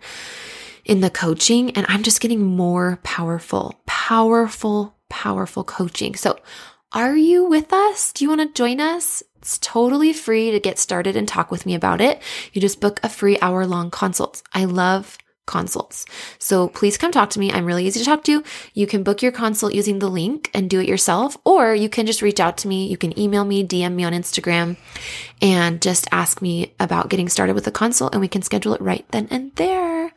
in 0.85 1.01
the 1.03 1.11
coaching 1.11 1.71
and 1.71 1.87
I'm 1.89 2.03
just 2.03 2.21
getting 2.21 2.43
more 2.43 2.99
powerful, 3.05 3.79
powerful, 3.87 4.97
powerful 5.09 5.63
coaching. 5.63 6.17
So 6.17 6.37
are 6.91 7.17
you 7.17 7.45
with 7.45 7.73
us? 7.73 8.13
Do 8.13 8.25
you 8.25 8.29
want 8.29 8.41
to 8.41 8.53
join 8.53 8.81
us? 8.81 9.23
It's 9.47 9.59
totally 9.59 10.13
free 10.13 10.51
to 10.51 10.59
get 10.59 10.77
started 10.77 11.15
and 11.15 11.29
talk 11.29 11.53
with 11.53 11.67
me 11.67 11.77
about 11.77 12.01
it. 12.01 12.21
You 12.53 12.61
just 12.61 12.81
book 12.81 12.99
a 13.05 13.09
free 13.09 13.39
hour 13.41 13.65
long 13.65 13.93
consult. 13.93 14.43
I 14.53 14.65
love 14.65 15.17
consults. 15.47 16.05
So 16.41 16.67
please 16.67 16.99
come 16.99 17.13
talk 17.13 17.31
to 17.31 17.39
me. 17.39 17.53
I'm 17.53 17.65
really 17.65 17.87
easy 17.87 18.01
to 18.01 18.05
talk 18.05 18.25
to. 18.25 18.43
You 18.75 18.89
can 18.89 19.05
book 19.05 19.23
your 19.23 19.31
consult 19.31 19.73
using 19.73 20.01
the 20.01 20.09
link 20.09 20.51
and 20.53 20.69
do 20.69 20.81
it 20.81 20.89
yourself, 20.89 21.37
or 21.45 21.77
you 21.77 21.89
can 21.89 22.07
just 22.07 22.23
reach 22.23 22.41
out 22.41 22.57
to 22.59 22.69
me. 22.69 22.89
You 22.89 22.97
can 22.97 23.17
email 23.17 23.45
me, 23.45 23.65
DM 23.65 23.95
me 23.95 24.03
on 24.03 24.13
Instagram, 24.13 24.79
and 25.41 25.81
just 25.81 26.09
ask 26.11 26.43
me 26.43 26.75
about 26.81 27.09
getting 27.09 27.29
started 27.29 27.55
with 27.55 27.69
a 27.69 27.71
consult, 27.71 28.15
and 28.15 28.21
we 28.21 28.27
can 28.27 28.43
schedule 28.43 28.75
it 28.75 28.81
right 28.81 29.07
then 29.13 29.29
and 29.31 29.55
there. 29.55 30.13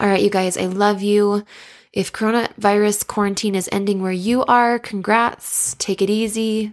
All 0.00 0.06
right, 0.08 0.22
you 0.22 0.30
guys, 0.30 0.56
I 0.56 0.64
love 0.64 1.02
you. 1.02 1.44
If 1.92 2.14
coronavirus 2.14 3.06
quarantine 3.06 3.56
is 3.56 3.68
ending 3.70 4.00
where 4.00 4.10
you 4.10 4.42
are, 4.46 4.78
congrats. 4.78 5.76
Take 5.78 6.00
it 6.00 6.08
easy. 6.08 6.72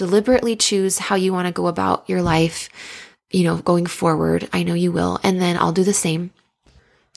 Deliberately 0.00 0.56
choose 0.56 0.96
how 0.96 1.14
you 1.14 1.30
want 1.30 1.46
to 1.46 1.52
go 1.52 1.66
about 1.66 2.08
your 2.08 2.22
life, 2.22 2.70
you 3.30 3.44
know, 3.44 3.58
going 3.58 3.84
forward. 3.84 4.48
I 4.50 4.62
know 4.62 4.72
you 4.72 4.92
will. 4.92 5.20
And 5.22 5.42
then 5.42 5.58
I'll 5.58 5.72
do 5.72 5.84
the 5.84 5.92
same. 5.92 6.30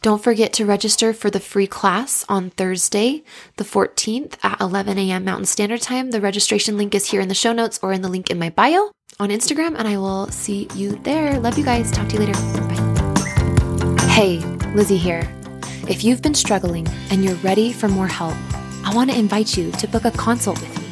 Don't 0.01 0.21
forget 0.21 0.51
to 0.51 0.65
register 0.65 1.13
for 1.13 1.29
the 1.29 1.39
free 1.39 1.65
class 1.65 2.25
on 2.27 2.49
Thursday, 2.49 3.23
the 3.55 3.63
14th 3.63 4.33
at 4.43 4.59
11 4.59 4.97
a.m. 4.97 5.23
Mountain 5.23 5.45
Standard 5.45 5.79
Time. 5.79 6.11
The 6.11 6.19
registration 6.19 6.75
link 6.75 6.93
is 6.93 7.09
here 7.09 7.21
in 7.21 7.29
the 7.29 7.33
show 7.33 7.53
notes 7.53 7.79
or 7.81 7.93
in 7.93 8.01
the 8.01 8.09
link 8.09 8.29
in 8.29 8.37
my 8.37 8.49
bio 8.49 8.91
on 9.17 9.29
Instagram, 9.29 9.75
and 9.77 9.87
I 9.87 9.95
will 9.95 10.27
see 10.27 10.67
you 10.75 10.99
there. 11.03 11.39
Love 11.39 11.57
you 11.57 11.63
guys. 11.63 11.89
Talk 11.89 12.09
to 12.09 12.15
you 12.15 12.25
later. 12.25 12.33
Bye. 12.67 14.07
Hey, 14.09 14.39
Lizzie 14.75 14.97
here. 14.97 15.25
If 15.87 16.03
you've 16.03 16.21
been 16.21 16.35
struggling 16.35 16.85
and 17.11 17.23
you're 17.23 17.35
ready 17.35 17.71
for 17.71 17.87
more 17.87 18.07
help, 18.07 18.35
I 18.83 18.93
want 18.93 19.09
to 19.09 19.17
invite 19.17 19.55
you 19.55 19.71
to 19.71 19.87
book 19.87 20.03
a 20.03 20.11
consult 20.11 20.59
with 20.59 20.77
me. 20.77 20.82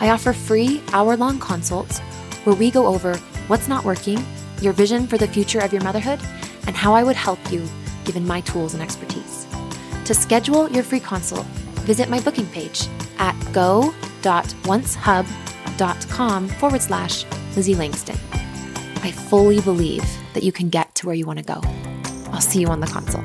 I 0.00 0.10
offer 0.10 0.32
free 0.32 0.82
hour 0.92 1.16
long 1.16 1.38
consults 1.38 2.00
where 2.44 2.56
we 2.56 2.70
go 2.70 2.86
over 2.86 3.16
what's 3.48 3.68
not 3.68 3.84
working, 3.84 4.24
your 4.60 4.72
vision 4.72 5.06
for 5.06 5.18
the 5.18 5.28
future 5.28 5.60
of 5.60 5.72
your 5.72 5.82
motherhood, 5.82 6.20
and 6.66 6.74
how 6.74 6.94
I 6.94 7.04
would 7.04 7.16
help 7.16 7.52
you 7.52 7.68
given 8.04 8.26
my 8.26 8.40
tools 8.40 8.74
and 8.74 8.82
expertise. 8.82 9.46
To 10.06 10.14
schedule 10.14 10.70
your 10.70 10.82
free 10.82 11.00
consult, 11.00 11.44
visit 11.86 12.08
my 12.08 12.20
booking 12.20 12.46
page 12.46 12.88
at 13.18 13.36
go.oncehub.com 13.52 16.48
forward 16.48 16.82
slash 16.82 17.24
Lizzie 17.54 17.74
Langston. 17.74 18.16
I 19.02 19.12
fully 19.12 19.60
believe 19.60 20.04
that 20.34 20.42
you 20.42 20.52
can 20.52 20.68
get 20.68 20.94
to 20.96 21.06
where 21.06 21.14
you 21.14 21.24
want 21.26 21.38
to 21.38 21.44
go. 21.44 21.60
I'll 22.32 22.40
see 22.40 22.60
you 22.60 22.68
on 22.68 22.80
the 22.80 22.86
consult. 22.86 23.24